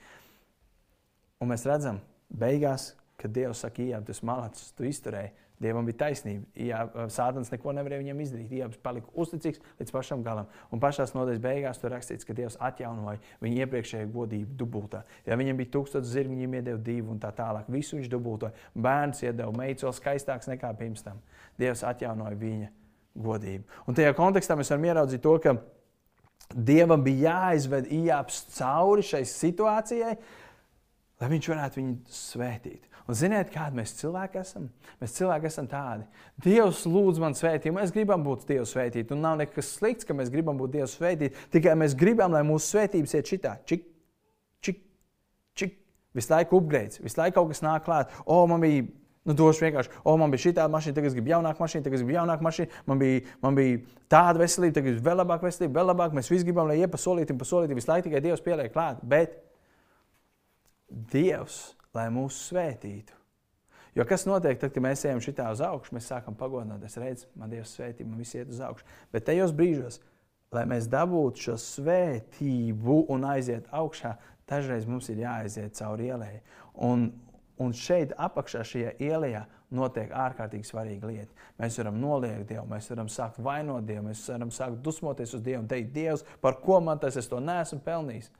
Un 1.41 1.51
mēs 1.51 1.67
redzam, 1.69 2.01
beigās, 2.41 2.91
kad 3.21 3.33
Dievs 3.35 3.61
saka, 3.61 3.83
Ijāps, 3.83 4.09
tas 4.09 4.23
malacis, 4.25 4.73
tu 4.77 4.87
izturēji. 4.89 5.35
Dievam 5.61 5.85
bija 5.85 5.99
taisnība. 5.99 6.47
Jā, 6.57 6.79
Sātans 7.13 7.51
neko 7.53 7.73
nevarēja 7.77 8.01
viņam 8.01 8.21
izdarīt. 8.23 8.53
Ijāps 8.57 8.79
palika 8.81 9.11
uzticīgs 9.21 9.61
līdz 9.77 9.93
pašam 9.93 10.23
galam. 10.25 10.49
Un 10.73 10.81
pašā 10.81 11.05
nodaļas 11.13 11.43
beigās 11.43 11.77
tur 11.77 11.93
rakstīts, 11.93 12.25
ka 12.25 12.33
Dievs 12.33 12.57
atjaunoja 12.57 13.21
viņa 13.45 13.67
iepriekšējo 13.67 14.09
godību 14.15 14.57
dubultā. 14.57 15.03
Ja 15.27 15.37
viņam 15.37 15.61
bija 15.61 15.75
tūkstoš 15.77 16.09
zirgu, 16.09 16.33
viņam 16.33 16.57
iedeva 16.57 16.81
divu 16.81 17.13
un 17.13 17.21
tā 17.21 17.29
tālāk. 17.37 17.69
Visu 17.69 17.99
viņš 17.99 18.09
dubultoja. 18.09 18.57
Bērns 18.73 19.21
iedeva 19.21 19.53
meitu 19.53 19.85
vēl 19.85 19.97
skaistāks 19.99 20.49
nekā 20.49 20.73
pirms 20.81 21.05
tam. 21.05 21.21
Dievs 21.61 21.85
atjaunoja 21.85 22.41
viņa 22.41 22.73
godību. 23.17 23.65
Un 23.87 23.97
tajā 23.97 24.13
kontekstā 24.17 24.57
mēs 24.59 24.71
varam 24.73 24.87
ieraudzīt 24.89 25.23
to, 25.23 25.35
ka 25.43 25.57
Dievam 26.51 27.03
bija 27.03 27.31
jāizved 27.31 27.87
Ijāps 27.95 28.41
cauri 28.57 29.05
šai 29.07 29.21
situācijai, 29.27 30.15
lai 31.21 31.29
viņš 31.31 31.51
varētu 31.53 31.79
viņu 31.79 31.93
svētīt. 32.11 32.87
Un 33.09 33.17
ziniet, 33.17 33.49
kādi 33.51 33.75
mēs 33.79 33.95
cilvēki 33.97 34.39
esam? 34.41 34.67
Mēs 35.01 35.15
cilvēki 35.17 35.47
esam 35.49 35.67
tādi. 35.71 36.05
Dievs 36.43 36.83
lūdz 36.87 37.21
man 37.23 37.35
svētīt, 37.35 37.73
mēs 37.75 37.93
gribam 37.95 38.23
būt 38.23 38.45
Dieva 38.47 38.65
svētīti. 38.67 39.15
Un 39.15 39.23
nav 39.25 39.39
nekas 39.41 39.73
slikts, 39.79 40.07
ka 40.07 40.15
mēs 40.15 40.31
gribam 40.31 40.59
būt 40.59 40.75
Dieva 40.75 40.87
svētīti. 40.87 41.47
Tikai 41.51 41.73
mēs 41.79 41.95
gribam, 41.97 42.35
lai 42.35 42.43
mūsu 42.47 42.75
svētības 42.75 43.15
iet 43.17 43.31
šitā. 43.33 43.55
Čik, 43.67 43.87
čik, 44.63 44.79
čik. 45.57 45.77
Visu 46.15 46.33
laiku 46.33 46.59
upgrades, 46.61 47.01
visu 47.01 47.19
laiku 47.19 47.39
kaut 47.39 47.51
kas 47.53 47.63
nāk 47.65 47.87
klāt. 47.87 48.15
O, 48.23 48.43
man 48.51 48.63
bija 48.63 48.85
Nu, 49.27 49.35
došu 49.37 49.67
vienkārši, 49.67 49.91
o, 50.01 50.15
man 50.17 50.31
bija 50.33 50.47
šī 50.47 50.51
tāda 50.57 50.71
mašīna, 50.73 50.95
tagad 50.97 51.11
es 51.11 51.15
gribu 51.17 51.29
jaunāku 51.29 51.61
mašīnu, 51.61 51.85
tagad 51.85 51.99
es 51.99 52.01
gribu 52.01 52.15
jaunāku 52.15 52.45
mašīnu, 52.47 52.79
man 52.89 53.01
bija, 53.01 53.21
man 53.43 53.57
bija 53.59 53.77
tāda 54.09 54.41
veselība, 54.41 54.79
tagad 54.79 54.95
ir 54.95 55.03
vēl 55.05 55.21
labāka 55.21 55.45
veselība, 55.45 55.77
vēl 55.77 55.91
labāk. 55.91 56.15
Mēs 56.17 56.31
visi 56.33 56.47
gribam, 56.47 56.71
lai 56.71 56.79
iepa 56.81 56.97
solītim, 56.97 57.37
pa 57.37 57.45
solītim, 57.45 57.77
visu 57.77 57.91
laiku 57.91 58.09
tikai 58.09 58.23
Dievs 58.25 58.41
pieliek 58.41 58.73
klāt. 58.73 59.03
Bet 59.05 59.37
Dievs, 61.13 61.59
lai 61.93 62.07
mūs 62.13 62.41
svētītu. 62.49 63.13
Jo 63.95 64.07
kas 64.07 64.25
notiek 64.25 64.57
tad, 64.59 64.73
kad 64.73 64.83
mēs 64.83 65.03
ejam 65.05 65.21
šitā 65.21 65.49
uz 65.51 65.61
augšu, 65.67 65.93
mēs 65.95 66.09
sākam 66.09 66.35
pagodināt, 66.39 66.81
es 66.87 66.97
redzu, 66.99 67.27
man 67.37 67.51
Dievs 67.51 67.75
svētī, 67.75 68.07
man 68.07 68.19
viss 68.23 68.37
iet 68.39 68.49
uz 68.49 68.61
augšu. 68.63 68.87
Bet 69.13 69.27
tajos 69.27 69.53
brīžos, 69.53 69.99
lai 70.55 70.63
mēs 70.67 70.87
dabūtu 70.91 71.45
šo 71.45 71.57
svētību 71.61 73.03
un 73.11 73.27
aiziet 73.27 73.67
augšā, 73.75 74.15
dažreiz 74.49 74.87
mums 74.87 75.11
ir 75.11 75.21
jāaiziet 75.25 75.75
cauri 75.77 76.09
ielai. 76.09 76.37
Un, 76.87 77.11
Un 77.61 77.73
šeit 77.77 78.13
apakšā 78.17 78.63
šajā 78.65 78.93
ielā 79.03 79.45
notiek 79.71 80.11
ārkārtīgi 80.11 80.67
svarīga 80.67 81.07
lieta. 81.07 81.49
Mēs 81.59 81.77
varam 81.79 81.99
noliegt 82.01 82.49
Dievu, 82.49 82.65
mēs 82.71 82.89
varam 82.91 83.09
sākt 83.11 83.39
vainot 83.43 83.85
Dievu, 83.87 84.07
mēs 84.09 84.23
varam 84.31 84.51
sākt 84.53 84.81
dusmoties 84.83 85.35
uz 85.37 85.43
Dievu 85.45 85.63
un 85.63 85.69
teikt, 85.71 85.93
Dievs, 85.95 86.25
par 86.43 86.59
ko 86.63 86.81
man 86.83 86.99
tas 86.99 87.19
es 87.19 87.29
to 87.31 87.39
neesmu 87.43 87.79
pelnījis. 87.85 88.31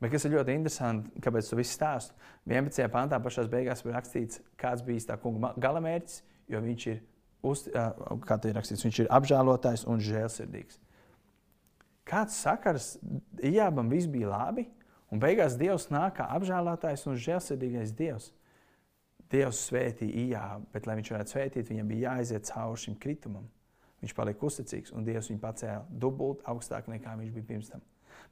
Bet 0.00 0.14
kas 0.14 0.24
ir 0.24 0.32
ļoti 0.32 0.56
interesanti, 0.56 1.20
kāpēc 1.20 1.48
tu 1.50 1.58
viss 1.58 1.76
stāst? 1.76 2.14
11. 2.48 2.86
pantā 2.92 3.18
pašā 3.20 3.44
beigās 3.52 3.84
ir 3.84 3.92
rakstīts, 3.92 4.40
kāds 4.60 4.84
bija 4.84 5.10
tā 5.10 5.18
kunga 5.20 5.52
galamērķis, 5.60 6.22
jo 6.48 6.60
viņš 6.64 6.86
ir, 6.92 7.02
uz, 7.44 7.66
kā 8.24 8.38
ir 8.48 8.56
rakstīts, 8.56 8.84
viņš 8.86 9.00
ir 9.04 9.10
apžēlotājs 9.12 9.84
un 9.92 10.00
žēlsirdīgs. 10.04 10.80
Kāds 12.08 12.40
sakars 12.42 12.94
Ijābam 13.44 13.92
viss 13.92 14.08
bija 14.10 14.32
labi, 14.32 14.64
un 15.12 15.20
beigās 15.20 15.58
Dievs 15.60 15.90
nāk 15.92 16.16
kā 16.16 16.30
apžēlotājs 16.32 17.04
un 17.10 17.20
žēlsirdīgais 17.20 17.92
Dievs. 17.96 18.32
Dievs 19.30 19.62
svētīja 19.68 20.24
Ijābu, 20.24 20.66
bet, 20.74 20.86
lai 20.88 20.96
viņš 20.98 21.10
varētu 21.14 21.34
svētīt, 21.34 21.68
viņam 21.70 21.90
bija 21.90 22.10
jāaiziet 22.10 22.48
cauri 22.50 22.82
šim 22.82 22.96
kritumam. 22.98 23.46
Viņš 24.00 24.14
palika 24.16 24.46
uzticīgs, 24.48 24.94
un 24.96 25.04
Dievs 25.06 25.28
viņu 25.30 25.42
pacēla 25.42 25.84
dubult 26.02 26.40
augstāk 26.48 26.88
nekā 26.90 27.14
viņš 27.20 27.34
bija 27.34 27.46
pirms 27.52 27.68
tam. 27.70 27.84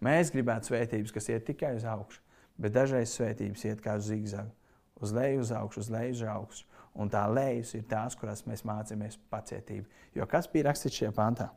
Mēs 0.04 0.32
gribētu 0.34 0.72
svētības, 0.72 1.12
kas 1.14 1.28
iet 1.30 1.44
tikai 1.46 1.74
uz 1.76 1.84
augšu, 1.86 2.22
bet 2.58 2.74
dažreiz 2.74 3.12
svētības 3.14 3.64
iet 3.68 3.84
kā 3.84 3.98
uz 4.00 4.08
zigzagu. 4.08 4.50
Uz 4.98 5.12
leju, 5.14 5.44
uz 5.44 5.52
augšu, 5.54 5.84
uz 5.84 5.90
leju, 5.94 6.16
uz 6.16 6.22
augšu. 6.26 6.64
Un 6.98 7.10
tā 7.12 7.22
lejas 7.30 7.70
ir 7.78 7.84
tās, 7.86 8.16
kurās 8.18 8.42
mēs 8.48 8.64
mācāmies 8.66 9.18
pacietību. 9.30 9.86
Jo 10.18 10.26
kas 10.26 10.48
bija 10.50 10.66
rakstīts 10.70 10.98
šajā 10.98 11.12
pantā? 11.14 11.52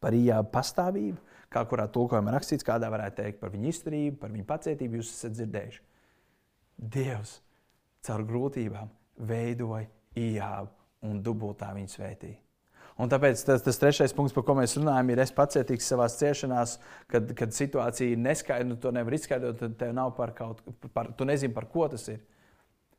Par 0.00 0.16
Ijābu 0.16 0.48
pastāvību, 0.54 1.20
kā 1.52 1.66
kurā 1.68 1.84
tulkojumā 1.92 2.32
rakstīts, 2.32 2.64
kādā 2.64 2.88
varētu 2.88 3.20
teikt 3.20 3.42
par 3.42 3.52
viņu 3.52 3.68
izturību, 3.74 4.16
par 4.22 4.32
viņu 4.32 4.48
pacietību, 4.48 5.00
jūs 5.00 5.12
esat 5.12 5.36
dzirdējuši. 5.36 5.82
Dievs 6.96 7.34
caur 8.06 8.24
grūtībām 8.26 8.92
veidoja 9.30 9.88
ijābu 10.18 11.10
un 11.10 11.20
dubultā 11.24 11.72
viņa 11.76 11.92
svētīja. 11.94 12.38
Un 13.00 13.08
tāpēc 13.08 13.40
tas, 13.48 13.62
tas 13.64 13.78
trešais 13.80 14.12
punkts, 14.12 14.34
par 14.36 14.44
ko 14.44 14.54
mēs 14.58 14.76
runājam, 14.76 15.12
ir 15.12 15.22
es 15.22 15.30
pacietīgs 15.32 15.86
savā 15.88 16.04
ciešanās, 16.12 16.74
kad, 17.08 17.30
kad 17.38 17.54
situācija 17.56 18.12
ir 18.12 18.20
neskaidra, 18.20 18.66
nu, 18.68 18.76
to 18.80 18.92
nevar 18.92 19.16
izskaidrot, 19.16 19.56
tad 19.62 19.78
tev 19.80 19.94
nav 19.96 20.12
par 20.18 20.34
kaut 20.36 20.60
ko, 20.60 21.06
tu 21.16 21.28
nezini, 21.28 21.54
par 21.56 21.70
ko 21.72 21.88
tas 21.88 22.04
ir. 22.12 22.20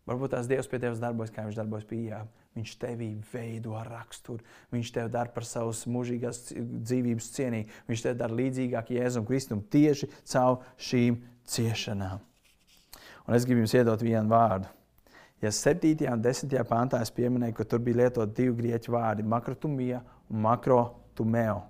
Varbūt 0.09 0.33
tās 0.33 0.49
Dievs 0.49 0.65
pie 0.71 0.79
tevis 0.81 1.01
darbojas, 1.03 1.29
kā 1.35 1.45
viņš 1.45 1.59
darbojas 1.59 1.85
pie 1.85 1.99
ijām. 2.07 2.31
Viņš 2.57 2.73
tevī 2.81 3.11
veido 3.29 3.77
raksturu, 3.85 4.41
viņš 4.73 4.89
tev 4.97 5.11
dara 5.13 5.31
par 5.31 5.45
savas 5.47 5.85
mūžīgās 5.87 6.41
dzīvības 6.57 7.29
cienīgu, 7.37 7.77
viņš 7.87 8.07
tev 8.07 8.17
dara 8.19 8.35
līdzīgāk 8.41 8.91
Jēzum 8.97 9.29
Kristum 9.29 9.61
tieši 9.71 10.09
caur 10.33 10.65
šīm 10.81 11.21
ciešanām. 11.47 12.25
Un 13.29 13.37
es 13.37 13.45
gribu 13.45 13.61
jums 13.61 13.77
iedot 13.77 14.01
vienu 14.03 14.33
vārdu 14.33 14.73
Ja 15.41 15.49
7. 15.49 16.05
un 16.05 16.21
10. 16.21 16.51
pāntā 16.69 16.99
es 17.01 17.09
pieminēju, 17.17 17.55
ka 17.57 17.65
tur 17.65 17.79
bija 17.81 18.03
lietot 18.03 18.33
divi 18.37 18.53
grieķu 18.59 18.93
vārdi- 18.93 19.23
makrotumija 19.33 20.03
un 20.29 20.41
makrotumeo, 20.43 21.63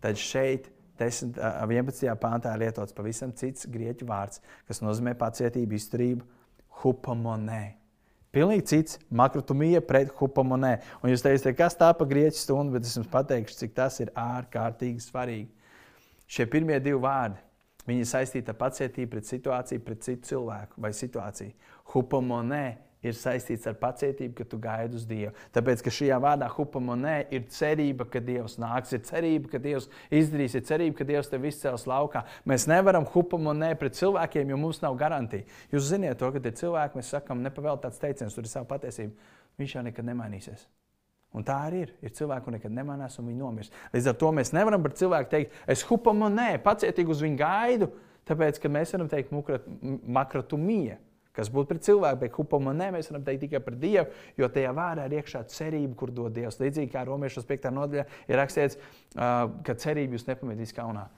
tad 0.00 0.16
šeit 0.16 0.70
10, 0.98 1.36
11. 1.36 2.16
pāntā 2.16 2.54
ir 2.54 2.62
lietots 2.64 2.94
pavisam 2.96 3.32
cits 3.36 3.66
grieķu 3.66 4.06
vārds, 4.08 4.40
kas 4.66 4.80
nozīmē 4.80 5.14
pacietību, 5.14 5.76
izturību, 5.76 6.22
hupamonē. 6.82 7.74
Pilnīgi 8.32 8.64
cits 8.64 8.98
makrotumija 9.12 9.82
pret 9.84 10.08
hupamonē. 10.16 10.80
Un 11.04 11.10
jūs 11.10 11.20
teiksiet, 11.20 11.56
kas 11.56 11.76
tā 11.76 11.90
pa 11.92 12.06
grieķu 12.08 12.38
stundu, 12.38 12.72
bet 12.72 12.88
es 12.88 12.96
jums 12.96 13.10
pateikšu, 13.12 13.58
cik 13.58 13.74
tas 13.74 14.00
ir 14.00 14.08
ārkārtīgi 14.16 15.04
svarīgi. 15.04 15.50
Šie 16.26 16.46
pirmie 16.46 16.80
divi 16.80 16.96
vārdi. 16.96 17.36
Viņi 17.86 17.98
ir 17.98 18.08
saistīti 18.08 18.48
ar 18.48 18.56
pacietību 18.56 19.10
pret 19.10 19.28
situāciju, 19.28 19.84
pret 19.84 20.00
citu 20.06 20.30
cilvēku 20.30 20.80
vai 20.80 20.94
situāciju. 20.96 21.52
Hupamonē 21.92 22.64
ir 23.02 23.16
saistīts 23.18 23.66
ar 23.66 23.76
pacietību, 23.80 24.34
ka 24.38 24.46
tu 24.48 24.58
gaidi 24.62 24.98
uz 24.98 25.06
Dievu. 25.08 25.32
Tāpēc, 25.54 25.82
ka 25.84 25.92
šajā 25.94 26.18
vārdā 26.22 26.48
hupamonē 26.52 27.16
ir 27.34 27.46
cerība, 27.52 28.06
ka 28.10 28.22
Dievs 28.22 28.58
nāks, 28.62 28.94
ir 28.94 29.02
cerība, 29.06 29.50
ka 29.52 29.62
Dievs 29.62 29.88
izdarīs, 30.14 30.56
ir 30.58 30.66
cerība, 30.68 30.98
ka 31.00 31.08
Dievs 31.08 31.30
tevi 31.32 31.50
izcels 31.50 31.86
laukā. 31.90 32.24
Mēs 32.48 32.68
nevaram 32.70 33.06
hupamonē 33.12 33.72
pret 33.80 33.98
cilvēkiem, 33.98 34.52
jo 34.54 34.60
mums 34.60 34.82
nav 34.84 34.98
garantija. 35.00 35.48
Jūs 35.74 35.90
zināt 35.90 36.20
to, 36.22 36.30
ka 36.34 36.42
tie 36.42 36.54
cilvēki, 36.62 37.00
mēs 37.00 37.10
sakām, 37.16 37.42
nepavēl 37.46 37.82
tāds 37.82 38.00
teiciens, 38.02 38.36
tur 38.36 38.46
ir 38.46 38.52
sava 38.52 38.70
patiesība. 38.70 39.34
Viņš 39.60 39.76
jau 39.76 39.84
nekad 39.88 40.08
nemainīsies. 40.08 40.64
Un 41.32 41.44
tā 41.48 41.56
arī 41.66 41.86
ir. 41.86 41.92
Ir 42.04 42.12
cilvēki, 42.12 42.44
kuriem 42.44 42.58
nekad 42.60 42.74
nemanās, 42.76 43.16
un 43.18 43.30
viņi 43.30 43.40
nomirst. 43.40 43.76
Līdz 43.94 44.10
ar 44.10 44.16
to 44.20 44.32
mēs 44.36 44.52
nevaram 44.52 44.82
par 44.84 44.92
cilvēku 44.96 45.32
teikt, 45.32 45.54
es 45.74 45.84
hupamonē, 45.88 46.50
pacietīgi 46.64 47.14
uz 47.14 47.22
viņu 47.24 47.38
gaidu, 47.40 47.88
tāpēc, 48.28 48.60
ka 48.60 48.70
mēs 48.72 48.92
varam 48.92 49.08
teikt 49.08 49.32
makrotumija 49.32 50.98
kas 51.36 51.50
būtu 51.52 51.70
pret 51.72 51.86
cilvēku, 51.86 52.20
bet 52.24 52.36
hupomonē 52.36 52.90
mēs 52.94 53.10
varam 53.10 53.24
teikt 53.26 53.46
tikai 53.46 53.62
par 53.64 53.78
Dievu, 53.80 54.06
jo 54.38 54.48
tajā 54.52 54.74
vārdā 54.76 55.08
ir 55.08 55.18
iekšā 55.20 55.44
cerība, 55.52 55.96
kur 55.98 56.12
dod 56.14 56.34
Dievs. 56.36 56.60
Līdzīgi 56.60 56.92
kā 56.92 57.06
Romiešos 57.08 57.48
5. 57.48 57.72
nodaļā 57.72 58.06
ir 58.28 58.40
rakstīts, 58.40 58.78
ka 59.16 59.76
cerību 59.84 60.18
jūs 60.18 60.28
nepametīs 60.28 60.76
kaunā. 60.76 61.08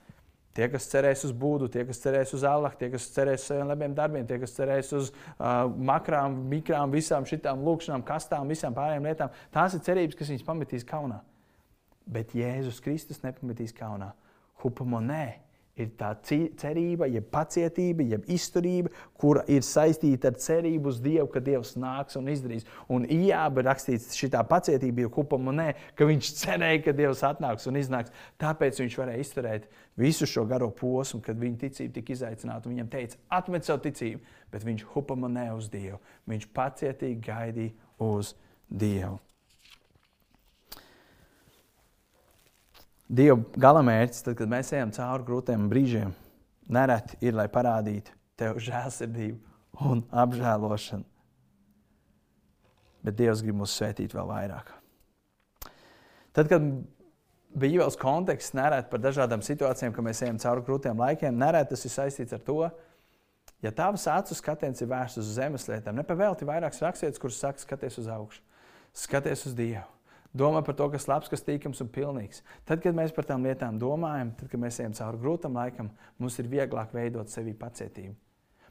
Tie, 0.55 0.69
kas 0.71 0.85
cerēs 0.87 1.25
uz 1.27 1.33
būdu, 1.35 1.67
tie, 1.67 1.83
kas 1.83 1.99
cerēs 1.99 2.31
uz 2.37 2.45
Allahu, 2.47 2.77
tie, 2.79 2.87
kas 2.93 3.09
cerēs 3.11 3.41
uz 3.41 3.49
saviem 3.49 3.67
labiem 3.67 3.95
darbiem, 3.95 4.23
tie, 4.27 4.37
kas 4.39 4.53
cerēs 4.55 4.93
uz 4.95 5.09
uh, 5.11 5.65
makrām, 5.67 6.37
mikrām, 6.47 6.93
visām 6.95 7.27
šitām 7.27 7.65
lūkšanām, 7.65 8.05
kastām, 8.07 8.47
visām 8.47 8.77
pārējām 8.77 9.09
lietām, 9.09 9.33
tās 9.51 9.75
ir 9.75 9.83
cerības, 9.83 10.15
kas 10.15 10.31
viņus 10.31 10.45
pametīs 10.47 10.87
kaunā. 10.87 11.19
Bet 12.07 12.31
Jēzus 12.37 12.79
Kristus 12.85 13.19
nepametīs 13.25 13.75
kaunā. 13.75 14.13
Hupamonē 14.63 15.25
ir 15.75 15.89
tā 15.99 16.11
cerība, 16.23 17.07
jeb 17.11 17.27
pacietība, 17.33 18.05
jeb 18.07 18.29
izturība, 18.31 18.91
kura 19.19 19.43
ir 19.51 19.63
saistīta 19.65 20.31
ar 20.31 20.37
cerību 20.39 20.91
uz 20.91 21.01
Dievu, 21.03 21.27
ka 21.33 21.41
Dievs 21.43 21.75
nāks 21.79 22.15
un 22.19 22.29
izdarīs. 22.31 22.67
Un 22.91 23.07
Ijāba 23.11 23.61
ir 23.61 23.69
rakstīts, 23.69 24.15
šī 24.15 24.31
pacietība 24.47 25.03
ir 25.03 25.11
kupamonē, 25.13 25.67
ka 25.97 26.07
viņš 26.07 26.31
cerēja, 26.39 26.81
ka 26.87 26.95
Dievs 26.95 27.25
atnāks 27.27 27.67
un 27.67 27.81
iznāks. 27.81 28.15
Tāpēc 28.41 28.79
viņš 28.83 28.97
varēja 29.01 29.25
izturēt 29.25 29.69
visu 29.99 30.27
šo 30.29 30.45
garo 30.47 30.71
posmu, 30.71 31.21
kad 31.25 31.39
viņa 31.39 31.61
ticība 31.65 31.99
tika 31.99 32.15
izaicināta. 32.15 32.71
Viņam 32.71 32.91
teica, 32.95 33.19
atmet 33.35 33.67
savu 33.67 33.83
ticību, 33.89 34.23
bet 34.55 34.67
viņš 34.67 34.87
hupamonē 34.95 35.49
uz 35.57 35.69
Dievu. 35.73 35.99
Viņš 36.31 36.51
pacietīgi 36.55 37.23
gaidīja 37.27 37.75
uz 38.05 38.35
Dievu. 38.71 39.19
Dieva 43.05 43.37
galamērķis, 43.61 44.23
tad, 44.25 44.37
kad 44.39 44.49
mēs 44.49 44.71
ejam 44.73 44.93
cauri 44.95 45.25
grūtiem 45.27 45.67
brīžiem, 45.69 46.13
nereti 46.73 47.19
ir, 47.21 47.35
lai 47.37 47.45
parādītu 47.53 48.15
tev 48.39 48.57
žēlsirdību 48.65 49.85
un 49.85 50.01
apžēlošanu. 50.09 51.05
Bet 53.05 53.17
Dievs 53.19 53.43
grib 53.45 53.59
mūs 53.59 53.75
svētīt 53.77 54.15
vēl 54.17 54.25
vairāk. 54.31 54.71
Tad, 56.35 56.49
kad 56.49 56.65
ievēlēts 57.61 57.99
konteksts, 58.01 58.55
nereti 58.57 58.89
par 58.89 59.03
dažādām 59.03 59.45
situācijām, 59.45 59.93
ka 59.93 60.03
mēs 60.03 60.23
ejam 60.25 60.41
cauri 60.41 60.65
grūtiem 60.65 61.05
laikiem, 61.05 61.37
nereti 61.37 61.75
tas 61.75 61.85
ir 61.85 61.93
saistīts 61.93 62.35
ar 62.35 62.41
to, 62.47 62.59
ja 63.63 63.71
tavs 63.71 64.09
acu 64.11 64.35
skatiens 64.35 64.81
ir 64.81 64.89
vērsts 64.89 65.21
uz 65.21 65.35
zemes 65.37 65.69
lietām, 65.69 66.01
nepavēlti 66.01 66.49
vairākas 66.49 66.81
rakstītas, 66.81 67.21
kuras 67.21 67.37
saka, 67.37 67.61
skaties 67.61 68.01
uz 68.01 68.09
augšu, 68.11 68.41
skaties 69.05 69.45
uz 69.45 69.55
Dievu. 69.57 69.94
Domā 70.35 70.59
par 70.67 70.75
to, 70.75 70.89
kas 70.91 71.07
labs, 71.07 71.31
kas 71.31 71.45
tīkams 71.47 71.79
un 71.83 71.89
pilnīgs. 71.95 72.41
Tad, 72.67 72.81
kad 72.83 72.97
mēs 72.97 73.15
par 73.15 73.27
tām 73.29 73.45
lietām 73.47 73.79
domājam, 73.79 74.33
tad, 74.35 74.51
kad 74.51 74.59
mēs 74.59 74.81
ejam 74.81 74.95
cauri 74.97 75.21
grūtam 75.21 75.55
laikam, 75.55 75.93
mums 76.19 76.35
ir 76.43 76.51
vieglāk 76.51 76.91
veidot 76.95 77.31
sevī 77.31 77.55
pacietību. 77.55 78.17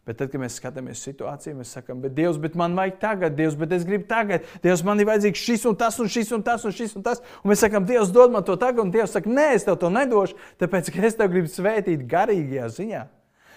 Bet 0.04 0.18
tad, 0.20 0.28
kad 0.28 0.42
mēs 0.42 0.58
skatāmies 0.60 1.00
situāciju, 1.00 1.56
mēs 1.62 1.70
sakām, 1.78 2.02
bet 2.04 2.12
Dievs, 2.12 2.36
bet 2.40 2.58
man 2.60 2.76
vajag 2.76 2.98
tagad, 3.00 3.36
Dievs, 3.38 3.56
bet 3.56 3.72
es 3.72 3.86
gribu 3.88 4.04
tagad, 4.10 4.44
Dievs, 4.60 4.82
man 4.84 5.00
ir 5.00 5.08
vajadzīgs 5.08 5.44
šis 5.46 5.64
un 5.70 5.78
tas, 5.80 5.96
un 6.02 6.10
šis 6.12 6.34
un 6.36 6.44
tas, 6.44 6.66
un 6.68 6.74
šis 6.76 6.92
un 7.00 7.06
tas. 7.06 7.22
Un 7.40 7.48
mēs 7.48 7.64
sakām, 7.64 7.86
Dievs, 7.88 8.12
dod 8.12 8.34
man 8.34 8.44
to 8.44 8.58
tagad, 8.60 8.82
un 8.84 8.92
Dievs 8.92 9.16
saka, 9.16 9.32
nē, 9.32 9.54
es 9.56 9.64
tev 9.64 9.78
to 9.80 9.88
nedošu, 9.88 10.36
tāpēc, 10.60 10.92
ka 10.92 11.06
es 11.08 11.16
tev 11.16 11.32
gribu 11.32 11.48
svētīt 11.48 12.04
garīgajā 12.10 12.68
ziņā. 12.76 13.06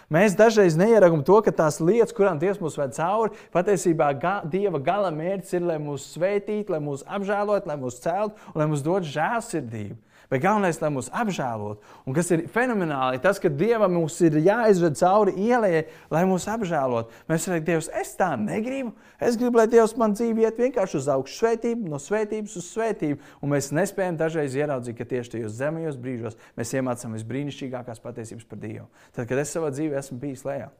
Mēs 0.08 0.38
dažreiz 0.40 0.78
neieragam 0.80 1.20
to, 1.28 1.36
ka 1.44 1.52
tās 1.52 1.82
lietas, 1.84 2.14
kurām 2.16 2.38
Dievs 2.40 2.62
mūs 2.64 2.78
ved 2.80 2.94
cauri, 2.96 3.36
patiesībā 3.52 4.14
ga, 4.22 4.38
Dieva 4.48 4.80
gala 4.80 5.10
mērķis 5.12 5.58
ir, 5.58 5.66
lai 5.68 5.76
mūs 5.84 6.06
sveitītu, 6.14 6.72
lai 6.72 6.80
mūs 6.80 7.04
apžēlotu, 7.04 7.68
lai 7.68 7.76
mūs 7.82 8.00
celtu 8.00 8.54
un 8.54 8.62
lai 8.62 8.70
mums 8.72 8.86
dod 8.86 9.04
žēlsirdību. 9.04 9.98
Bet 10.28 10.42
galvenais, 10.44 10.76
lai 10.82 10.90
mūs 10.92 11.08
apžēlotu. 11.16 11.80
Un 12.04 12.16
kas 12.16 12.28
ir 12.36 12.42
fenomenāli, 12.52 13.22
tas, 13.24 13.38
ka 13.40 13.48
Dievam 13.48 13.94
mums 13.96 14.18
ir 14.28 14.36
jāizved 14.44 14.98
cauri 15.00 15.32
ielai, 15.40 15.86
lai 16.12 16.24
mūs 16.28 16.50
apžēlotu. 16.52 17.16
Mēs 17.32 17.48
varam 17.48 17.62
teikt, 17.62 17.68
Dievs, 17.70 17.88
es 17.96 18.12
tā 18.20 18.34
negribu. 18.42 18.92
Es 19.24 19.40
gribu, 19.40 19.62
lai 19.62 19.70
Dievs 19.72 19.96
man 20.00 20.18
dzīvi 20.18 20.44
iet 20.44 20.60
vienkārši 20.60 21.00
uz 21.00 21.10
augšu 21.16 21.40
svētību, 21.40 21.88
no 21.94 22.02
svētības 22.04 22.60
uz 22.60 22.68
svētību. 22.74 23.24
Un 23.40 23.56
mēs 23.56 23.72
nespējam 23.72 24.20
dažreiz 24.20 24.60
ieraudzīt, 24.60 25.00
ka 25.00 25.08
tieši 25.08 25.38
tajos 25.38 25.56
zemajos 25.62 26.04
brīžos 26.04 26.36
mēs 26.60 26.76
iemācāmies 26.76 27.24
visbrīnišķīgākās 27.24 28.04
patiesības 28.04 28.52
par 28.52 28.64
Dievu. 28.68 28.92
Tad, 29.16 29.32
kad 29.32 29.40
es 29.40 29.56
savā 29.56 29.72
dzīvē 29.72 30.02
esmu 30.04 30.20
bijis 30.28 30.44
lejā, 30.48 30.74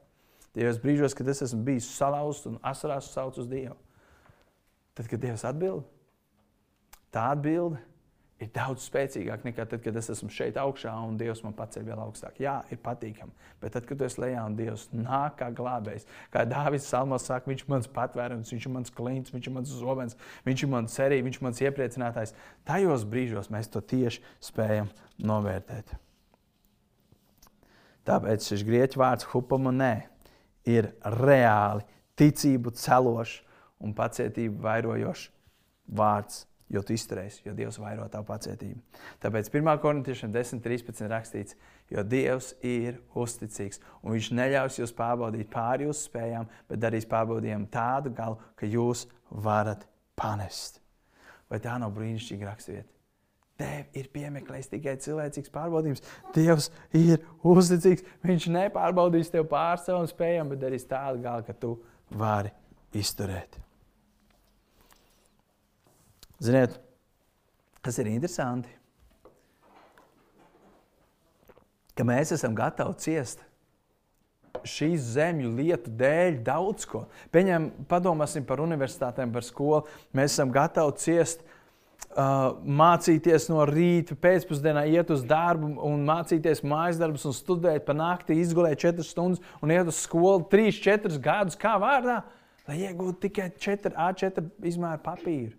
tajos 0.60 0.84
brīžos, 0.84 1.16
kad 1.16 1.32
es 1.32 1.46
esmu 1.48 1.64
bijis 1.72 1.88
salauzts 1.96 2.52
un 2.52 2.60
asarās 2.68 3.14
sauc 3.16 3.40
uz 3.40 3.48
Dievu, 3.48 3.80
tad, 4.92 5.08
kad 5.08 5.24
Dievs 5.24 5.48
atbild, 5.48 5.88
tā 7.16 7.32
atbilde 7.32 7.80
ir 8.42 8.50
daudz 8.54 8.86
spēcīgāk 8.86 9.46
nekā 9.48 9.66
tad, 9.70 9.82
kad 9.82 9.96
es 9.98 10.10
esmu 10.14 10.30
šeit 10.34 10.58
augšā 10.62 10.92
un 11.08 11.18
Dievs 11.18 11.42
man 11.46 11.56
paceļ 11.58 11.86
vēl 11.88 12.02
augstāk. 12.04 12.38
Jā, 12.44 12.60
ir 12.74 12.80
patīkami. 12.84 13.34
Bet 13.62 13.74
tad, 13.74 13.88
kad 13.90 14.02
esi 14.06 14.22
lejā 14.22 14.44
un 14.46 14.58
Dievs 14.58 14.88
nāk 14.94 15.40
kā 15.40 15.50
glābējs, 15.58 16.06
kā 16.34 16.44
Dārvids 16.50 16.90
Salmos 16.90 17.26
saka, 17.28 17.50
viņš 17.50 17.64
ir 17.66 17.72
mans 17.74 17.90
patvērums, 17.98 18.52
viņš 18.54 18.68
ir 18.68 18.74
mans 18.76 18.94
klints, 18.94 19.34
viņš 19.34 19.50
ir 19.50 19.56
mans 19.56 19.72
zobens, 19.80 20.18
viņš 20.46 20.66
ir 20.66 20.72
mans 20.74 20.98
cerība, 21.00 21.28
viņš 21.30 21.40
ir 21.40 21.48
mans 21.48 21.62
iepriecinātājs. 21.66 22.36
Tajos 22.68 23.08
brīžos 23.10 23.50
mēs 23.54 23.72
to 23.74 23.82
tieši 23.82 24.22
spējam 24.52 24.92
novērtēt. 25.18 25.96
Tāpēc 28.08 28.46
šis 28.54 28.62
grieķu 28.68 29.02
vārds 29.02 29.28
hupamonē 29.34 29.96
ir 30.70 30.94
reāli 31.18 31.84
ticību 32.18 32.72
celošs 32.78 33.42
un 33.84 33.98
pacietību 33.98 34.62
vairojošs 34.64 35.26
vārds 35.98 36.46
jo 36.74 36.82
tu 36.84 36.96
izturēsi, 36.96 37.44
jo 37.46 37.54
Dievs 37.56 37.80
vairo 37.80 38.08
tavu 38.12 38.28
pacietību. 38.28 38.80
Tāpēc 39.24 39.50
1. 39.54 39.70
korintiešiem 39.84 40.34
10.13 40.34 41.08
rakstīts, 41.12 41.56
jo 41.94 42.04
Dievs 42.04 42.54
ir 42.66 43.00
uzticīgs 43.16 43.82
un 44.02 44.18
Viņš 44.18 44.32
neļaus 44.36 44.82
jūs 44.82 44.96
pārbaudīt 44.98 45.50
pāri 45.54 45.88
jūsu 45.88 46.10
spējām, 46.10 46.50
bet 46.68 46.84
darīs 46.84 47.08
pārbaudījumu 47.10 47.72
tādu 47.72 48.12
galu, 48.18 48.40
ka 48.60 48.68
jūs 48.68 49.06
varat 49.32 49.88
panest. 50.20 50.82
Vai 51.48 51.62
tā 51.64 51.78
nav 51.80 51.94
brīnišķīga 51.96 52.50
raksturvieta? 52.50 52.92
Tev 53.58 53.98
ir 53.98 54.10
piemeklējis 54.14 54.70
tikai 54.70 54.98
cilvēcīgs 55.02 55.54
pārbaudījums. 55.54 56.04
Dievs 56.36 56.68
ir 56.94 57.24
uzticīgs. 57.42 58.06
Viņš 58.22 58.50
nepārbaudīs 58.54 59.32
tev 59.34 59.48
pār 59.50 59.82
savām 59.82 60.06
spējām, 60.10 60.52
bet 60.54 60.62
darīs 60.62 60.86
tādu 60.90 61.24
galu, 61.24 61.46
ka 61.48 61.56
tu 61.58 61.74
vari 62.14 62.54
izturēt. 62.94 63.58
Ziniet, 66.38 66.76
tas 67.82 67.98
ir 67.98 68.10
interesanti, 68.12 68.70
ka 71.98 72.06
mēs 72.06 72.36
esam 72.36 72.54
gatavi 72.58 72.98
ciest 73.02 73.42
šīs 74.68 75.14
zemju 75.16 75.52
lietu 75.58 75.92
dēļ 75.98 76.40
daudz 76.46 76.86
ko. 76.90 77.06
Pieņem, 77.34 77.70
padomāsim 77.90 78.46
par 78.46 78.62
universitātēm, 78.64 79.34
par 79.34 79.46
skolu. 79.46 79.84
Mēs 80.18 80.36
esam 80.36 80.54
gatavi 80.54 80.98
ciest, 81.02 81.44
uh, 81.44 82.58
mācīties 82.62 83.50
no 83.52 83.66
rīta, 83.70 84.18
pēcpusdienā 84.22 84.88
iet 84.94 85.14
uz 85.14 85.24
darbu 85.28 85.74
un 85.90 86.06
mācīties 86.08 86.64
mājas 86.66 87.02
darbus 87.02 87.26
un 87.30 87.38
studēt 87.38 87.86
pa 87.86 87.98
nakti, 87.98 88.38
izgulēt 88.42 88.82
4 88.86 89.06
stundas 89.06 89.42
un 89.62 89.74
iet 89.74 89.90
uz 89.90 90.02
skolu 90.06 90.46
3-4 90.52 91.22
gadus 91.22 91.58
kā 91.60 91.78
vārdā, 91.82 92.22
lai 92.68 92.82
iegūtu 92.88 93.24
tikai 93.28 93.52
4 93.58 93.96
A4 94.10 94.50
izmēru 94.74 95.06
papīru 95.06 95.56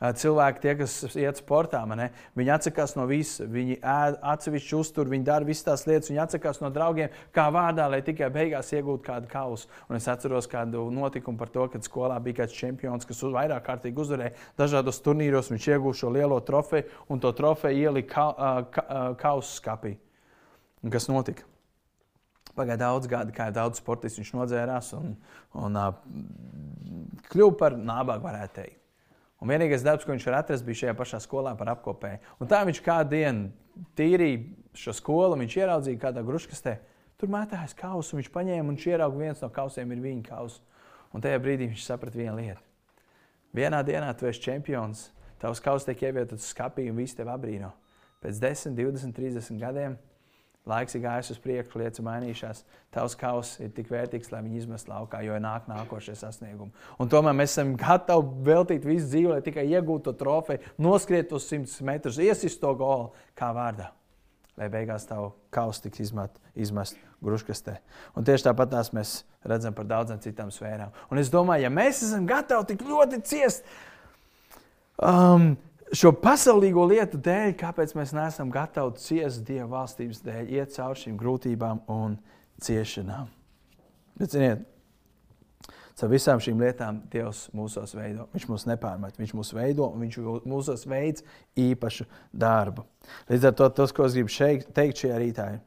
cilvēki, 0.00 0.60
tie, 0.62 0.74
kas 0.80 1.16
iet 1.16 1.40
sportā, 1.40 1.80
ne, 1.96 2.10
viņi 2.36 2.52
atsakās 2.56 2.94
no 2.98 3.06
visa, 3.08 3.46
viņi 3.48 3.78
ēd 3.80 4.18
atsevišķi 4.34 4.76
uztur, 4.76 5.08
viņi 5.08 5.24
dara 5.24 5.48
visas 5.48 5.64
tās 5.66 5.86
lietas, 5.88 6.10
viņi 6.10 6.22
atsakās 6.26 6.60
no 6.60 6.70
draugiem, 6.74 7.14
kā 7.34 7.46
vārdā, 7.54 7.88
lai 7.90 8.02
tikai 8.04 8.28
beigās 8.34 8.72
iegūtu 8.76 9.04
kādu 9.06 9.30
kausu. 9.32 9.70
Un 9.88 9.98
es 9.98 10.08
atceros 10.12 10.48
kādu 10.50 10.86
notikumu 10.92 11.40
par 11.40 11.52
to, 11.54 11.66
kad 11.72 11.86
skolā 11.86 12.18
bija 12.22 12.42
kāds 12.42 12.56
čempions, 12.56 13.08
kas 13.08 13.24
vairāk 13.24 13.64
kārtīgi 13.66 14.02
uzvarēja 14.04 14.36
dažādos 14.60 15.00
turnīros, 15.04 15.50
viņš 15.54 15.72
iegūst 15.74 16.04
šo 16.04 16.12
lielo 16.14 16.40
trofeju 16.44 16.88
un 17.08 17.22
to 17.22 17.32
trofeju 17.36 17.88
ielika 17.88 18.30
ka, 18.36 18.54
ka, 18.72 19.02
kausu 19.20 19.56
skapī. 19.56 19.96
Un 20.84 20.92
kas 20.92 21.08
notika? 21.10 21.48
Pagāja 22.56 22.80
daudz 22.86 23.08
gadi, 23.10 23.34
kā 23.36 23.50
daudz 23.52 23.82
sportistu 23.82 24.22
viņš 24.22 24.32
nodzērās 24.32 24.94
un, 24.96 25.12
un 25.60 25.76
uh, 25.76 25.90
kļuva 27.28 27.56
par 27.60 27.76
nābāku, 27.76 28.24
varētu 28.24 28.60
teikt. 28.60 28.85
Un 29.42 29.52
vienīgais 29.52 29.84
darbs, 29.84 30.06
ko 30.06 30.14
viņš 30.14 30.26
var 30.30 30.38
atrast, 30.38 30.64
bija 30.64 30.82
šajā 30.82 30.94
pašā 30.96 31.20
skolā 31.20 31.52
par 31.58 31.74
apkopēju. 31.74 32.22
Un 32.40 32.48
tā 32.48 32.62
viņš 32.64 32.80
kādu 32.84 33.12
dienu 33.12 33.50
tīrīja 33.98 34.44
šo 34.76 34.94
skolu, 34.96 35.36
viņš 35.40 35.56
ieraudzīja 35.60 36.00
kādā 36.00 36.22
gruškastē. 36.24 36.78
Tur 37.20 37.32
mētājas 37.32 37.76
kausu, 37.76 38.16
viņš 38.16 38.30
paņēma 38.32 38.72
un 38.72 38.80
ieraudzīja, 38.80 39.20
viens 39.20 39.44
no 39.44 39.50
kausiem 39.52 39.92
ir 39.92 40.00
viņa 40.04 40.24
kausa. 40.30 40.62
Un 41.12 41.24
tajā 41.24 41.40
brīdī 41.40 41.68
viņš 41.68 41.84
saprata 41.84 42.18
vienu 42.18 42.36
lietu. 42.40 42.60
Vienā 43.56 43.80
dienā 43.84 44.10
tu 44.16 44.28
esi 44.28 44.42
čempions, 44.44 45.06
tavs 45.40 45.62
kauss 45.64 45.86
tiek 45.88 46.02
ievietots 46.08 46.48
skapī 46.52 46.88
un 46.90 46.98
viss 47.00 47.16
tev 47.16 47.30
apbrīno. 47.32 47.70
Pēc 48.24 48.40
10, 48.42 48.76
20, 48.76 49.16
30 49.16 49.60
gadiem 49.60 49.96
Laiks 50.66 50.96
ir 50.98 51.04
gājis 51.04 51.28
uz 51.30 51.38
priekšu, 51.38 51.78
lietas 51.78 52.02
mainījušās. 52.02 52.64
Tavs 52.94 53.14
kauss 53.18 53.60
ir 53.62 53.70
tik 53.74 53.86
vērtīgs, 53.92 54.32
lai 54.32 54.40
viņi 54.42 54.64
izmestu 54.64 54.90
laukā, 54.90 55.20
jo 55.22 55.36
nāk 55.42 55.68
nākošie 55.70 56.16
sasniegumi. 56.18 56.74
Un 56.98 57.10
tomēr 57.12 57.36
mēs 57.38 57.54
esam 57.54 57.76
gatavi 57.78 58.48
veltīt 58.48 58.88
visu 58.88 59.06
dzīvi, 59.12 59.30
lai 59.30 59.44
tikai 59.46 59.62
iegūtu 59.70 60.08
to 60.08 60.16
trofeju, 60.18 60.74
noskriet 60.82 61.30
uz 61.36 61.46
100 61.52 61.86
metrus, 61.86 62.18
iesist 62.18 62.58
to 62.62 62.72
golu 62.78 63.12
kā 63.38 63.52
vārdā. 63.54 63.92
Lai 64.58 64.66
beigās 64.72 65.06
tavu 65.06 65.30
kausu 65.54 65.84
tiks 65.84 66.02
izmet, 66.08 66.40
izmest 66.58 66.98
gruškastē. 67.22 67.76
Un 68.18 68.26
tieši 68.26 68.48
tāpat 68.48 68.72
tās 68.72 68.90
mēs 68.96 69.20
redzam 69.46 69.76
par 69.76 69.86
daudzām 69.86 70.18
citām 70.24 70.50
sfērām. 70.50 70.90
Un 71.12 71.22
es 71.22 71.30
domāju, 71.30 71.68
ja 71.68 71.70
mēs 71.70 72.02
esam 72.08 72.26
gatavi 72.26 72.72
tik 72.72 72.82
ļoti 72.88 73.22
ciest, 73.28 73.68
um, 74.98 75.52
šo 75.94 76.12
pasaulīgo 76.22 76.86
lietu 76.90 77.18
dēļ, 77.22 77.52
kāpēc 77.60 77.94
mēs 77.98 78.14
neesam 78.16 78.50
gatavi 78.52 78.98
ciest 79.02 79.44
Dieva 79.46 79.68
valstības 79.76 80.22
dēļ, 80.24 80.48
iet 80.56 80.74
cauri 80.74 81.02
šīm 81.04 81.18
grūtībām 81.20 81.82
un 81.92 82.16
ciešanām. 82.62 83.28
Bet, 84.16 84.32
ziniet, 84.32 84.64
caur 85.98 86.12
visām 86.12 86.42
šīm 86.42 86.64
lietām 86.64 87.02
Dievs 87.12 87.46
mūsos 87.56 87.94
veido. 87.96 88.26
Viņš 88.34 88.48
mūs 88.50 88.66
nepārmet, 88.70 89.20
Viņš 89.20 89.36
mūs 89.36 89.52
veido 89.56 89.90
un 89.92 90.06
Viņš 90.06 90.18
mūsos 90.48 90.86
veids 90.88 91.24
īpašu 91.60 92.08
darbu. 92.32 92.86
Līdz 93.30 93.50
ar 93.50 93.56
to 93.60 93.70
tas, 93.80 93.94
ko 93.94 94.08
es 94.08 94.16
gribu 94.16 94.32
šeit, 94.32 94.68
teikt 94.76 95.04
šajā 95.04 95.22
rītā, 95.22 95.48
ir 95.56 95.64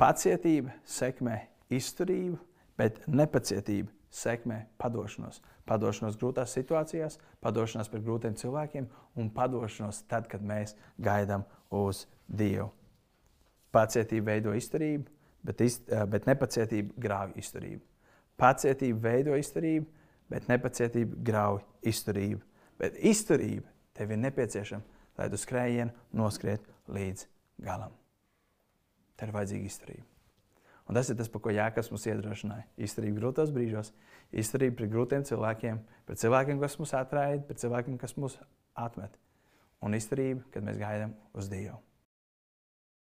pacietība 0.00 0.74
sekmē 0.88 1.42
izturību, 1.70 2.38
bet 2.80 3.02
nepacietība 3.06 3.92
sekmē 4.10 4.64
padošanos. 4.78 5.40
Padošanos 5.66 6.18
grūtās 6.18 6.54
situācijās, 6.56 7.18
padošanās 7.42 7.90
pret 7.90 8.04
grūtiem 8.06 8.34
cilvēkiem 8.38 8.88
un 9.16 9.30
padošanos 9.34 10.02
tad, 10.10 10.26
kad 10.30 10.42
mēs 10.42 10.74
gaidām 10.98 11.46
uz 11.70 12.06
Dievu. 12.26 12.70
Pacietība 13.70 14.32
veido 14.32 14.54
izturību, 14.58 15.06
bet, 15.46 15.62
iz, 15.62 15.80
eh, 15.88 16.04
bet 16.06 16.26
nepacietība 16.26 16.94
grauj 16.98 17.34
izturību. 17.38 17.82
Pacietība 18.38 19.00
veido 19.10 19.38
izturību, 19.38 19.86
bet 20.30 20.48
nepacietība 20.50 21.22
grauj 21.22 21.62
izturību. 21.82 22.42
Bet 22.78 22.96
izturība 22.96 23.68
tev 23.94 24.10
ir 24.10 24.22
nepieciešama, 24.22 24.82
lai 25.18 25.28
tu 25.30 25.38
skrējienu 25.38 25.92
noskriet 26.16 26.64
līdz 26.88 27.26
galam. 27.62 27.92
Tev 29.16 29.28
ir 29.28 29.36
vajadzīga 29.36 29.70
izturība. 29.70 30.09
Un 30.90 30.96
tas 30.98 31.06
ir 31.06 31.14
tas, 31.14 31.28
par 31.30 31.38
ko 31.44 31.52
Jēkabs 31.54 31.92
mums 31.92 32.04
iedrošināja. 32.10 32.64
Izturība 32.82 33.20
grūtos 33.20 33.52
brīžos, 33.54 33.92
izturība 34.34 34.80
pret 34.80 34.90
grūtiem 34.90 35.26
cilvēkiem, 35.28 35.78
pret 36.08 36.18
cilvēkiem, 36.18 36.58
kas 36.58 36.74
mūs 36.80 36.94
atraida, 36.98 37.44
pret 37.46 37.62
cilvēkiem, 37.62 37.98
kas 38.00 38.16
mūs 38.18 38.34
atmet. 38.74 39.14
Un 39.86 39.94
izturība, 39.94 40.42
kad 40.50 40.66
mēs 40.66 40.82
gaidām 40.82 41.14
uz 41.38 41.46
Dievu. 41.52 41.78